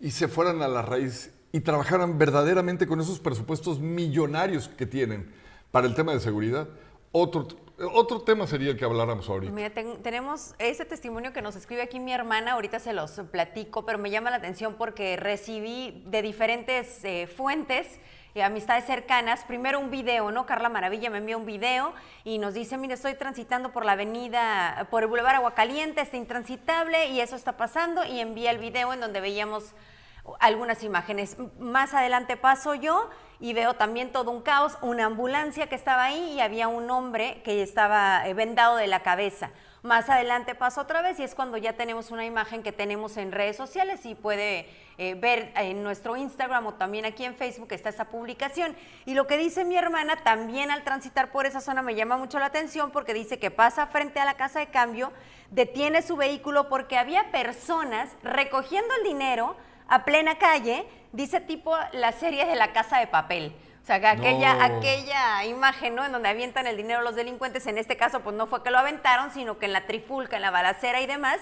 y 0.00 0.10
se 0.10 0.28
fueran 0.28 0.62
a 0.62 0.68
la 0.68 0.82
raíz 0.82 1.32
y 1.52 1.60
trabajaran 1.60 2.18
verdaderamente 2.18 2.86
con 2.86 3.00
esos 3.00 3.18
presupuestos 3.20 3.78
millonarios 3.80 4.68
que 4.68 4.86
tienen 4.86 5.32
para 5.70 5.86
el 5.86 5.94
tema 5.94 6.12
de 6.12 6.20
seguridad, 6.20 6.68
otro, 7.12 7.46
otro 7.92 8.20
tema 8.22 8.46
sería 8.46 8.70
el 8.70 8.76
que 8.76 8.84
habláramos 8.84 9.28
ahorita. 9.28 9.52
Mira, 9.52 9.70
ten- 9.70 10.02
tenemos 10.02 10.54
ese 10.58 10.84
testimonio 10.84 11.32
que 11.32 11.40
nos 11.42 11.56
escribe 11.56 11.82
aquí 11.82 11.98
mi 12.00 12.12
hermana, 12.12 12.52
ahorita 12.52 12.78
se 12.78 12.92
los 12.92 13.10
platico, 13.30 13.84
pero 13.86 13.98
me 13.98 14.10
llama 14.10 14.30
la 14.30 14.36
atención 14.36 14.74
porque 14.78 15.16
recibí 15.16 16.02
de 16.06 16.22
diferentes 16.22 17.02
eh, 17.04 17.26
fuentes, 17.26 17.86
eh, 18.36 18.42
amistades 18.42 18.84
cercanas, 18.84 19.44
primero 19.44 19.80
un 19.80 19.90
video, 19.90 20.30
¿no? 20.30 20.44
Carla 20.44 20.68
Maravilla 20.68 21.08
me 21.08 21.18
envió 21.18 21.38
un 21.38 21.46
video 21.46 21.94
y 22.22 22.36
nos 22.36 22.52
dice, 22.52 22.76
mire, 22.76 22.92
estoy 22.92 23.14
transitando 23.14 23.72
por 23.72 23.86
la 23.86 23.92
avenida, 23.92 24.86
por 24.90 25.02
el 25.02 25.08
Boulevard 25.08 25.36
Aguacaliente, 25.36 26.02
está 26.02 26.18
intransitable 26.18 27.06
y 27.06 27.20
eso 27.20 27.34
está 27.34 27.56
pasando 27.56 28.04
y 28.04 28.20
envía 28.20 28.50
el 28.50 28.58
video 28.58 28.92
en 28.92 29.00
donde 29.00 29.20
veíamos 29.22 29.74
algunas 30.38 30.82
imágenes. 30.82 31.38
Más 31.58 31.94
adelante 31.94 32.36
paso 32.36 32.74
yo 32.74 33.08
y 33.40 33.54
veo 33.54 33.74
también 33.74 34.12
todo 34.12 34.30
un 34.30 34.42
caos, 34.42 34.76
una 34.82 35.06
ambulancia 35.06 35.68
que 35.68 35.74
estaba 35.74 36.04
ahí 36.04 36.34
y 36.34 36.40
había 36.40 36.68
un 36.68 36.90
hombre 36.90 37.40
que 37.42 37.62
estaba 37.62 38.28
eh, 38.28 38.34
vendado 38.34 38.76
de 38.76 38.86
la 38.86 39.00
cabeza. 39.00 39.50
Más 39.82 40.08
adelante 40.10 40.54
paso 40.54 40.80
otra 40.80 41.02
vez 41.02 41.18
y 41.20 41.22
es 41.22 41.34
cuando 41.34 41.56
ya 41.58 41.74
tenemos 41.74 42.10
una 42.10 42.24
imagen 42.24 42.62
que 42.62 42.72
tenemos 42.72 43.16
en 43.16 43.30
redes 43.30 43.56
sociales 43.56 44.04
y 44.04 44.14
puede 44.14 44.68
eh, 44.98 45.14
ver 45.14 45.52
en 45.56 45.82
nuestro 45.82 46.16
Instagram 46.16 46.66
o 46.66 46.74
también 46.74 47.04
aquí 47.04 47.24
en 47.24 47.34
Facebook 47.34 47.68
está 47.70 47.90
esa 47.90 48.06
publicación. 48.06 48.74
Y 49.04 49.14
lo 49.14 49.26
que 49.26 49.36
dice 49.36 49.64
mi 49.64 49.76
hermana 49.76 50.16
también 50.24 50.70
al 50.70 50.82
transitar 50.82 51.30
por 51.30 51.46
esa 51.46 51.60
zona 51.60 51.82
me 51.82 51.94
llama 51.94 52.16
mucho 52.16 52.38
la 52.38 52.46
atención 52.46 52.90
porque 52.90 53.14
dice 53.14 53.38
que 53.38 53.50
pasa 53.50 53.86
frente 53.86 54.18
a 54.18 54.24
la 54.24 54.34
casa 54.34 54.58
de 54.58 54.68
cambio, 54.68 55.12
detiene 55.50 56.02
su 56.02 56.16
vehículo 56.16 56.68
porque 56.68 56.96
había 56.96 57.30
personas 57.30 58.10
recogiendo 58.22 58.94
el 58.96 59.04
dinero 59.04 59.56
a 59.88 60.04
plena 60.04 60.38
calle, 60.38 60.86
dice 61.12 61.40
tipo 61.40 61.76
la 61.92 62.12
serie 62.12 62.46
de 62.46 62.56
la 62.56 62.72
casa 62.72 62.98
de 62.98 63.06
papel. 63.06 63.54
O 63.86 63.88
sea, 63.88 64.00
que 64.00 64.08
aquella, 64.08 64.54
No. 64.54 64.78
aquella 64.78 65.44
imagen, 65.44 65.94
¿no? 65.94 66.04
En 66.04 66.10
donde 66.10 66.28
avientan 66.28 66.66
el 66.66 66.76
dinero 66.76 67.02
los 67.02 67.14
delincuentes, 67.14 67.68
en 67.68 67.78
este 67.78 67.96
caso, 67.96 68.18
pues 68.18 68.34
no 68.34 68.48
fue 68.48 68.64
que 68.64 68.72
lo 68.72 68.80
aventaron, 68.80 69.30
sino 69.30 69.58
que 69.60 69.66
en 69.66 69.72
la 69.72 69.86
trifulca, 69.86 70.34
en 70.34 70.42
la 70.42 70.50
balacera 70.50 71.00
y 71.00 71.06
demás, 71.06 71.38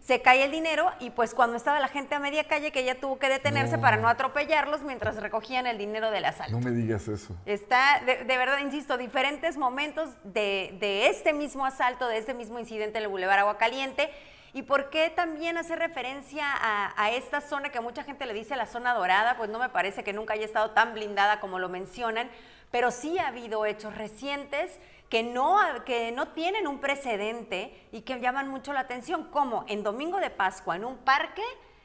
se 0.00 0.22
cae 0.22 0.44
el 0.44 0.52
dinero 0.52 0.92
y 1.00 1.10
pues 1.10 1.34
cuando 1.34 1.56
estaba 1.56 1.80
la 1.80 1.88
gente 1.88 2.14
a 2.14 2.20
media 2.20 2.44
calle 2.46 2.70
que 2.70 2.78
ella 2.82 3.00
tuvo 3.00 3.18
que 3.18 3.28
detenerse 3.28 3.78
No. 3.78 3.82
para 3.82 3.96
no 3.96 4.06
atropellarlos 4.06 4.82
mientras 4.82 5.16
recogían 5.16 5.66
el 5.66 5.76
dinero 5.76 6.12
del 6.12 6.24
asalto. 6.26 6.52
No 6.52 6.60
me 6.60 6.70
digas 6.70 7.08
eso. 7.08 7.34
Está, 7.46 8.00
de, 8.06 8.22
de 8.22 8.36
verdad, 8.36 8.58
insisto, 8.60 8.96
diferentes 8.96 9.56
momentos 9.56 10.08
de, 10.22 10.76
de 10.78 11.08
este 11.08 11.32
mismo 11.32 11.66
asalto, 11.66 12.06
de 12.06 12.18
este 12.18 12.32
mismo 12.32 12.60
incidente 12.60 12.98
en 12.98 13.04
el 13.06 13.10
Boulevard 13.10 13.40
Agua 13.40 13.58
Caliente. 13.58 14.08
¿Y 14.52 14.62
por 14.62 14.90
qué 14.90 15.10
también 15.10 15.56
hacer 15.58 15.78
referencia 15.78 16.46
a, 16.50 16.92
a 17.02 17.10
esta 17.10 17.40
zona 17.40 17.70
que 17.70 17.80
mucha 17.80 18.04
gente 18.04 18.26
le 18.26 18.34
dice 18.34 18.56
la 18.56 18.66
zona 18.66 18.94
dorada? 18.94 19.36
Pues 19.36 19.50
no 19.50 19.58
me 19.58 19.68
parece 19.68 20.04
que 20.04 20.12
nunca 20.12 20.34
haya 20.34 20.44
estado 20.44 20.70
tan 20.70 20.94
blindada 20.94 21.40
como 21.40 21.58
lo 21.58 21.68
mencionan, 21.68 22.30
pero 22.70 22.90
sí 22.90 23.18
ha 23.18 23.28
habido 23.28 23.66
hechos 23.66 23.94
recientes 23.94 24.78
que 25.08 25.22
no, 25.22 25.58
que 25.84 26.12
no 26.12 26.28
tienen 26.28 26.66
un 26.66 26.80
precedente 26.80 27.72
y 27.92 28.02
que 28.02 28.20
llaman 28.20 28.48
mucho 28.48 28.72
la 28.72 28.80
atención, 28.80 29.24
como 29.30 29.64
en 29.68 29.82
Domingo 29.82 30.18
de 30.18 30.30
Pascua, 30.30 30.76
en 30.76 30.84
un 30.84 30.98
parque, 30.98 31.42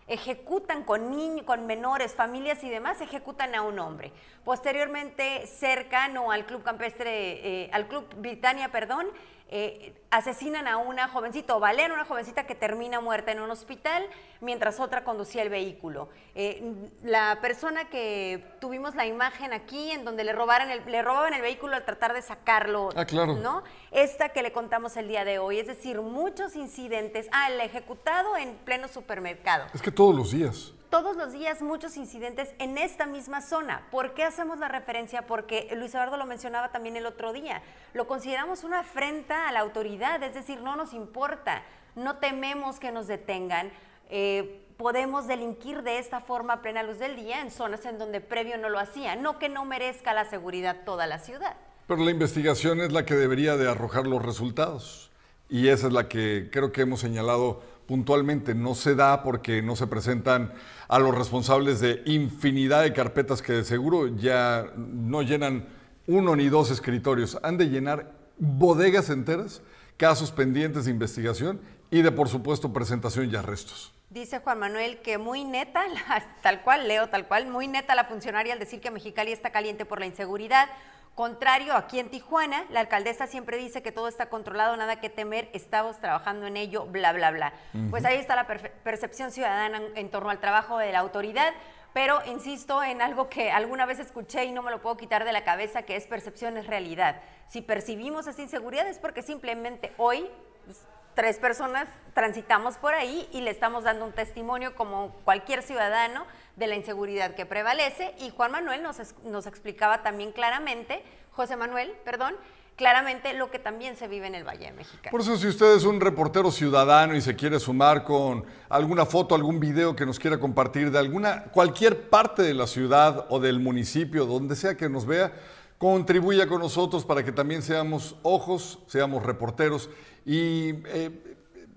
ejecutan 0.07 0.83
con 0.83 1.09
niños, 1.09 1.45
con 1.45 1.65
menores, 1.65 2.13
familias 2.13 2.63
y 2.63 2.69
demás, 2.69 2.99
ejecutan 2.99 3.55
a 3.55 3.61
un 3.61 3.79
hombre. 3.79 4.11
Posteriormente, 4.43 5.47
cercano 5.47 6.31
al 6.31 6.45
Club 6.45 6.63
Campestre, 6.63 7.63
eh, 7.63 7.69
al 7.71 7.87
Club 7.87 8.05
Britannia, 8.17 8.69
perdón, 8.69 9.07
eh, 9.55 9.93
asesinan 10.09 10.67
a 10.67 10.77
una 10.77 11.07
jovencita 11.07 11.55
o 11.55 11.59
balean 11.59 11.91
a 11.91 11.93
una 11.93 12.05
jovencita 12.05 12.47
que 12.47 12.55
termina 12.55 13.01
muerta 13.01 13.31
en 13.31 13.39
un 13.39 13.51
hospital 13.51 14.03
mientras 14.41 14.79
otra 14.79 15.03
conducía 15.03 15.43
el 15.43 15.49
vehículo. 15.49 16.09
Eh, 16.33 16.89
la 17.03 17.37
persona 17.39 17.87
que 17.87 18.43
tuvimos 18.59 18.95
la 18.95 19.05
imagen 19.05 19.53
aquí 19.53 19.91
en 19.91 20.05
donde 20.05 20.23
le, 20.23 20.33
robaran 20.33 20.71
el, 20.71 20.83
le 20.89 21.03
robaban 21.03 21.35
el 21.35 21.43
vehículo 21.43 21.75
al 21.75 21.85
tratar 21.85 22.13
de 22.13 22.23
sacarlo, 22.23 22.89
Ah, 22.95 23.05
claro. 23.05 23.35
¿no? 23.35 23.61
Esta 23.93 24.29
que 24.29 24.41
le 24.41 24.51
contamos 24.51 24.97
el 24.97 25.07
día 25.07 25.23
de 25.23 25.37
hoy, 25.37 25.59
es 25.59 25.67
decir, 25.67 26.01
muchos 26.01 26.55
incidentes. 26.55 27.27
Ah, 27.31 27.51
el 27.51 27.61
ejecutado 27.61 28.35
en 28.37 28.55
pleno 28.55 28.87
supermercado. 28.87 29.67
Es 29.71 29.83
que 29.83 29.91
todos 29.91 30.15
los 30.15 30.31
días. 30.31 30.73
Todos 30.89 31.15
los 31.15 31.31
días 31.31 31.61
muchos 31.61 31.95
incidentes 31.95 32.55
en 32.57 32.79
esta 32.79 33.05
misma 33.05 33.41
zona. 33.41 33.87
¿Por 33.91 34.15
qué 34.15 34.23
hacemos 34.23 34.57
la 34.57 34.67
referencia? 34.67 35.27
Porque 35.27 35.69
Luis 35.75 35.93
Eduardo 35.93 36.17
lo 36.17 36.25
mencionaba 36.25 36.71
también 36.71 36.97
el 36.97 37.05
otro 37.05 37.33
día. 37.33 37.61
Lo 37.93 38.07
consideramos 38.07 38.63
una 38.63 38.79
afrenta 38.79 39.47
a 39.47 39.51
la 39.51 39.59
autoridad, 39.59 40.23
es 40.23 40.33
decir, 40.33 40.59
no 40.61 40.75
nos 40.75 40.95
importa, 40.95 41.61
no 41.95 42.17
tememos 42.17 42.79
que 42.79 42.91
nos 42.91 43.05
detengan. 43.05 43.71
Eh, 44.09 44.65
podemos 44.77 45.27
delinquir 45.27 45.83
de 45.83 45.99
esta 45.99 46.19
forma 46.19 46.53
a 46.53 46.61
plena 46.63 46.81
luz 46.81 46.97
del 46.97 47.15
día 47.15 47.41
en 47.41 47.51
zonas 47.51 47.85
en 47.85 47.99
donde 47.99 48.21
previo 48.21 48.57
no 48.57 48.69
lo 48.69 48.79
hacía. 48.79 49.15
No 49.15 49.37
que 49.37 49.49
no 49.49 49.65
merezca 49.65 50.15
la 50.15 50.25
seguridad 50.25 50.77
toda 50.83 51.05
la 51.05 51.19
ciudad. 51.19 51.55
Pero 51.87 52.03
la 52.03 52.11
investigación 52.11 52.81
es 52.81 52.91
la 52.91 53.05
que 53.05 53.15
debería 53.15 53.57
de 53.57 53.69
arrojar 53.69 54.07
los 54.07 54.23
resultados. 54.23 55.11
Y 55.49 55.67
esa 55.67 55.87
es 55.87 55.93
la 55.93 56.07
que 56.07 56.49
creo 56.51 56.71
que 56.71 56.81
hemos 56.81 57.01
señalado 57.01 57.61
puntualmente. 57.87 58.55
No 58.55 58.75
se 58.75 58.95
da 58.95 59.23
porque 59.23 59.61
no 59.61 59.75
se 59.75 59.87
presentan 59.87 60.53
a 60.87 60.99
los 60.99 61.15
responsables 61.15 61.79
de 61.79 62.01
infinidad 62.05 62.83
de 62.83 62.93
carpetas 62.93 63.41
que 63.41 63.53
de 63.53 63.63
seguro 63.63 64.07
ya 64.07 64.71
no 64.75 65.21
llenan 65.21 65.67
uno 66.07 66.35
ni 66.35 66.49
dos 66.49 66.71
escritorios. 66.71 67.37
Han 67.43 67.57
de 67.57 67.69
llenar 67.69 68.11
bodegas 68.37 69.09
enteras 69.09 69.61
casos 69.97 70.31
pendientes 70.31 70.85
de 70.85 70.91
investigación 70.91 71.61
y 71.91 72.01
de, 72.01 72.11
por 72.11 72.27
supuesto, 72.27 72.73
presentación 72.73 73.29
y 73.31 73.35
arrestos. 73.35 73.93
Dice 74.09 74.39
Juan 74.39 74.59
Manuel 74.59 74.99
que 75.01 75.17
muy 75.17 75.43
neta, 75.43 75.83
tal 76.41 76.61
cual, 76.63 76.87
leo 76.87 77.09
tal 77.09 77.27
cual, 77.27 77.47
muy 77.47 77.67
neta 77.67 77.95
la 77.95 78.05
funcionaria 78.05 78.53
al 78.53 78.59
decir 78.59 78.79
que 78.79 78.91
Mexicali 78.91 79.31
está 79.31 79.51
caliente 79.51 79.85
por 79.85 79.99
la 79.99 80.05
inseguridad. 80.05 80.69
Contrario, 81.15 81.75
aquí 81.75 81.99
en 81.99 82.09
Tijuana, 82.09 82.65
la 82.71 82.79
alcaldesa 82.79 83.27
siempre 83.27 83.57
dice 83.57 83.83
que 83.83 83.91
todo 83.91 84.07
está 84.07 84.29
controlado, 84.29 84.75
nada 84.77 84.99
que 84.99 85.09
temer, 85.09 85.49
estamos 85.53 85.99
trabajando 85.99 86.47
en 86.47 86.57
ello, 86.57 86.87
bla, 86.87 87.13
bla, 87.13 87.29
bla. 87.29 87.53
Pues 87.91 88.03
ahí 88.03 88.17
está 88.17 88.35
la 88.35 88.47
percepción 88.47 89.31
ciudadana 89.31 89.79
en 89.95 90.09
torno 90.09 90.31
al 90.31 90.39
trabajo 90.39 90.79
de 90.79 90.91
la 90.91 90.99
autoridad 90.99 91.53
pero 91.93 92.19
insisto 92.25 92.83
en 92.83 93.01
algo 93.01 93.29
que 93.29 93.51
alguna 93.51 93.85
vez 93.85 93.99
escuché 93.99 94.45
y 94.45 94.51
no 94.51 94.63
me 94.63 94.71
lo 94.71 94.81
puedo 94.81 94.97
quitar 94.97 95.25
de 95.25 95.31
la 95.31 95.43
cabeza, 95.43 95.83
que 95.83 95.95
es 95.95 96.07
percepción 96.07 96.57
es 96.57 96.67
realidad. 96.67 97.21
Si 97.47 97.61
percibimos 97.61 98.25
esa 98.25 98.41
inseguridad 98.41 98.87
es 98.87 98.97
porque 98.97 99.21
simplemente 99.21 99.93
hoy 99.97 100.27
pues, 100.65 100.85
tres 101.15 101.37
personas 101.37 101.87
transitamos 102.13 102.77
por 102.77 102.93
ahí 102.93 103.27
y 103.31 103.41
le 103.41 103.51
estamos 103.51 103.83
dando 103.83 104.05
un 104.05 104.11
testimonio 104.11 104.75
como 104.75 105.11
cualquier 105.25 105.63
ciudadano 105.63 106.25
de 106.55 106.67
la 106.67 106.75
inseguridad 106.75 107.35
que 107.35 107.45
prevalece 107.45 108.13
y 108.19 108.29
Juan 108.29 108.51
Manuel 108.51 108.83
nos, 108.83 109.47
explicaba 109.47 110.03
también 110.03 110.31
claramente, 110.31 111.03
José 111.31 111.55
Manuel, 111.57 111.93
perdón, 112.05 112.35
claramente 112.75 113.33
lo 113.33 113.49
que 113.49 113.59
también 113.59 113.95
se 113.95 114.07
vive 114.07 114.27
en 114.27 114.35
el 114.35 114.43
Valle 114.43 114.65
de 114.65 114.71
México. 114.71 115.09
Por 115.09 115.21
eso 115.21 115.35
si 115.37 115.47
usted 115.47 115.75
es 115.75 115.83
un 115.83 115.99
reportero 115.99 116.51
ciudadano 116.51 117.15
y 117.15 117.21
se 117.21 117.35
quiere 117.35 117.59
sumar 117.59 118.03
con 118.03 118.45
alguna 118.69 119.05
foto, 119.05 119.35
algún 119.35 119.59
video 119.59 119.95
que 119.95 120.05
nos 120.05 120.19
quiera 120.19 120.39
compartir 120.39 120.91
de 120.91 120.99
alguna, 120.99 121.45
cualquier 121.45 122.09
parte 122.09 122.43
de 122.43 122.53
la 122.53 122.67
ciudad 122.67 123.25
o 123.29 123.39
del 123.39 123.59
municipio, 123.59 124.25
donde 124.25 124.55
sea 124.55 124.75
que 124.75 124.89
nos 124.89 125.05
vea, 125.05 125.33
contribuya 125.83 126.47
con 126.47 126.61
nosotros 126.61 127.03
para 127.03 127.25
que 127.25 127.33
también 127.33 127.61
seamos 127.61 128.15
ojos, 128.23 128.79
seamos 128.87 129.21
reporteros 129.21 129.89
y, 130.25 130.75
eh, 130.87 131.35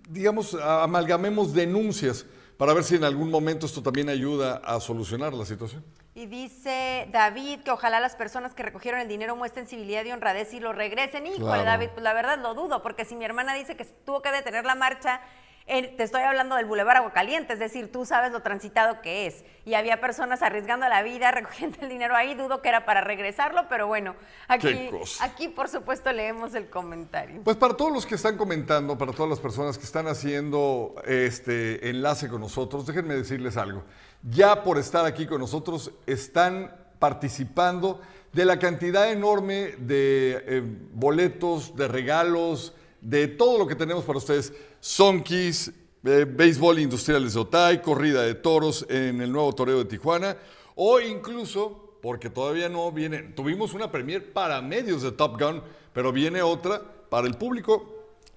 digamos, 0.09 0.55
amalgamemos 0.55 1.53
denuncias 1.53 2.25
para 2.57 2.73
ver 2.73 2.85
si 2.85 2.95
en 2.95 3.03
algún 3.03 3.33
momento 3.33 3.67
esto 3.67 3.83
también 3.83 4.09
ayuda 4.09 4.63
a 4.65 4.79
solucionar 4.79 5.35
la 5.35 5.45
situación. 5.45 5.85
Y 6.15 6.27
dice 6.27 7.09
David 7.11 7.63
que 7.65 7.73
ojalá 7.73 7.99
las 7.99 8.15
personas 8.15 8.55
que 8.55 8.63
recogieron 8.63 9.01
el 9.01 9.09
dinero 9.09 9.35
muestren 9.35 9.67
civilidad 9.67 10.05
y 10.05 10.13
honradez 10.13 10.55
y 10.55 10.61
lo 10.61 10.73
regresen. 10.73 11.27
Híjole, 11.27 11.65
David, 11.65 11.89
pues 11.93 12.05
la 12.05 12.13
verdad 12.13 12.39
lo 12.41 12.55
dudo, 12.55 12.85
porque 12.85 13.05
si 13.05 13.17
mi 13.17 13.25
hermana 13.25 13.55
dice 13.55 13.77
que 13.77 13.85
tuvo 13.85 14.23
que 14.23 14.31
detener 14.31 14.65
la 14.65 14.77
marcha, 14.77 15.21
te 15.67 16.03
estoy 16.03 16.23
hablando 16.23 16.55
del 16.55 16.67
Boulevard 16.67 16.99
Agua 16.99 17.13
Caliente, 17.13 17.53
es 17.53 17.59
decir, 17.59 17.91
tú 17.91 18.05
sabes 18.05 18.33
lo 18.33 18.41
transitado 18.41 19.03
que 19.03 19.27
es. 19.27 19.45
Y 19.65 19.75
había 19.75 20.01
personas 20.01 20.43
arriesgando 20.43 20.89
la 20.89 21.03
vida, 21.03 21.31
recogiendo 21.33 21.79
el 21.81 21.89
dinero 21.89 22.15
ahí, 22.15 22.35
dudo 22.35 22.63
que 22.63 22.69
era 22.69 22.85
para 22.85 23.01
regresarlo, 23.01 23.67
pero 23.69 23.87
bueno, 23.87 24.15
aquí, 24.49 24.91
aquí 25.21 25.49
por 25.49 25.69
supuesto 25.69 26.13
leemos 26.13 26.55
el 26.55 26.71
comentario. 26.71 27.43
Pues 27.43 27.57
para 27.57 27.75
todos 27.75 27.93
los 27.93 28.07
que 28.07 28.15
están 28.15 28.37
comentando, 28.37 28.97
para 28.97 29.13
todas 29.13 29.29
las 29.29 29.41
personas 29.41 29.77
que 29.77 29.85
están 29.85 30.07
haciendo 30.07 30.95
este 31.05 31.91
enlace 31.91 32.29
con 32.29 32.41
nosotros, 32.41 32.87
déjenme 32.87 33.15
decirles 33.15 33.57
algo 33.57 33.83
ya 34.31 34.63
por 34.63 34.79
estar 34.79 35.05
aquí 35.05 35.27
con 35.27 35.41
nosotros 35.41 35.93
están 36.07 36.75
participando 36.99 38.01
de 38.33 38.45
la 38.45 38.59
cantidad 38.59 39.11
enorme 39.11 39.75
de 39.79 40.43
eh, 40.47 40.63
boletos, 40.93 41.77
de 41.77 41.89
regalos, 41.89 42.75
de 43.07 43.29
todo 43.29 43.57
lo 43.57 43.69
que 43.69 43.77
tenemos 43.77 44.05
para 44.05 44.19
ustedes. 44.19 44.53
Sonkis, 44.81 45.69
eh, 46.05 46.27
béisbol 46.29 46.81
industriales 46.81 47.35
de 47.35 47.41
Otay, 47.41 47.81
corrida 47.81 48.23
de 48.23 48.35
toros 48.35 48.85
en 48.89 49.21
el 49.21 49.31
nuevo 49.31 49.53
toreo 49.55 49.79
de 49.79 49.85
Tijuana, 49.85 50.37
o 50.75 51.01
incluso, 51.01 51.99
porque 52.03 52.31
todavía 52.31 52.69
no 52.69 52.91
viene, 52.91 53.23
tuvimos 53.23 53.75
una 53.75 53.93
premier 53.93 54.33
para 54.33 54.61
medios 54.61 55.03
de 55.03 55.13
Top 55.13 55.41
Gun, 55.41 55.63
pero 55.93 56.11
viene 56.11 56.43
otra 56.43 56.83
para 57.09 57.29
el 57.29 57.35
público 57.37 57.93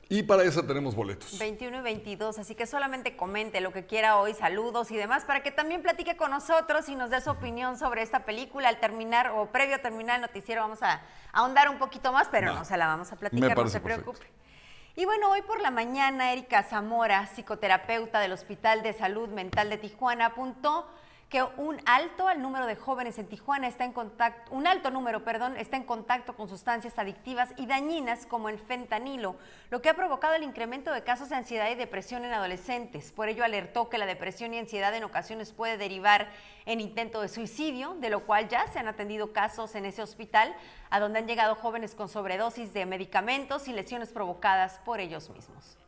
y 0.08 0.22
para 0.22 0.44
eso 0.44 0.64
tenemos 0.64 0.94
boletos. 0.94 1.40
21 1.40 1.80
y 1.80 1.82
22, 1.82 2.38
así 2.38 2.54
que 2.54 2.68
solamente 2.68 3.16
comente 3.16 3.62
lo 3.62 3.74
que 3.74 3.88
quiera 3.88 4.18
hoy, 4.18 4.36
saludos 4.36 4.92
y 4.92 4.98
demás, 4.98 5.26
para 5.26 5.42
que 5.42 5.52
también 5.52 5.82
platique 5.82 6.16
con 6.16 6.30
nosotros 6.30 6.88
y 6.90 6.96
nos 6.96 7.10
dé 7.10 7.22
su 7.22 7.32
opinión 7.32 7.78
sobre 7.78 8.04
esta 8.04 8.24
película. 8.24 8.70
Al 8.70 8.80
terminar 8.80 9.32
o 9.32 9.48
previo 9.48 9.78
a 9.78 9.80
terminar 9.80 10.18
el 10.18 10.22
noticiero 10.22 10.62
vamos 10.62 10.84
a 10.84 11.02
ahondar 11.32 11.70
un 11.70 11.80
poquito 11.80 12.12
más, 12.12 12.28
pero 12.30 12.54
no, 12.54 12.66
se 12.66 12.78
la 12.78 12.86
vamos 12.86 13.12
a 13.12 13.16
platicar, 13.16 13.58
no 13.58 13.68
se 13.68 13.80
preocupe. 13.80 14.26
Y 15.00 15.06
bueno, 15.06 15.32
hoy 15.32 15.42
por 15.44 15.62
la 15.62 15.72
mañana 15.72 16.34
Erika 16.34 16.62
Zamora, 16.62 17.26
psicoterapeuta 17.28 18.20
del 18.20 18.34
Hospital 18.34 18.84
de 18.84 18.92
Salud 18.92 19.30
Mental 19.30 19.70
de 19.70 19.78
Tijuana, 19.78 20.26
apuntó 20.26 20.86
que 21.30 21.44
un 21.44 21.80
alto 21.86 22.28
al 22.28 22.42
número 22.42 22.66
de 22.66 22.76
jóvenes 22.76 23.20
en 23.20 23.28
Tijuana 23.28 23.68
está 23.68 23.86
en 23.86 23.94
contacto, 23.94 24.52
un 24.52 24.66
alto 24.66 24.90
número, 24.90 25.24
perdón, 25.24 25.58
está 25.58 25.78
en 25.78 25.84
contacto 25.84 26.36
con 26.36 26.50
sustancias 26.50 26.98
adictivas 26.98 27.50
y 27.56 27.68
dañinas 27.68 28.26
como 28.26 28.50
el 28.50 28.58
fentanilo, 28.58 29.36
lo 29.70 29.80
que 29.80 29.90
ha 29.90 29.94
provocado 29.94 30.34
el 30.34 30.42
incremento 30.42 30.92
de 30.92 31.04
casos 31.04 31.30
de 31.30 31.36
ansiedad 31.36 31.70
y 31.70 31.76
depresión 31.76 32.26
en 32.26 32.34
adolescentes. 32.34 33.12
Por 33.12 33.30
ello 33.30 33.44
alertó 33.44 33.90
que 33.90 34.00
la 34.00 34.08
depresión 34.08 34.56
y 34.56 34.58
ansiedad 34.58 34.96
en 34.96 35.04
ocasiones 35.04 35.54
puede 35.54 35.78
derivar 35.78 36.30
en 36.66 36.82
intento 36.82 37.22
de 37.22 37.30
suicidio, 37.30 37.96
de 38.00 38.10
lo 38.10 38.26
cual 38.26 38.50
ya 38.50 38.66
se 38.68 38.80
han 38.80 38.88
atendido 38.88 39.32
casos 39.32 39.76
en 39.76 39.86
ese 39.86 40.02
hospital, 40.02 40.56
a 40.90 41.00
donde 41.00 41.20
han 41.20 41.28
llegado 41.28 41.54
jóvenes 41.54 41.94
con 41.94 42.10
sobredosis 42.10 42.74
de 42.74 42.88
medicamentos 42.88 43.68
y 43.68 43.74
lesiones 43.74 44.12
provocadas 44.12 44.80
por 44.80 45.00
ellos 45.00 45.30
mismos. 45.30 45.79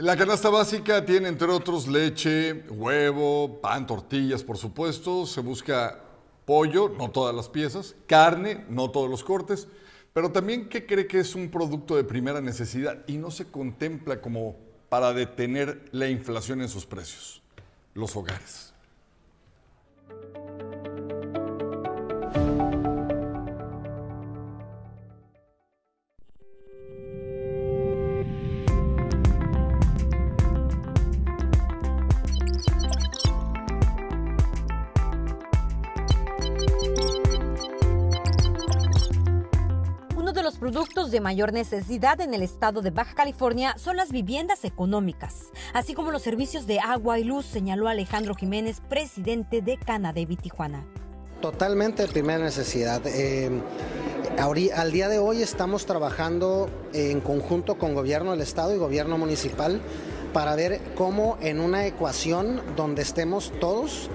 La 0.00 0.16
canasta 0.16 0.48
básica 0.48 1.04
tiene, 1.04 1.28
entre 1.28 1.48
otros, 1.48 1.86
leche, 1.86 2.64
huevo, 2.70 3.60
pan, 3.60 3.86
tortillas, 3.86 4.42
por 4.42 4.56
supuesto. 4.56 5.26
Se 5.26 5.42
busca 5.42 6.02
pollo, 6.46 6.88
no 6.88 7.10
todas 7.10 7.34
las 7.34 7.50
piezas, 7.50 7.94
carne, 8.06 8.64
no 8.70 8.90
todos 8.90 9.10
los 9.10 9.22
cortes, 9.22 9.68
pero 10.14 10.32
también 10.32 10.70
que 10.70 10.86
cree 10.86 11.06
que 11.06 11.20
es 11.20 11.34
un 11.34 11.50
producto 11.50 11.96
de 11.96 12.04
primera 12.04 12.40
necesidad 12.40 13.04
y 13.06 13.18
no 13.18 13.30
se 13.30 13.50
contempla 13.50 14.22
como 14.22 14.56
para 14.88 15.12
detener 15.12 15.90
la 15.92 16.08
inflación 16.08 16.62
en 16.62 16.70
sus 16.70 16.86
precios. 16.86 17.42
Los 17.92 18.16
hogares. 18.16 18.69
De 41.10 41.20
mayor 41.20 41.52
necesidad 41.52 42.20
en 42.20 42.34
el 42.34 42.42
estado 42.42 42.82
de 42.82 42.90
Baja 42.90 43.14
California 43.14 43.74
son 43.76 43.96
las 43.96 44.12
viviendas 44.12 44.64
económicas, 44.64 45.50
así 45.72 45.94
como 45.94 46.10
los 46.10 46.22
servicios 46.22 46.66
de 46.66 46.80
agua 46.80 47.18
y 47.18 47.24
luz, 47.24 47.46
señaló 47.46 47.88
Alejandro 47.88 48.34
Jiménez, 48.34 48.80
presidente 48.88 49.62
de 49.62 49.76
Canadevi 49.76 50.36
Tijuana. 50.36 50.84
Totalmente 51.40 52.02
de 52.02 52.08
primera 52.08 52.38
necesidad. 52.38 53.00
Eh, 53.06 53.50
al 54.38 54.92
día 54.92 55.08
de 55.08 55.18
hoy 55.18 55.42
estamos 55.42 55.86
trabajando 55.86 56.68
en 56.92 57.20
conjunto 57.20 57.78
con 57.78 57.94
gobierno 57.94 58.30
del 58.32 58.40
estado 58.40 58.74
y 58.74 58.78
gobierno 58.78 59.18
municipal 59.18 59.80
para 60.32 60.54
ver 60.54 60.80
cómo 60.94 61.36
en 61.40 61.60
una 61.60 61.86
ecuación 61.86 62.60
donde 62.76 63.02
estemos 63.02 63.52
todos, 63.58 64.08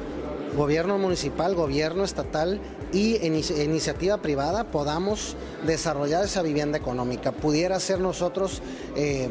gobierno 0.55 0.97
municipal, 0.97 1.55
gobierno 1.55 2.03
estatal 2.03 2.60
y 2.91 3.26
iniciativa 3.26 4.17
privada 4.17 4.65
podamos 4.65 5.36
desarrollar 5.65 6.26
esa 6.26 6.41
vivienda 6.41 6.78
económica. 6.78 7.32
Pudiera 7.32 7.80
ser 7.80 8.00
nosotros 8.00 8.62
eh, 8.95 9.30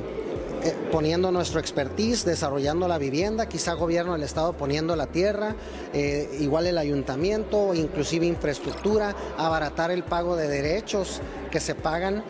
eh, 0.62 0.74
poniendo 0.90 1.30
nuestro 1.30 1.60
expertise, 1.60 2.24
desarrollando 2.24 2.88
la 2.88 2.98
vivienda, 2.98 3.48
quizá 3.48 3.74
gobierno 3.74 4.12
del 4.12 4.22
estado 4.22 4.54
poniendo 4.54 4.96
la 4.96 5.06
tierra, 5.06 5.54
eh, 5.92 6.36
igual 6.40 6.66
el 6.66 6.78
ayuntamiento, 6.78 7.74
inclusive 7.74 8.26
infraestructura, 8.26 9.14
abaratar 9.38 9.90
el 9.90 10.04
pago 10.04 10.36
de 10.36 10.48
derechos 10.48 11.20
que 11.50 11.60
se 11.60 11.74
pagan 11.74 12.24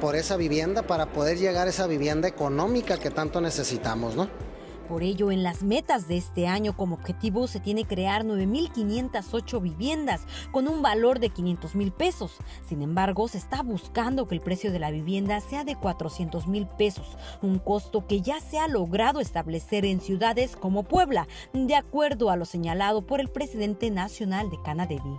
por 0.00 0.16
esa 0.16 0.38
vivienda 0.38 0.82
para 0.82 1.12
poder 1.12 1.36
llegar 1.36 1.66
a 1.66 1.70
esa 1.70 1.86
vivienda 1.86 2.26
económica 2.26 2.96
que 2.96 3.10
tanto 3.10 3.42
necesitamos, 3.42 4.16
¿no? 4.16 4.43
Por 4.88 5.02
ello, 5.02 5.30
en 5.30 5.42
las 5.42 5.62
metas 5.62 6.08
de 6.08 6.16
este 6.16 6.46
año 6.46 6.76
como 6.76 6.96
objetivo 6.96 7.46
se 7.46 7.58
tiene 7.58 7.86
crear 7.86 8.24
9.508 8.24 9.62
viviendas 9.62 10.22
con 10.52 10.68
un 10.68 10.82
valor 10.82 11.20
de 11.20 11.30
500 11.30 11.74
mil 11.74 11.90
pesos. 11.90 12.32
Sin 12.68 12.82
embargo, 12.82 13.26
se 13.28 13.38
está 13.38 13.62
buscando 13.62 14.26
que 14.26 14.34
el 14.34 14.42
precio 14.42 14.72
de 14.72 14.78
la 14.78 14.90
vivienda 14.90 15.40
sea 15.40 15.64
de 15.64 15.76
400 15.76 16.46
mil 16.48 16.66
pesos, 16.66 17.16
un 17.40 17.58
costo 17.58 18.06
que 18.06 18.20
ya 18.20 18.40
se 18.40 18.58
ha 18.58 18.68
logrado 18.68 19.20
establecer 19.20 19.84
en 19.86 20.00
ciudades 20.00 20.56
como 20.56 20.82
Puebla, 20.82 21.28
de 21.52 21.76
acuerdo 21.76 22.30
a 22.30 22.36
lo 22.36 22.44
señalado 22.44 23.06
por 23.06 23.20
el 23.20 23.28
presidente 23.28 23.90
nacional 23.90 24.50
de 24.50 24.58
Canadevi. 24.62 25.18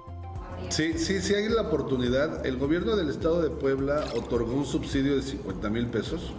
Sí, 0.70 0.98
sí, 0.98 1.22
sí 1.22 1.34
hay 1.34 1.50
la 1.50 1.64
oportunidad. 1.64 2.46
El 2.46 2.58
gobierno 2.58 2.96
del 2.96 3.10
estado 3.10 3.42
de 3.42 3.50
Puebla 3.50 4.06
otorgó 4.16 4.54
un 4.54 4.66
subsidio 4.66 5.16
de 5.16 5.22
50 5.22 5.70
mil 5.70 5.88
pesos 5.88 6.34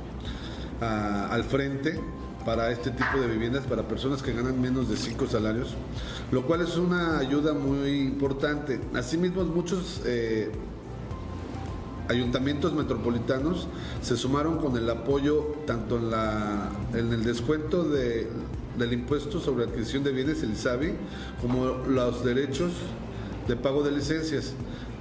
ah, 0.80 1.28
al 1.30 1.44
frente 1.44 2.00
para 2.46 2.70
este 2.70 2.92
tipo 2.92 3.18
de 3.20 3.26
viviendas 3.26 3.64
para 3.64 3.88
personas 3.88 4.22
que 4.22 4.32
ganan 4.32 4.60
menos 4.60 4.88
de 4.88 4.96
cinco 4.96 5.26
salarios, 5.26 5.74
lo 6.30 6.46
cual 6.46 6.60
es 6.60 6.76
una 6.76 7.18
ayuda 7.18 7.52
muy 7.52 8.02
importante. 8.02 8.80
Asimismo, 8.94 9.44
muchos, 9.44 10.00
eh, 10.06 10.52
ayuntamientos 12.08 12.72
metropolitanos 12.72 13.66
se 14.00 14.16
sumaron 14.16 14.58
con 14.58 14.76
el 14.76 14.88
apoyo 14.88 15.56
tanto 15.66 15.96
en, 15.96 16.12
la, 16.12 16.70
en 16.94 17.12
el 17.12 17.24
descuento 17.24 17.82
de, 17.82 18.28
del 18.78 18.92
impuesto 18.92 19.40
sobre 19.40 19.64
adquisición 19.64 20.04
de 20.04 20.12
bienes, 20.12 20.40
el 20.44 20.52
ISABI, 20.52 20.92
como 21.42 21.66
los 21.88 22.24
derechos 22.24 22.70
de 23.48 23.56
pago 23.56 23.82
de 23.82 23.90
licencias. 23.90 24.52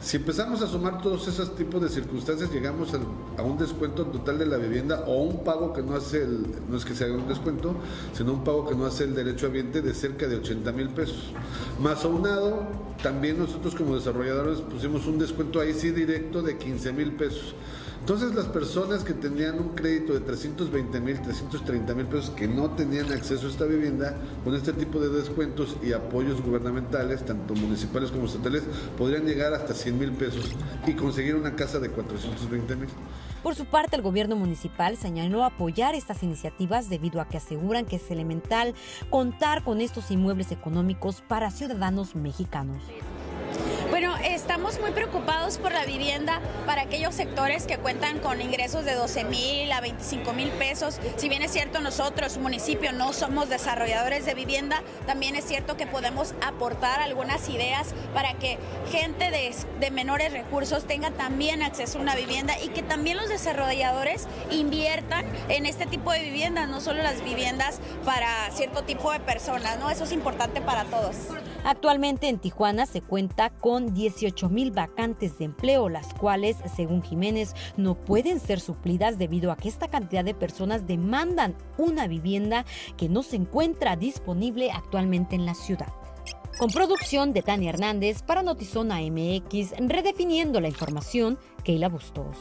Si 0.02 0.18
empezamos 0.18 0.62
a 0.62 0.68
sumar 0.68 1.02
todos 1.02 1.28
esos 1.28 1.56
tipos 1.56 1.82
de 1.82 1.90
circunstancias, 1.90 2.52
llegamos 2.52 2.94
a, 2.94 3.42
un 3.42 3.58
descuento 3.58 4.06
total 4.06 4.38
de 4.38 4.46
la 4.46 4.58
vivienda 4.58 5.04
o 5.08 5.24
un 5.24 5.44
pago 5.44 5.74
que 5.74 5.82
no 5.82 5.96
hace, 5.96 6.24
el, 6.24 6.46
no 6.70 6.78
es 6.78 6.86
que 6.86 6.94
se 6.94 7.06
haga 7.06 7.16
un 7.16 7.28
descuento, 7.28 7.76
sino 8.14 8.34
un 8.34 8.44
pago 8.44 8.68
que 8.68 8.76
no 8.76 8.86
hace 8.86 9.06
el 9.06 9.16
derecho 9.16 9.48
ambiente 9.48 9.82
de 9.82 9.94
cerca 9.94 10.28
de 10.28 10.36
80 10.36 10.72
mil 10.74 10.90
pesos. 10.90 11.32
Más 11.82 12.04
aunado, 12.06 12.68
también 13.02 13.40
nosotros 13.40 13.74
como 13.74 13.96
desarrolladores 13.96 14.62
pusimos 14.62 15.08
un 15.08 15.18
descuento 15.18 15.60
ahí 15.60 15.74
sí 15.74 15.92
directo 15.92 16.42
de 16.42 16.58
15 16.58 16.94
mil 16.94 17.14
pesos. 17.14 17.56
Entonces 18.06 18.36
las 18.36 18.46
personas 18.46 19.04
que 19.04 19.16
tenían 19.16 19.58
un 19.58 19.70
crédito 19.70 20.14
de 20.14 20.20
320 20.20 21.02
mil, 21.02 21.20
330 21.24 21.96
mil 21.96 22.06
pesos 22.06 22.30
que 22.30 22.48
no 22.48 22.70
tenían 22.70 23.12
acceso 23.12 23.48
a 23.48 23.50
esta 23.50 23.66
vivienda, 23.66 24.16
con 24.44 24.54
este 24.54 24.74
tipo 24.74 25.00
de 25.00 25.10
descuentos 25.10 25.76
y 25.82 25.92
apoyos 25.92 26.40
gubernamentales, 26.40 27.26
tanto 27.26 27.56
municipales 27.56 28.12
como 28.12 28.28
estatales, 28.28 28.62
podrían 28.96 29.26
llegar 29.26 29.56
hasta 29.56 29.74
100 29.74 29.98
mil 29.98 30.12
pesos 30.12 30.52
y 30.86 30.94
conseguir 30.94 31.34
una 31.34 31.56
casa 31.56 31.80
de 31.80 31.90
420 31.90 32.76
mil. 32.76 32.90
Por 33.42 33.56
su 33.56 33.66
parte, 33.66 33.96
el 33.96 34.04
gobierno 34.04 34.36
municipal 34.36 34.98
señaló 34.98 35.44
apoyar 35.44 35.96
estas 35.96 36.22
iniciativas 36.22 36.90
debido 36.90 37.22
a 37.22 37.28
que 37.28 37.38
aseguran 37.38 37.86
que 37.86 37.96
es 37.96 38.12
elemental 38.12 38.76
contar 39.10 39.64
con 39.64 39.82
estos 39.82 40.12
inmuebles 40.12 40.52
económicos 40.52 41.24
para 41.28 41.50
ciudadanos 41.50 42.16
mexicanos. 42.16 42.84
Bueno, 43.90 44.16
estamos 44.24 44.80
muy 44.80 44.92
preocupados 44.92 45.58
por 45.58 45.72
la 45.72 45.86
vivienda 45.86 46.42
para 46.66 46.82
aquellos 46.82 47.16
sectores 47.16 47.66
que 47.66 47.78
cuentan 47.78 48.20
con 48.20 48.42
ingresos 48.42 48.84
de 48.84 48.94
12 48.94 49.24
mil 49.26 49.72
a 49.72 49.80
25 49.80 50.34
mil 50.34 50.50
pesos. 50.50 51.00
Si 51.18 51.30
bien 51.30 51.42
es 51.42 51.52
cierto, 51.52 51.80
nosotros, 51.80 52.38
municipio, 52.38 52.92
no 52.92 53.14
somos 53.14 53.50
desarrolladores 53.50 54.26
de 54.26 54.34
vivienda, 54.34 54.82
también 55.06 55.36
es 55.36 55.46
cierto 55.46 55.78
que 55.78 55.88
podemos 55.88 56.34
aportar 56.46 57.00
algunas 57.00 57.48
ideas 57.50 57.94
para 58.14 58.34
que 58.34 58.58
gente 58.92 59.32
de, 59.32 59.56
de 59.80 59.92
menores 59.92 60.34
recursos 60.34 60.86
tenga 60.86 61.12
también 61.12 61.62
acceso 61.62 62.00
a 62.00 62.02
una 62.02 62.16
vivienda 62.16 62.60
y 62.62 62.70
que 62.70 62.84
también 62.84 63.18
los 63.18 63.30
desarrolladores 63.30 64.28
inviertan 64.52 65.26
en 65.50 65.66
este 65.66 65.86
tipo 65.86 66.12
de 66.12 66.22
viviendas, 66.22 66.68
no 66.68 66.82
solo 66.82 67.02
las 67.04 67.24
viviendas 67.24 67.80
para 68.04 68.52
cierto 68.52 68.84
tipo 68.84 69.12
de 69.12 69.20
personas, 69.20 69.80
¿no? 69.80 69.90
Eso 69.90 70.04
es 70.04 70.12
importante 70.12 70.62
para 70.62 70.86
todos. 70.86 71.16
Actualmente 71.66 72.30
en 72.30 72.38
Tijuana 72.38 72.86
se 72.86 73.02
cuenta 73.02 73.50
con 73.50 73.96
18 73.96 74.50
mil 74.50 74.70
vacantes 74.70 75.40
de 75.40 75.46
empleo, 75.46 75.90
las 75.90 76.14
cuales, 76.14 76.58
según 76.76 77.02
Jiménez, 77.02 77.56
no 77.76 77.96
pueden 77.96 78.40
ser 78.40 78.60
suplidas 78.60 79.18
debido 79.18 79.52
a 79.52 79.58
que 79.58 79.68
esta 79.68 79.88
cantidad 79.88 80.24
de 80.24 80.36
personas 80.36 80.86
demandan 80.86 81.56
una 81.80 82.06
vivienda 82.06 82.66
que 82.98 83.10
no 83.10 83.24
se 83.24 83.38
encuentra 83.38 83.96
disponible 83.96 84.70
actualmente 84.72 85.36
en 85.36 85.48
la 85.48 85.56
ciudad. 85.56 85.92
Con 86.60 86.70
producción 86.70 87.34
de 87.34 87.42
Tania 87.42 87.72
Hernández 87.72 88.22
para 88.22 88.44
Notizona 88.44 89.00
MX, 89.02 89.72
redefiniendo 89.80 90.62
la 90.62 90.68
información, 90.68 91.40
Keila 91.64 91.90
Bustos. 91.90 92.38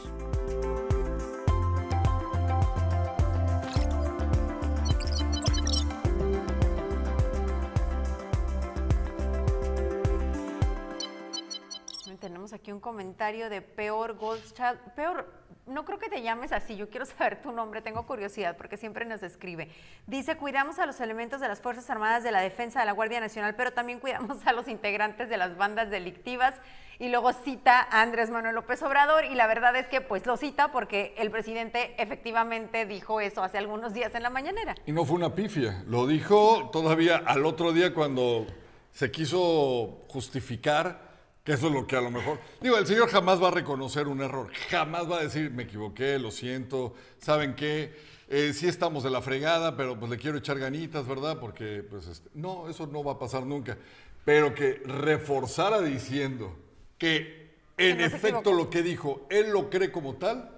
Aquí 12.55 12.71
un 12.71 12.79
comentario 12.79 13.49
de 13.49 13.61
Peor 13.61 14.17
Goldchild. 14.17 14.79
Peor, 14.95 15.31
no 15.67 15.83
creo 15.85 15.99
que 15.99 16.09
te 16.09 16.21
llames 16.21 16.51
así, 16.51 16.75
yo 16.75 16.89
quiero 16.89 17.05
saber 17.05 17.41
tu 17.41 17.51
nombre, 17.51 17.81
tengo 17.81 18.05
curiosidad 18.05 18.55
porque 18.57 18.77
siempre 18.77 19.05
nos 19.05 19.23
escribe. 19.23 19.69
Dice, 20.07 20.37
cuidamos 20.37 20.79
a 20.79 20.85
los 20.85 20.99
elementos 20.99 21.41
de 21.41 21.47
las 21.47 21.59
Fuerzas 21.61 21.89
Armadas 21.89 22.23
de 22.23 22.31
la 22.31 22.41
Defensa 22.41 22.79
de 22.79 22.85
la 22.85 22.91
Guardia 22.91 23.19
Nacional, 23.19 23.55
pero 23.55 23.73
también 23.73 23.99
cuidamos 23.99 24.45
a 24.45 24.53
los 24.53 24.67
integrantes 24.67 25.29
de 25.29 25.37
las 25.37 25.57
bandas 25.57 25.89
delictivas. 25.89 26.55
Y 26.97 27.09
luego 27.09 27.33
cita 27.33 27.81
a 27.81 28.01
Andrés 28.01 28.29
Manuel 28.29 28.55
López 28.55 28.81
Obrador 28.81 29.25
y 29.25 29.35
la 29.35 29.47
verdad 29.47 29.75
es 29.75 29.85
que 29.87 29.99
pues 29.99 30.25
lo 30.25 30.37
cita 30.37 30.71
porque 30.71 31.13
el 31.17 31.29
presidente 31.29 31.93
efectivamente 32.01 32.85
dijo 32.85 33.19
eso 33.19 33.43
hace 33.43 33.57
algunos 33.57 33.93
días 33.93 34.15
en 34.15 34.23
la 34.23 34.29
mañanera. 34.29 34.75
Y 34.85 34.93
no 34.93 35.03
fue 35.03 35.17
una 35.17 35.35
pifia, 35.35 35.83
lo 35.87 36.07
dijo 36.07 36.69
todavía 36.71 37.17
al 37.25 37.45
otro 37.45 37.73
día 37.73 37.93
cuando 37.93 38.47
se 38.93 39.11
quiso 39.11 40.05
justificar 40.07 41.04
que 41.45 41.53
eso 41.53 41.67
es 41.67 41.73
lo 41.73 41.85
que 41.85 41.95
a 41.95 42.01
lo 42.01 42.09
mejor. 42.09 42.39
Digo, 42.59 42.75
el 42.75 42.87
Señor 42.87 43.07
jamás 43.07 43.41
va 43.41 43.49
a 43.49 43.51
reconocer 43.51 44.07
un 44.07 44.19
error. 44.19 44.51
Jamás 44.71 45.09
va 45.09 45.19
a 45.19 45.23
decir, 45.23 45.51
me 45.51 45.63
equivoqué, 45.63 46.17
lo 46.17 46.31
siento. 46.31 46.95
¿Saben 47.19 47.53
qué? 47.55 47.95
Eh, 48.29 48.51
sí 48.53 48.67
estamos 48.67 49.03
de 49.03 49.11
la 49.11 49.21
fregada, 49.21 49.77
pero 49.77 49.97
pues 49.99 50.09
le 50.09 50.17
quiero 50.17 50.39
echar 50.39 50.57
ganitas, 50.57 51.07
¿verdad? 51.07 51.39
Porque, 51.39 51.85
pues, 51.87 52.07
este, 52.07 52.31
no, 52.33 52.67
eso 52.67 52.87
no 52.87 53.03
va 53.03 53.13
a 53.13 53.19
pasar 53.19 53.45
nunca. 53.45 53.77
Pero 54.25 54.55
que 54.55 54.81
reforzara 54.85 55.81
diciendo 55.81 56.57
que 56.97 57.53
en 57.77 58.01
efecto 58.01 58.51
lo 58.51 58.71
que 58.71 58.81
dijo, 58.81 59.27
él 59.29 59.51
lo 59.51 59.69
cree 59.69 59.91
como 59.91 60.15
tal, 60.15 60.49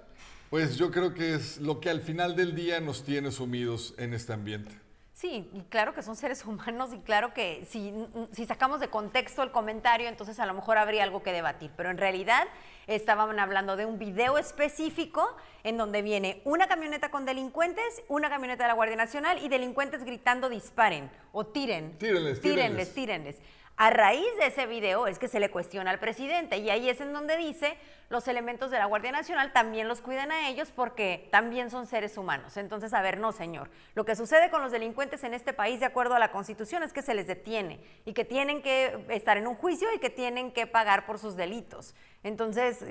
pues 0.49 0.77
yo 0.77 0.89
creo 0.89 1.13
que 1.13 1.33
es 1.33 1.57
lo 1.57 1.81
que 1.81 1.89
al 1.89 1.99
final 1.99 2.37
del 2.37 2.55
día 2.55 2.79
nos 2.79 3.03
tiene 3.03 3.31
sumidos 3.31 3.93
en 3.97 4.13
este 4.13 4.31
ambiente. 4.31 4.86
Sí, 5.17 5.49
y 5.51 5.61
claro 5.61 5.95
que 5.95 6.03
son 6.03 6.15
seres 6.15 6.45
humanos 6.45 6.93
y 6.93 6.99
claro 6.99 7.33
que 7.33 7.65
si, 7.67 7.91
si, 8.33 8.45
sacamos 8.45 8.79
de 8.79 8.89
contexto 8.89 9.41
el 9.41 9.49
comentario, 9.49 10.07
entonces 10.07 10.39
a 10.39 10.45
lo 10.45 10.53
mejor 10.53 10.77
habría 10.77 11.01
algo 11.01 11.23
que 11.23 11.33
debatir, 11.33 11.71
pero 11.75 11.89
en 11.89 11.97
realidad 11.97 12.43
estaban 12.85 13.39
hablando 13.39 13.75
de 13.75 13.87
un 13.87 13.97
video 13.97 14.37
específico 14.37 15.35
en 15.63 15.75
donde 15.75 16.03
viene 16.03 16.43
una 16.45 16.67
camioneta 16.67 17.09
con 17.09 17.25
delincuentes, 17.25 18.03
una 18.07 18.29
camioneta 18.29 18.65
de 18.65 18.67
la 18.67 18.73
Guardia 18.75 18.95
Nacional 18.95 19.43
y 19.43 19.49
delincuentes 19.49 20.03
gritando 20.03 20.49
disparen 20.49 21.09
o 21.31 21.47
tiren. 21.47 21.97
Tírenles, 21.97 22.39
tírenles. 22.39 22.93
tírenles. 22.93 23.41
A 23.79 23.91
raíz 23.91 24.25
de 24.39 24.47
ese 24.47 24.65
video 24.65 25.05
es 25.05 25.19
que 25.19 25.27
se 25.27 25.39
le 25.39 25.51
cuestiona 25.51 25.91
al 25.91 25.99
presidente 25.99 26.57
y 26.57 26.71
ahí 26.71 26.89
es 26.89 26.99
en 26.99 27.13
donde 27.13 27.37
dice 27.37 27.77
los 28.09 28.27
elementos 28.27 28.71
de 28.71 28.79
la 28.79 28.85
Guardia 28.85 29.11
Nacional 29.11 29.53
también 29.53 29.87
los 29.87 30.01
cuidan 30.01 30.31
a 30.31 30.49
ellos 30.49 30.71
porque 30.75 31.29
también 31.31 31.69
son 31.69 31.85
seres 31.85 32.17
humanos. 32.17 32.57
Entonces, 32.57 32.91
a 32.95 33.03
ver, 33.03 33.19
no, 33.19 33.31
señor. 33.31 33.69
Lo 33.93 34.03
que 34.03 34.15
sucede 34.15 34.49
con 34.49 34.63
los 34.63 34.71
delincuentes 34.71 35.23
en 35.23 35.35
este 35.35 35.53
país, 35.53 35.79
de 35.79 35.85
acuerdo 35.85 36.15
a 36.15 36.19
la 36.19 36.31
Constitución, 36.31 36.81
es 36.81 36.91
que 36.91 37.03
se 37.03 37.13
les 37.13 37.27
detiene 37.27 37.79
y 38.03 38.13
que 38.13 38.25
tienen 38.25 38.63
que 38.63 39.05
estar 39.09 39.37
en 39.37 39.45
un 39.45 39.53
juicio 39.53 39.87
y 39.93 39.99
que 39.99 40.09
tienen 40.09 40.51
que 40.51 40.65
pagar 40.65 41.05
por 41.05 41.19
sus 41.19 41.35
delitos. 41.35 41.93
Entonces, 42.23 42.83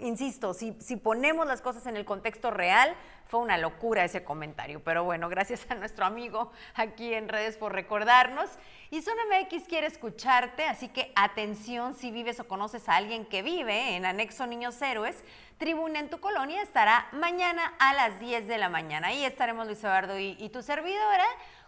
insisto, 0.00 0.54
si, 0.54 0.76
si, 0.80 0.96
ponemos 0.96 1.46
las 1.46 1.60
cosas 1.60 1.86
en 1.86 1.96
el 1.96 2.04
contexto 2.04 2.50
real, 2.50 2.94
fue 3.28 3.40
una 3.40 3.58
locura 3.58 4.04
ese 4.04 4.24
comentario. 4.24 4.82
Pero 4.82 5.04
bueno, 5.04 5.28
gracias 5.28 5.66
a 5.70 5.74
nuestro 5.74 6.06
amigo 6.06 6.50
aquí 6.74 7.12
en 7.14 7.28
redes 7.28 7.56
por 7.56 7.72
recordarnos. 7.72 8.48
Y 8.90 9.02
Zona 9.02 9.22
MX 9.30 9.68
quiere 9.68 9.86
escucharte, 9.86 10.64
así 10.64 10.88
que 10.88 11.12
atención 11.14 11.94
si 11.94 12.10
vives 12.10 12.40
o 12.40 12.48
conoces 12.48 12.88
a 12.88 12.96
alguien 12.96 13.26
que 13.26 13.42
vive 13.42 13.96
en 13.96 14.06
Anexo 14.06 14.46
Niños 14.46 14.80
Héroes. 14.80 15.22
Tribuna 15.58 15.98
en 15.98 16.08
tu 16.08 16.20
colonia 16.20 16.62
estará 16.62 17.08
mañana 17.12 17.74
a 17.78 17.92
las 17.92 18.18
10 18.18 18.48
de 18.48 18.58
la 18.58 18.68
mañana. 18.68 19.08
Ahí 19.08 19.24
estaremos 19.24 19.66
Luis 19.66 19.82
Eduardo 19.84 20.18
y, 20.18 20.48
tu 20.48 20.62
servidora 20.62 21.26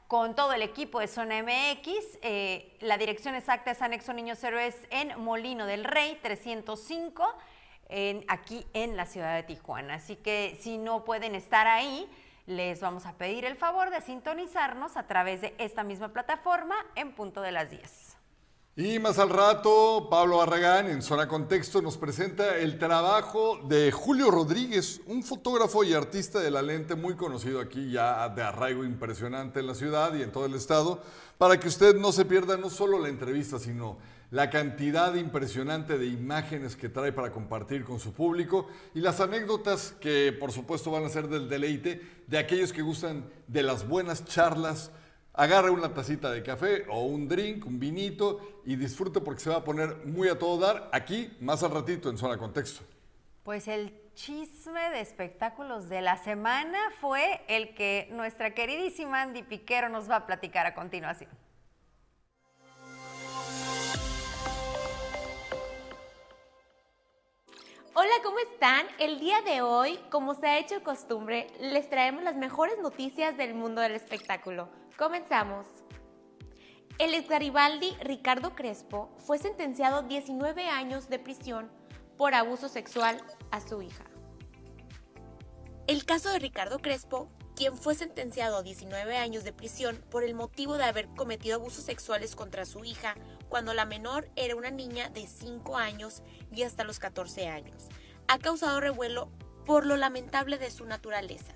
con 0.08 0.34
todo 0.34 0.54
el 0.54 0.62
equipo 0.62 1.00
de 1.00 1.08
Zona 1.08 1.42
MX. 1.42 2.18
Eh, 2.22 2.76
la 2.80 2.96
dirección 2.96 3.34
exacta 3.34 3.72
es 3.72 3.82
Anexo 3.82 4.12
Niños 4.14 4.42
Héroes 4.42 4.76
en 4.90 5.20
Molino 5.20 5.66
del 5.66 5.84
Rey 5.84 6.18
305 6.22 7.36
aquí 8.28 8.66
en 8.72 8.96
la 8.96 9.06
ciudad 9.06 9.34
de 9.34 9.42
Tijuana. 9.42 9.94
Así 9.94 10.16
que 10.16 10.58
si 10.60 10.78
no 10.78 11.04
pueden 11.04 11.34
estar 11.34 11.66
ahí, 11.66 12.08
les 12.46 12.80
vamos 12.80 13.06
a 13.06 13.12
pedir 13.14 13.44
el 13.44 13.56
favor 13.56 13.90
de 13.90 14.00
sintonizarnos 14.00 14.96
a 14.96 15.06
través 15.06 15.40
de 15.40 15.54
esta 15.58 15.84
misma 15.84 16.08
plataforma 16.08 16.74
en 16.96 17.12
punto 17.14 17.40
de 17.42 17.52
las 17.52 17.70
10. 17.70 18.16
Y 18.76 18.98
más 18.98 19.18
al 19.18 19.28
rato, 19.28 20.08
Pablo 20.08 20.38
Barragán 20.38 20.88
en 20.88 21.02
Zona 21.02 21.28
Contexto 21.28 21.82
nos 21.82 21.98
presenta 21.98 22.56
el 22.56 22.78
trabajo 22.78 23.58
de 23.64 23.90
Julio 23.92 24.30
Rodríguez, 24.30 25.00
un 25.06 25.22
fotógrafo 25.22 25.84
y 25.84 25.92
artista 25.92 26.38
de 26.38 26.50
la 26.50 26.62
lente 26.62 26.94
muy 26.94 27.14
conocido 27.14 27.60
aquí 27.60 27.90
ya 27.90 28.28
de 28.28 28.42
arraigo 28.42 28.84
impresionante 28.84 29.60
en 29.60 29.66
la 29.66 29.74
ciudad 29.74 30.14
y 30.14 30.22
en 30.22 30.32
todo 30.32 30.46
el 30.46 30.54
estado, 30.54 31.02
para 31.36 31.58
que 31.58 31.68
usted 31.68 31.96
no 31.96 32.12
se 32.12 32.24
pierda 32.24 32.56
no 32.56 32.70
solo 32.70 32.98
la 32.98 33.08
entrevista, 33.08 33.58
sino 33.58 33.98
la 34.30 34.48
cantidad 34.48 35.14
impresionante 35.14 35.98
de 35.98 36.06
imágenes 36.06 36.76
que 36.76 36.88
trae 36.88 37.12
para 37.12 37.32
compartir 37.32 37.84
con 37.84 37.98
su 37.98 38.12
público 38.12 38.68
y 38.94 39.00
las 39.00 39.20
anécdotas 39.20 39.92
que 40.00 40.32
por 40.32 40.52
supuesto 40.52 40.90
van 40.90 41.04
a 41.04 41.08
ser 41.08 41.28
del 41.28 41.48
deleite 41.48 42.00
de 42.26 42.38
aquellos 42.38 42.72
que 42.72 42.82
gustan 42.82 43.28
de 43.48 43.62
las 43.62 43.86
buenas 43.86 44.24
charlas. 44.24 44.92
Agarre 45.32 45.70
una 45.70 45.94
tacita 45.94 46.30
de 46.30 46.42
café 46.42 46.84
o 46.88 47.02
un 47.02 47.28
drink, 47.28 47.66
un 47.66 47.80
vinito 47.80 48.60
y 48.64 48.76
disfrute 48.76 49.20
porque 49.20 49.40
se 49.40 49.50
va 49.50 49.56
a 49.56 49.64
poner 49.64 50.06
muy 50.06 50.28
a 50.28 50.38
todo 50.38 50.58
dar 50.58 50.88
aquí 50.92 51.36
más 51.40 51.62
al 51.62 51.72
ratito 51.72 52.08
en 52.08 52.18
Zona 52.18 52.36
Contexto. 52.36 52.84
Pues 53.42 53.66
el 53.66 53.92
chisme 54.14 54.90
de 54.90 55.00
espectáculos 55.00 55.88
de 55.88 56.02
la 56.02 56.16
semana 56.18 56.78
fue 57.00 57.40
el 57.48 57.74
que 57.74 58.08
nuestra 58.12 58.54
queridísima 58.54 59.22
Andy 59.22 59.42
Piquero 59.42 59.88
nos 59.88 60.10
va 60.10 60.16
a 60.16 60.26
platicar 60.26 60.66
a 60.66 60.74
continuación. 60.74 61.30
Hola 68.02 68.14
¿cómo 68.24 68.38
están? 68.38 68.86
El 68.98 69.20
día 69.20 69.42
de 69.42 69.60
hoy, 69.60 69.98
como 70.10 70.34
se 70.34 70.46
ha 70.46 70.58
hecho 70.58 70.82
costumbre, 70.82 71.48
les 71.60 71.90
traemos 71.90 72.22
las 72.22 72.34
mejores 72.34 72.78
noticias 72.78 73.36
del 73.36 73.52
mundo 73.52 73.82
del 73.82 73.92
espectáculo. 73.92 74.70
Comenzamos. 74.96 75.66
El 76.98 77.12
ex 77.12 77.28
Garibaldi 77.28 77.94
Ricardo 78.00 78.54
Crespo 78.54 79.10
fue 79.18 79.36
sentenciado 79.36 79.98
a 79.98 80.02
19 80.02 80.66
años 80.66 81.10
de 81.10 81.18
prisión 81.18 81.70
por 82.16 82.32
abuso 82.32 82.70
sexual 82.70 83.22
a 83.50 83.60
su 83.60 83.82
hija. 83.82 84.06
El 85.86 86.06
caso 86.06 86.30
de 86.30 86.38
Ricardo 86.38 86.78
Crespo, 86.78 87.28
quien 87.54 87.76
fue 87.76 87.94
sentenciado 87.94 88.56
a 88.56 88.62
19 88.62 89.18
años 89.18 89.44
de 89.44 89.52
prisión 89.52 90.02
por 90.10 90.24
el 90.24 90.32
motivo 90.32 90.78
de 90.78 90.84
haber 90.84 91.08
cometido 91.08 91.56
abusos 91.56 91.84
sexuales 91.84 92.34
contra 92.34 92.64
su 92.64 92.82
hija 92.82 93.14
cuando 93.50 93.74
la 93.74 93.84
menor 93.84 94.30
era 94.36 94.56
una 94.56 94.70
niña 94.70 95.10
de 95.10 95.26
5 95.26 95.76
años 95.76 96.22
y 96.50 96.62
hasta 96.62 96.84
los 96.84 96.98
14 96.98 97.48
años, 97.48 97.88
ha 98.28 98.38
causado 98.38 98.80
revuelo 98.80 99.30
por 99.66 99.84
lo 99.84 99.98
lamentable 99.98 100.56
de 100.56 100.70
su 100.70 100.86
naturaleza. 100.86 101.52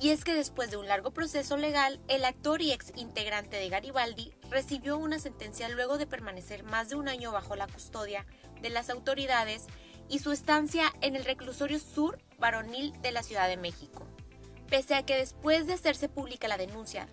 Y 0.00 0.10
es 0.10 0.24
que 0.24 0.34
después 0.34 0.70
de 0.70 0.76
un 0.76 0.86
largo 0.86 1.12
proceso 1.12 1.56
legal, 1.56 2.00
el 2.08 2.24
actor 2.24 2.62
y 2.62 2.72
ex 2.72 2.92
integrante 2.96 3.56
de 3.56 3.68
Garibaldi 3.68 4.32
recibió 4.48 4.96
una 4.96 5.18
sentencia 5.18 5.68
luego 5.68 5.98
de 5.98 6.06
permanecer 6.06 6.62
más 6.62 6.88
de 6.88 6.96
un 6.96 7.08
año 7.08 7.30
bajo 7.30 7.56
la 7.56 7.66
custodia 7.66 8.26
de 8.62 8.70
las 8.70 8.90
autoridades 8.90 9.66
y 10.08 10.20
su 10.20 10.32
estancia 10.32 10.92
en 11.00 11.14
el 11.14 11.24
reclusorio 11.24 11.78
sur 11.78 12.18
varonil 12.38 12.92
de 13.02 13.12
la 13.12 13.22
Ciudad 13.22 13.48
de 13.48 13.56
México. 13.56 14.06
Pese 14.70 14.94
a 14.94 15.04
que 15.04 15.16
después 15.16 15.66
de 15.66 15.74
hacerse 15.74 16.08
pública 16.08 16.48
la 16.48 16.56
denuncia, 16.56 17.08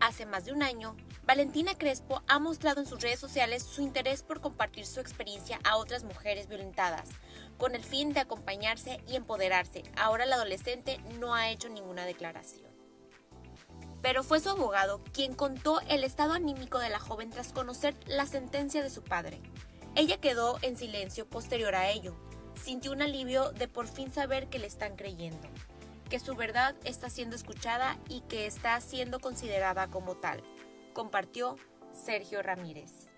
hace 0.00 0.26
más 0.26 0.46
de 0.46 0.52
un 0.52 0.62
año, 0.62 0.96
Valentina 1.24 1.74
Crespo 1.76 2.22
ha 2.26 2.38
mostrado 2.38 2.80
en 2.80 2.86
sus 2.86 3.00
redes 3.00 3.20
sociales 3.20 3.62
su 3.62 3.82
interés 3.82 4.22
por 4.22 4.40
compartir 4.40 4.86
su 4.86 5.00
experiencia 5.00 5.60
a 5.64 5.76
otras 5.76 6.02
mujeres 6.02 6.48
violentadas, 6.48 7.08
con 7.56 7.74
el 7.74 7.84
fin 7.84 8.12
de 8.12 8.20
acompañarse 8.20 9.00
y 9.06 9.16
empoderarse. 9.16 9.84
Ahora 9.96 10.26
la 10.26 10.36
adolescente 10.36 10.98
no 11.18 11.34
ha 11.34 11.50
hecho 11.50 11.68
ninguna 11.68 12.04
declaración. 12.04 12.70
Pero 14.02 14.24
fue 14.24 14.40
su 14.40 14.48
abogado 14.48 15.04
quien 15.12 15.34
contó 15.34 15.80
el 15.88 16.04
estado 16.04 16.32
anímico 16.32 16.78
de 16.78 16.88
la 16.88 16.98
joven 16.98 17.30
tras 17.30 17.52
conocer 17.52 17.94
la 18.06 18.26
sentencia 18.26 18.82
de 18.82 18.90
su 18.90 19.02
padre. 19.02 19.40
Ella 19.94 20.18
quedó 20.18 20.58
en 20.62 20.76
silencio 20.76 21.28
posterior 21.28 21.74
a 21.74 21.90
ello, 21.90 22.16
sintió 22.60 22.92
un 22.92 23.02
alivio 23.02 23.52
de 23.52 23.68
por 23.68 23.86
fin 23.86 24.10
saber 24.12 24.48
que 24.48 24.58
le 24.58 24.66
están 24.66 24.96
creyendo, 24.96 25.48
que 26.08 26.18
su 26.18 26.34
verdad 26.34 26.74
está 26.84 27.10
siendo 27.10 27.36
escuchada 27.36 27.98
y 28.08 28.22
que 28.22 28.46
está 28.46 28.80
siendo 28.80 29.20
considerada 29.20 29.88
como 29.88 30.16
tal, 30.16 30.42
compartió 30.92 31.56
Sergio 31.90 32.42
Ramírez. 32.42 33.08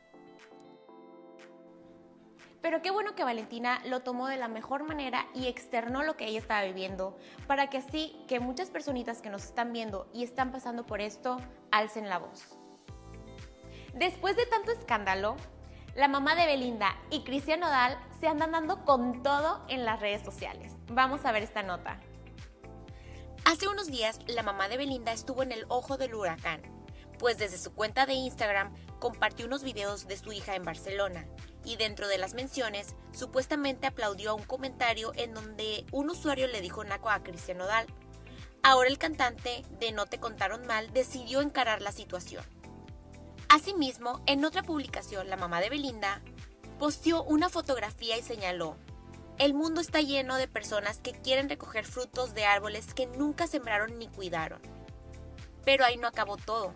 Pero 2.62 2.80
qué 2.80 2.92
bueno 2.92 3.16
que 3.16 3.24
Valentina 3.24 3.82
lo 3.86 4.00
tomó 4.00 4.28
de 4.28 4.36
la 4.36 4.46
mejor 4.46 4.84
manera 4.84 5.26
y 5.34 5.48
externó 5.48 6.04
lo 6.04 6.16
que 6.16 6.26
ella 6.26 6.38
estaba 6.38 6.62
viviendo, 6.62 7.18
para 7.48 7.68
que 7.68 7.78
así 7.78 8.16
que 8.28 8.38
muchas 8.38 8.70
personitas 8.70 9.20
que 9.20 9.30
nos 9.30 9.44
están 9.44 9.72
viendo 9.72 10.08
y 10.14 10.22
están 10.22 10.52
pasando 10.52 10.86
por 10.86 11.00
esto, 11.00 11.38
alcen 11.72 12.08
la 12.08 12.18
voz. 12.18 12.56
Después 13.94 14.36
de 14.36 14.46
tanto 14.46 14.70
escándalo, 14.70 15.36
la 15.96 16.08
mamá 16.08 16.36
de 16.36 16.46
Belinda 16.46 16.96
y 17.10 17.24
Cristian 17.24 17.60
Nodal 17.60 17.98
se 18.20 18.28
andan 18.28 18.52
dando 18.52 18.84
con 18.84 19.22
todo 19.24 19.64
en 19.68 19.84
las 19.84 20.00
redes 20.00 20.22
sociales. 20.22 20.76
Vamos 20.86 21.24
a 21.24 21.32
ver 21.32 21.42
esta 21.42 21.62
nota. 21.62 22.00
Hace 23.44 23.66
unos 23.66 23.90
días, 23.90 24.20
la 24.28 24.44
mamá 24.44 24.68
de 24.68 24.78
Belinda 24.78 25.12
estuvo 25.12 25.42
en 25.42 25.50
el 25.50 25.66
ojo 25.68 25.98
del 25.98 26.14
huracán, 26.14 26.62
pues 27.22 27.38
desde 27.38 27.56
su 27.56 27.72
cuenta 27.72 28.04
de 28.04 28.14
Instagram 28.14 28.74
compartió 28.98 29.46
unos 29.46 29.62
videos 29.62 30.08
de 30.08 30.16
su 30.16 30.32
hija 30.32 30.56
en 30.56 30.64
Barcelona 30.64 31.24
y 31.64 31.76
dentro 31.76 32.08
de 32.08 32.18
las 32.18 32.34
menciones 32.34 32.96
supuestamente 33.12 33.86
aplaudió 33.86 34.32
a 34.32 34.34
un 34.34 34.42
comentario 34.42 35.12
en 35.14 35.32
donde 35.32 35.86
un 35.92 36.10
usuario 36.10 36.48
le 36.48 36.60
dijo 36.60 36.82
naco 36.82 37.10
a 37.10 37.22
Cristian 37.22 37.58
Nodal. 37.58 37.86
Ahora 38.64 38.88
el 38.88 38.98
cantante 38.98 39.62
de 39.78 39.92
No 39.92 40.06
te 40.06 40.18
contaron 40.18 40.66
mal 40.66 40.92
decidió 40.92 41.42
encarar 41.42 41.80
la 41.80 41.92
situación 41.92 42.44
Asimismo, 43.48 44.20
en 44.26 44.44
otra 44.44 44.64
publicación, 44.64 45.30
la 45.30 45.36
mamá 45.36 45.60
de 45.60 45.70
Belinda 45.70 46.22
posteó 46.80 47.22
una 47.22 47.50
fotografía 47.50 48.18
y 48.18 48.22
señaló, 48.22 48.78
el 49.38 49.54
mundo 49.54 49.80
está 49.80 50.00
lleno 50.00 50.34
de 50.34 50.48
personas 50.48 50.98
que 50.98 51.12
quieren 51.12 51.48
recoger 51.48 51.84
frutos 51.84 52.34
de 52.34 52.46
árboles 52.46 52.94
que 52.94 53.06
nunca 53.06 53.46
sembraron 53.46 53.96
ni 53.96 54.08
cuidaron. 54.08 54.60
Pero 55.64 55.84
ahí 55.84 55.98
no 55.98 56.08
acabó 56.08 56.36
todo, 56.36 56.74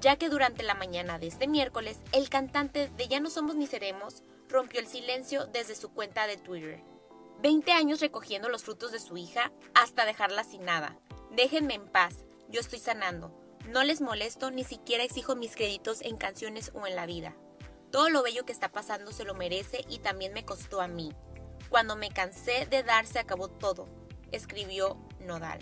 ya 0.00 0.16
que 0.16 0.28
durante 0.28 0.62
la 0.62 0.74
mañana 0.74 1.18
de 1.18 1.26
este 1.26 1.46
miércoles, 1.46 1.98
el 2.12 2.28
cantante 2.28 2.88
de 2.96 3.08
Ya 3.08 3.20
no 3.20 3.30
somos 3.30 3.54
ni 3.56 3.66
seremos 3.66 4.22
rompió 4.48 4.80
el 4.80 4.86
silencio 4.86 5.46
desde 5.46 5.74
su 5.74 5.92
cuenta 5.92 6.26
de 6.26 6.36
Twitter. 6.36 6.82
20 7.42 7.72
años 7.72 8.00
recogiendo 8.00 8.48
los 8.48 8.64
frutos 8.64 8.92
de 8.92 8.98
su 8.98 9.16
hija 9.16 9.52
hasta 9.74 10.04
dejarla 10.04 10.44
sin 10.44 10.64
nada. 10.64 10.98
Déjenme 11.30 11.74
en 11.74 11.86
paz, 11.86 12.24
yo 12.48 12.60
estoy 12.60 12.80
sanando. 12.80 13.32
No 13.68 13.84
les 13.84 14.00
molesto 14.00 14.50
ni 14.50 14.64
siquiera 14.64 15.04
exijo 15.04 15.36
mis 15.36 15.54
créditos 15.54 16.02
en 16.02 16.16
canciones 16.16 16.72
o 16.74 16.86
en 16.86 16.96
la 16.96 17.06
vida. 17.06 17.36
Todo 17.90 18.10
lo 18.10 18.22
bello 18.22 18.44
que 18.44 18.52
está 18.52 18.70
pasando 18.72 19.12
se 19.12 19.24
lo 19.24 19.34
merece 19.34 19.84
y 19.88 19.98
también 19.98 20.32
me 20.32 20.44
costó 20.44 20.80
a 20.80 20.88
mí. 20.88 21.12
Cuando 21.68 21.96
me 21.96 22.10
cansé 22.10 22.66
de 22.66 22.82
dar 22.82 23.06
se 23.06 23.18
acabó 23.18 23.48
todo, 23.48 23.88
escribió 24.32 24.98
Nodal. 25.20 25.60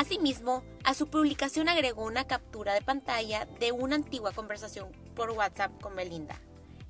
Asimismo, 0.00 0.62
a 0.82 0.94
su 0.94 1.08
publicación 1.08 1.68
agregó 1.68 2.06
una 2.06 2.26
captura 2.26 2.72
de 2.72 2.80
pantalla 2.80 3.44
de 3.58 3.70
una 3.70 3.96
antigua 3.96 4.32
conversación 4.32 4.90
por 5.14 5.30
WhatsApp 5.32 5.78
con 5.78 5.94
Belinda, 5.94 6.40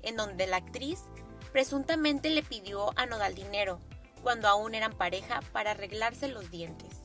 en 0.01 0.15
donde 0.15 0.47
la 0.47 0.55
actriz 0.55 1.01
presuntamente 1.51 2.29
le 2.29 2.41
pidió 2.41 2.97
a 2.97 3.05
Nodal 3.05 3.35
dinero, 3.35 3.81
cuando 4.23 4.47
aún 4.47 4.75
eran 4.75 4.93
pareja, 4.93 5.41
para 5.51 5.71
arreglarse 5.71 6.29
los 6.29 6.51
dientes. 6.51 7.01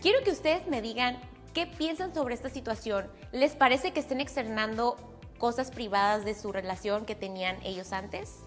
Quiero 0.00 0.24
que 0.24 0.32
ustedes 0.32 0.66
me 0.66 0.82
digan 0.82 1.20
qué 1.54 1.68
piensan 1.68 2.12
sobre 2.12 2.34
esta 2.34 2.50
situación. 2.50 3.08
¿Les 3.30 3.54
parece 3.54 3.92
que 3.92 4.00
estén 4.00 4.20
externando 4.20 4.96
cosas 5.38 5.70
privadas 5.70 6.24
de 6.24 6.34
su 6.34 6.50
relación 6.50 7.06
que 7.06 7.14
tenían 7.14 7.62
ellos 7.62 7.92
antes? 7.92 8.38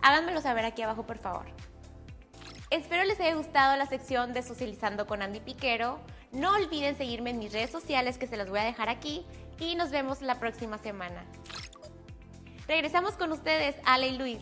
Háganmelo 0.00 0.40
saber 0.40 0.64
aquí 0.64 0.80
abajo, 0.80 1.04
por 1.04 1.18
favor. 1.18 1.44
Espero 2.70 3.02
les 3.04 3.18
haya 3.18 3.34
gustado 3.34 3.78
la 3.78 3.86
sección 3.86 4.34
de 4.34 4.42
Socializando 4.42 5.06
con 5.06 5.22
Andy 5.22 5.40
Piquero. 5.40 6.00
No 6.32 6.52
olviden 6.52 6.98
seguirme 6.98 7.30
en 7.30 7.38
mis 7.38 7.50
redes 7.50 7.70
sociales 7.70 8.18
que 8.18 8.26
se 8.26 8.36
las 8.36 8.50
voy 8.50 8.58
a 8.58 8.64
dejar 8.64 8.90
aquí 8.90 9.24
y 9.58 9.74
nos 9.74 9.90
vemos 9.90 10.20
la 10.20 10.38
próxima 10.38 10.76
semana. 10.76 11.24
Regresamos 12.66 13.16
con 13.16 13.32
ustedes, 13.32 13.74
Ale 13.86 14.08
y 14.08 14.18
Luis. 14.18 14.38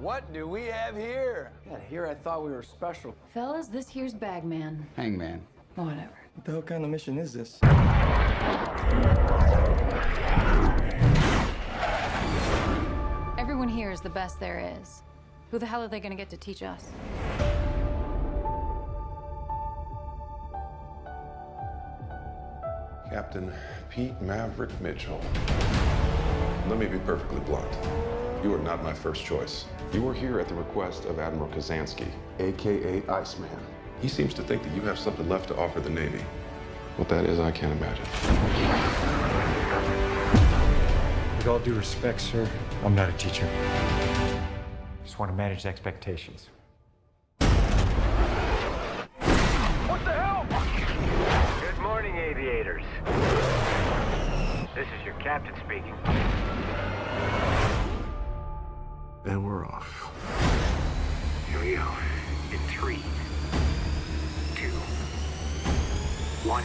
What 0.00 0.32
do 0.32 0.48
we 0.48 0.66
have 0.66 0.96
here? 0.96 1.52
Yeah, 1.70 1.78
here 1.88 2.06
I 2.06 2.14
thought 2.14 2.42
we 2.42 2.50
were 2.50 2.64
special. 2.64 3.14
Fellas, 3.32 3.68
this 3.68 3.88
here's 3.88 4.12
Bagman. 4.12 4.88
Hangman. 4.96 5.46
Whatever. 5.76 6.25
What 6.36 6.44
the 6.44 6.52
hell 6.52 6.62
kind 6.62 6.84
of 6.84 6.90
mission 6.90 7.16
is 7.16 7.32
this? 7.32 7.58
Everyone 13.38 13.70
here 13.70 13.90
is 13.90 14.02
the 14.02 14.10
best 14.10 14.38
there 14.38 14.76
is. 14.78 15.02
Who 15.50 15.58
the 15.58 15.64
hell 15.64 15.82
are 15.82 15.88
they 15.88 15.98
gonna 15.98 16.14
get 16.14 16.28
to 16.28 16.36
teach 16.36 16.62
us? 16.62 16.84
Captain 23.08 23.50
Pete 23.88 24.20
Maverick 24.20 24.78
Mitchell. 24.82 25.20
Let 26.68 26.78
me 26.78 26.84
be 26.84 26.98
perfectly 26.98 27.40
blunt. 27.40 27.72
You 28.44 28.54
are 28.54 28.58
not 28.58 28.84
my 28.84 28.92
first 28.92 29.24
choice. 29.24 29.64
You 29.94 30.06
are 30.06 30.14
here 30.14 30.38
at 30.38 30.48
the 30.48 30.54
request 30.54 31.06
of 31.06 31.18
Admiral 31.18 31.48
Kazansky, 31.48 32.08
aka 32.38 33.02
Iceman. 33.08 33.75
He 34.00 34.08
seems 34.08 34.34
to 34.34 34.42
think 34.42 34.62
that 34.62 34.74
you 34.74 34.82
have 34.82 34.98
something 34.98 35.26
left 35.28 35.48
to 35.48 35.56
offer 35.56 35.80
the 35.80 35.90
Navy. 35.90 36.20
What 36.96 37.08
that 37.08 37.24
is, 37.24 37.40
I 37.40 37.50
can't 37.50 37.72
imagine. 37.72 38.04
With 41.38 41.46
all 41.48 41.58
due 41.58 41.74
respect, 41.74 42.20
sir, 42.20 42.48
I'm 42.84 42.94
not 42.94 43.08
a 43.08 43.12
teacher. 43.14 43.48
Just 45.04 45.18
want 45.18 45.30
to 45.32 45.36
manage 45.36 45.64
expectations. 45.64 46.48
What 49.88 50.04
the 50.04 50.12
hell? 50.12 50.46
Good 51.60 51.78
morning, 51.80 52.16
aviators. 52.16 52.84
This 54.74 54.86
is 54.98 55.04
your 55.06 55.14
captain 55.14 55.54
speaking. 55.64 55.94
And 59.24 59.44
we're 59.44 59.66
off. 59.66 60.12
Here 61.50 61.60
we 61.60 61.76
go. 61.76 61.88
In 62.52 62.58
three, 62.68 63.02
one. 66.46 66.62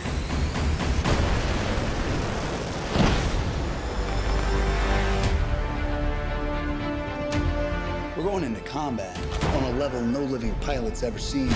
We're 8.16 8.24
going 8.24 8.44
into 8.44 8.62
combat 8.62 9.18
on 9.56 9.64
a 9.64 9.72
level 9.72 10.02
no 10.02 10.20
living 10.22 10.54
pilot's 10.62 11.02
ever 11.02 11.18
seen. 11.18 11.50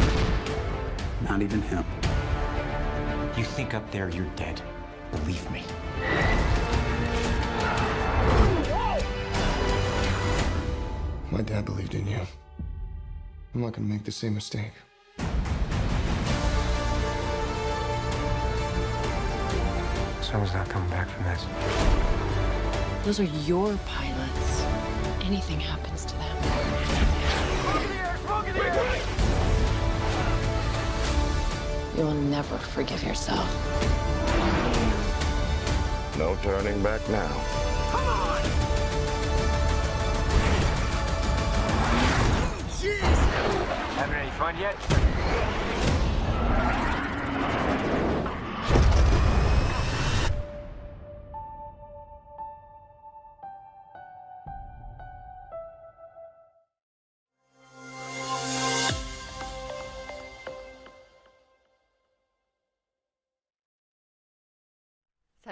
Not 1.22 1.44
even 1.44 1.62
him. 1.62 1.86
You 3.38 3.44
think 3.44 3.76
up 3.76 3.92
there 3.92 4.10
you're 4.10 4.26
dead. 4.36 4.60
Believe 5.12 5.52
me. 5.52 5.64
My 11.32 11.42
dad 11.42 11.66
believed 11.66 11.94
in 11.94 12.08
you. 12.08 12.22
I'm 13.54 13.62
not 13.62 13.74
gonna 13.74 13.88
make 13.88 14.04
the 14.04 14.12
same 14.12 14.34
mistake. 14.34 14.72
Someone's 20.36 20.54
not 20.54 20.68
coming 20.68 20.90
back 20.90 21.08
from 21.08 21.24
this. 21.24 21.46
Those 23.06 23.22
are 23.22 23.32
your 23.48 23.78
pilots. 23.86 24.66
Anything 25.24 25.62
happens 25.62 26.04
to 26.04 26.14
them. 26.18 26.38
You'll 31.96 32.14
never 32.16 32.58
forgive 32.58 33.02
yourself. 33.02 33.48
No 36.18 36.36
turning 36.44 36.84
back 36.84 37.00
now. 37.08 37.32
Come 37.92 38.06
on! 38.06 38.42
Jeez! 42.72 43.00
Having 43.96 44.16
any 44.16 44.32
fun 44.32 44.58
yet? 44.58 45.75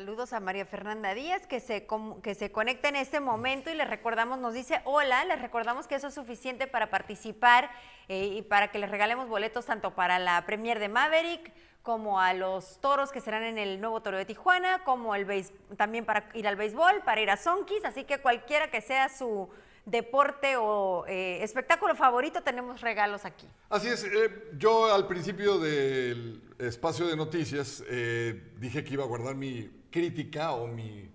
Saludos 0.03 0.33
a 0.33 0.41
María 0.41 0.65
Fernanda 0.65 1.13
Díaz 1.13 1.47
que 1.47 1.61
se, 1.61 1.87
que 2.21 2.35
se 2.35 2.51
conecta 2.51 2.89
en 2.89 2.97
este 2.97 3.21
momento 3.21 3.69
y 3.69 3.73
les 3.73 3.89
recordamos, 3.89 4.37
nos 4.37 4.53
dice 4.53 4.81
hola, 4.83 5.23
les 5.23 5.41
recordamos 5.41 5.87
que 5.87 5.95
eso 5.95 6.07
es 6.09 6.13
suficiente 6.13 6.67
para 6.67 6.89
participar 6.89 7.71
eh, 8.09 8.25
y 8.25 8.41
para 8.41 8.69
que 8.69 8.79
les 8.79 8.91
regalemos 8.91 9.29
boletos 9.29 9.65
tanto 9.65 9.95
para 9.95 10.19
la 10.19 10.45
premier 10.45 10.79
de 10.79 10.89
Maverick 10.89 11.53
como 11.83 12.19
a 12.19 12.33
los 12.33 12.81
toros 12.81 13.13
que 13.13 13.21
serán 13.21 13.43
en 13.43 13.57
el 13.57 13.79
nuevo 13.79 14.01
toro 14.01 14.17
de 14.17 14.25
Tijuana, 14.25 14.83
como 14.83 15.15
el 15.15 15.25
béis- 15.25 15.53
también 15.77 16.03
para 16.03 16.27
ir 16.33 16.49
al 16.49 16.57
béisbol, 16.57 17.01
para 17.05 17.21
ir 17.21 17.29
a 17.29 17.37
Sonkis, 17.37 17.85
así 17.85 18.03
que 18.03 18.17
cualquiera 18.17 18.69
que 18.69 18.81
sea 18.81 19.07
su 19.07 19.47
deporte 19.85 20.57
o 20.57 21.05
eh, 21.07 21.39
espectáculo 21.43 21.95
favorito, 21.95 22.43
tenemos 22.43 22.81
regalos 22.81 23.23
aquí. 23.23 23.47
Así 23.69 23.87
es, 23.87 24.03
eh, 24.03 24.49
yo 24.57 24.93
al 24.93 25.07
principio 25.07 25.59
del 25.59 26.41
espacio 26.59 27.07
de 27.07 27.15
noticias 27.15 27.81
eh, 27.87 28.51
dije 28.57 28.83
que 28.83 28.95
iba 28.95 29.05
a 29.05 29.07
guardar 29.07 29.35
mi 29.35 29.71
crítica 29.93 30.53
o 30.53 30.67
mi 30.67 31.07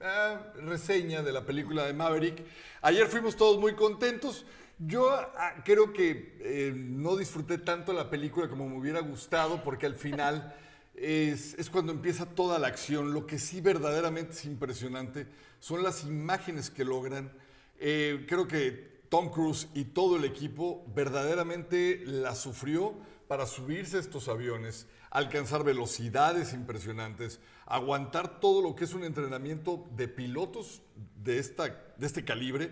eh, 0.00 0.38
reseña 0.62 1.22
de 1.22 1.32
la 1.32 1.44
película 1.44 1.84
de 1.84 1.92
Maverick. 1.92 2.42
Ayer 2.80 3.06
fuimos 3.06 3.36
todos 3.36 3.60
muy 3.60 3.74
contentos. 3.74 4.46
Yo 4.78 5.10
ah, 5.10 5.62
creo 5.64 5.92
que 5.92 6.38
eh, 6.40 6.72
no 6.74 7.14
disfruté 7.16 7.58
tanto 7.58 7.92
la 7.92 8.08
película 8.08 8.48
como 8.48 8.66
me 8.68 8.78
hubiera 8.78 9.00
gustado 9.00 9.62
porque 9.62 9.84
al 9.84 9.94
final 9.94 10.56
es, 10.94 11.54
cuando 11.70 11.92
empieza 11.92 12.24
toda 12.24 12.58
la 12.58 12.68
acción. 12.68 13.12
Lo 13.12 13.26
que 13.26 13.38
sí 13.38 13.60
verdaderamente 13.60 14.32
es 14.32 14.44
impresionante 14.46 15.26
son 15.60 15.82
las 15.82 16.02
imágenes 16.02 16.70
que 16.70 16.86
logran. 16.86 17.30
Eh, 17.78 18.24
creo 18.26 18.48
que 18.48 19.02
Tom 19.10 19.30
Cruise 19.30 19.68
y 19.74 19.84
todo 19.84 20.16
el 20.16 20.24
equipo 20.24 20.86
verdaderamente 20.94 22.02
la 22.06 22.34
sufrió 22.34 22.94
para 23.28 23.46
subirse 23.46 23.96
a 23.96 24.00
estos 24.00 24.28
aviones, 24.28 24.86
alcanzar 25.10 25.64
velocidades 25.64 26.52
impresionantes, 26.52 27.40
aguantar 27.66 28.40
todo 28.40 28.62
lo 28.62 28.74
que 28.74 28.84
es 28.84 28.94
un 28.94 29.04
entrenamiento 29.04 29.86
de 29.92 30.08
pilotos 30.08 30.82
de, 31.16 31.38
esta, 31.38 31.68
de 31.96 32.06
este 32.06 32.24
calibre. 32.24 32.70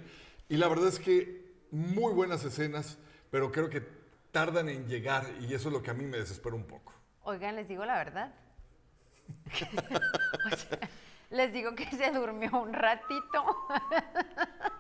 Y 0.48 0.56
la 0.56 0.68
verdad 0.68 0.88
es 0.88 0.98
que 0.98 1.50
muy 1.70 2.12
buenas 2.12 2.44
escenas, 2.44 2.98
pero 3.30 3.52
creo 3.52 3.70
que 3.70 3.82
tardan 4.32 4.68
en 4.68 4.86
llegar 4.86 5.26
y 5.40 5.54
eso 5.54 5.68
es 5.68 5.72
lo 5.72 5.82
que 5.82 5.90
a 5.90 5.94
mí 5.94 6.04
me 6.04 6.18
desespera 6.18 6.54
un 6.54 6.64
poco. 6.64 6.94
Oigan, 7.22 7.56
les 7.56 7.68
digo 7.68 7.84
la 7.84 7.96
verdad. 7.96 8.34
Les 11.30 11.52
digo 11.52 11.76
que 11.76 11.88
se 11.90 12.10
durmió 12.10 12.50
un 12.60 12.72
ratito. 12.72 13.68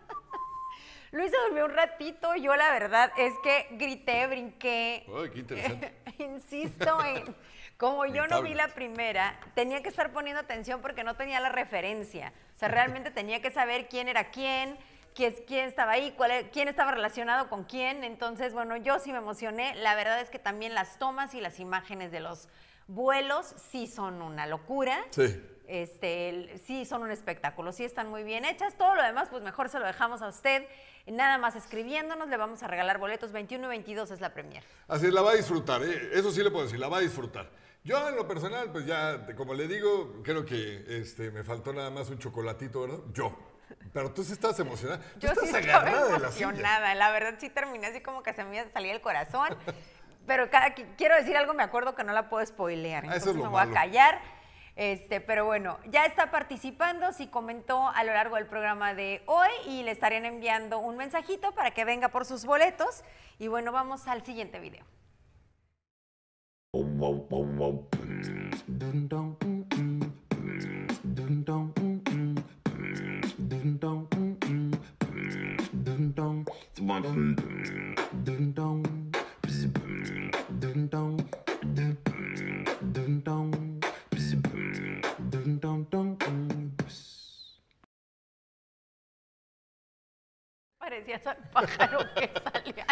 Luis 1.12 1.30
se 1.30 1.36
durmió 1.46 1.64
un 1.64 1.72
ratito. 1.74 2.34
Yo 2.36 2.54
la 2.56 2.70
verdad 2.70 3.12
es 3.16 3.32
que 3.42 3.66
grité, 3.72 4.26
brinqué. 4.26 5.04
Ay, 5.08 5.30
qué 5.30 5.38
interesante. 5.40 5.94
Insisto 6.18 7.04
en, 7.04 7.34
como 7.76 8.06
yo 8.06 8.26
no 8.28 8.42
vi 8.42 8.54
la 8.54 8.68
primera, 8.68 9.38
tenía 9.54 9.82
que 9.82 9.88
estar 9.88 10.12
poniendo 10.12 10.40
atención 10.40 10.80
porque 10.80 11.02
no 11.02 11.16
tenía 11.16 11.40
la 11.40 11.48
referencia. 11.48 12.32
O 12.54 12.58
sea, 12.58 12.68
realmente 12.68 13.10
tenía 13.10 13.40
que 13.42 13.50
saber 13.50 13.88
quién 13.88 14.08
era 14.08 14.30
quién, 14.30 14.78
quién, 15.14 15.34
quién 15.48 15.66
estaba 15.66 15.92
ahí, 15.92 16.12
cuál 16.16 16.30
era- 16.30 16.48
quién 16.50 16.68
estaba 16.68 16.92
relacionado 16.92 17.48
con 17.48 17.64
quién. 17.64 18.04
Entonces, 18.04 18.52
bueno, 18.52 18.76
yo 18.76 18.98
sí 19.00 19.10
me 19.12 19.18
emocioné. 19.18 19.74
La 19.76 19.94
verdad 19.96 20.20
es 20.20 20.30
que 20.30 20.38
también 20.38 20.74
las 20.74 20.98
tomas 20.98 21.34
y 21.34 21.40
las 21.40 21.58
imágenes 21.58 22.12
de 22.12 22.20
los 22.20 22.48
vuelos 22.86 23.46
sí 23.70 23.86
son 23.88 24.22
una 24.22 24.46
locura. 24.46 24.98
Sí. 25.10 25.42
Este, 25.66 26.58
sí 26.66 26.84
son 26.84 27.02
un 27.02 27.12
espectáculo, 27.12 27.70
sí 27.72 27.84
están 27.84 28.08
muy 28.10 28.24
bien 28.24 28.44
hechas. 28.44 28.74
Todo 28.76 28.96
lo 28.96 29.02
demás, 29.02 29.28
pues 29.30 29.42
mejor 29.42 29.68
se 29.68 29.78
lo 29.78 29.86
dejamos 29.86 30.20
a 30.20 30.28
usted. 30.28 30.66
Nada 31.06 31.38
más 31.38 31.56
escribiéndonos, 31.56 32.28
le 32.28 32.36
vamos 32.36 32.62
a 32.62 32.68
regalar 32.68 32.98
boletos. 32.98 33.32
21 33.32 33.66
y 33.66 33.68
22 33.68 34.10
es 34.10 34.20
la 34.20 34.32
premier. 34.32 34.62
Así 34.88 35.06
es, 35.06 35.12
la 35.12 35.22
va 35.22 35.32
a 35.32 35.34
disfrutar, 35.34 35.82
¿eh? 35.82 36.10
eso 36.12 36.30
sí 36.30 36.42
le 36.42 36.50
puedo 36.50 36.64
decir, 36.64 36.78
la 36.78 36.88
va 36.88 36.98
a 36.98 37.00
disfrutar. 37.00 37.50
Yo 37.82 38.08
en 38.08 38.14
lo 38.14 38.28
personal, 38.28 38.70
pues 38.70 38.84
ya, 38.84 39.26
como 39.36 39.54
le 39.54 39.66
digo, 39.66 40.22
creo 40.22 40.44
que 40.44 40.84
este, 40.86 41.30
me 41.30 41.42
faltó 41.42 41.72
nada 41.72 41.90
más 41.90 42.10
un 42.10 42.18
chocolatito, 42.18 42.82
¿verdad? 42.82 42.98
Yo. 43.12 43.34
Pero 43.92 44.12
tú 44.12 44.22
sí 44.22 44.32
estás 44.32 44.58
emocionada. 44.60 45.00
Tú 45.14 45.20
Yo 45.20 45.28
sí 45.28 45.46
estás 45.46 45.60
estaba 45.60 45.82
agarrada 45.82 46.04
de 46.04 46.10
la 46.10 46.16
emocionada, 46.18 46.94
la 46.94 47.10
verdad 47.10 47.34
sí 47.38 47.48
terminé 47.48 47.86
así 47.86 48.00
como 48.00 48.22
que 48.22 48.32
se 48.34 48.44
me 48.44 48.70
salía 48.70 48.92
el 48.92 49.00
corazón. 49.00 49.56
Pero 50.26 50.50
cada 50.50 50.74
quiero 50.74 51.14
decir 51.16 51.36
algo, 51.36 51.54
me 51.54 51.62
acuerdo 51.62 51.94
que 51.94 52.04
no 52.04 52.12
la 52.12 52.28
puedo 52.28 52.44
spoilear. 52.44 53.04
Ah, 53.04 53.16
eso 53.16 53.30
Entonces 53.30 53.30
es 53.30 53.36
lo 53.36 53.44
me 53.44 53.48
voy 53.48 53.62
a 53.62 53.72
callar. 53.72 54.20
Este, 54.80 55.20
pero 55.20 55.44
bueno, 55.44 55.78
ya 55.90 56.06
está 56.06 56.30
participando, 56.30 57.12
sí 57.12 57.26
comentó 57.26 57.88
a 57.88 58.02
lo 58.02 58.14
largo 58.14 58.36
del 58.36 58.46
programa 58.46 58.94
de 58.94 59.20
hoy 59.26 59.50
y 59.66 59.82
le 59.82 59.90
estarían 59.90 60.24
enviando 60.24 60.78
un 60.78 60.96
mensajito 60.96 61.52
para 61.52 61.72
que 61.72 61.84
venga 61.84 62.08
por 62.08 62.24
sus 62.24 62.46
boletos. 62.46 63.04
Y 63.38 63.48
bueno, 63.48 63.72
vamos 63.72 64.08
al 64.08 64.22
siguiente 64.22 64.58
video. 64.58 64.82
Parecía 91.22 91.32
el 91.32 91.48
pájaro 91.50 91.98
que 92.14 92.30
salía. 92.52 92.86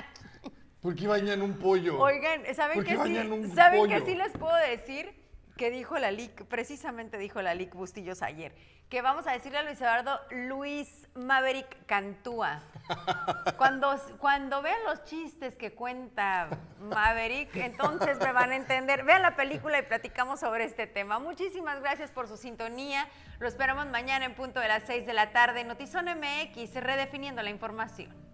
¿Por 0.80 0.94
qué 0.94 1.06
bañan 1.06 1.42
un 1.42 1.54
pollo? 1.54 1.98
Oigan, 2.00 2.42
¿saben 2.54 2.76
¿Por 2.76 2.84
qué 2.84 2.96
qué 2.96 3.04
sí? 3.04 3.54
¿Saben 3.54 3.88
qué 3.88 4.00
sí 4.02 4.14
les 4.14 4.32
puedo 4.32 4.54
decir? 4.56 5.17
Que 5.58 5.72
dijo 5.72 5.98
la 5.98 6.12
LIC, 6.12 6.44
precisamente 6.44 7.18
dijo 7.18 7.42
la 7.42 7.52
LIC 7.52 7.74
Bustillos 7.74 8.22
ayer, 8.22 8.54
que 8.88 9.02
vamos 9.02 9.26
a 9.26 9.32
decirle 9.32 9.58
a 9.58 9.64
Luis 9.64 9.80
Eduardo 9.80 10.20
Luis 10.30 11.08
Maverick 11.16 11.84
Cantúa. 11.86 12.62
Cuando, 13.58 13.92
cuando 14.18 14.62
vean 14.62 14.78
los 14.86 15.02
chistes 15.02 15.56
que 15.56 15.72
cuenta 15.74 16.48
Maverick, 16.78 17.56
entonces 17.56 18.18
me 18.20 18.30
van 18.30 18.52
a 18.52 18.56
entender. 18.56 19.04
Vean 19.04 19.20
la 19.20 19.34
película 19.34 19.80
y 19.80 19.82
platicamos 19.82 20.38
sobre 20.40 20.64
este 20.64 20.86
tema. 20.86 21.18
Muchísimas 21.18 21.80
gracias 21.80 22.12
por 22.12 22.28
su 22.28 22.36
sintonía. 22.36 23.08
Lo 23.40 23.48
esperamos 23.48 23.86
mañana 23.88 24.26
en 24.26 24.36
punto 24.36 24.60
de 24.60 24.68
las 24.68 24.84
6 24.84 25.06
de 25.06 25.12
la 25.12 25.32
tarde. 25.32 25.64
Notizón 25.64 26.06
MX, 26.06 26.74
redefiniendo 26.76 27.42
la 27.42 27.50
información. 27.50 28.27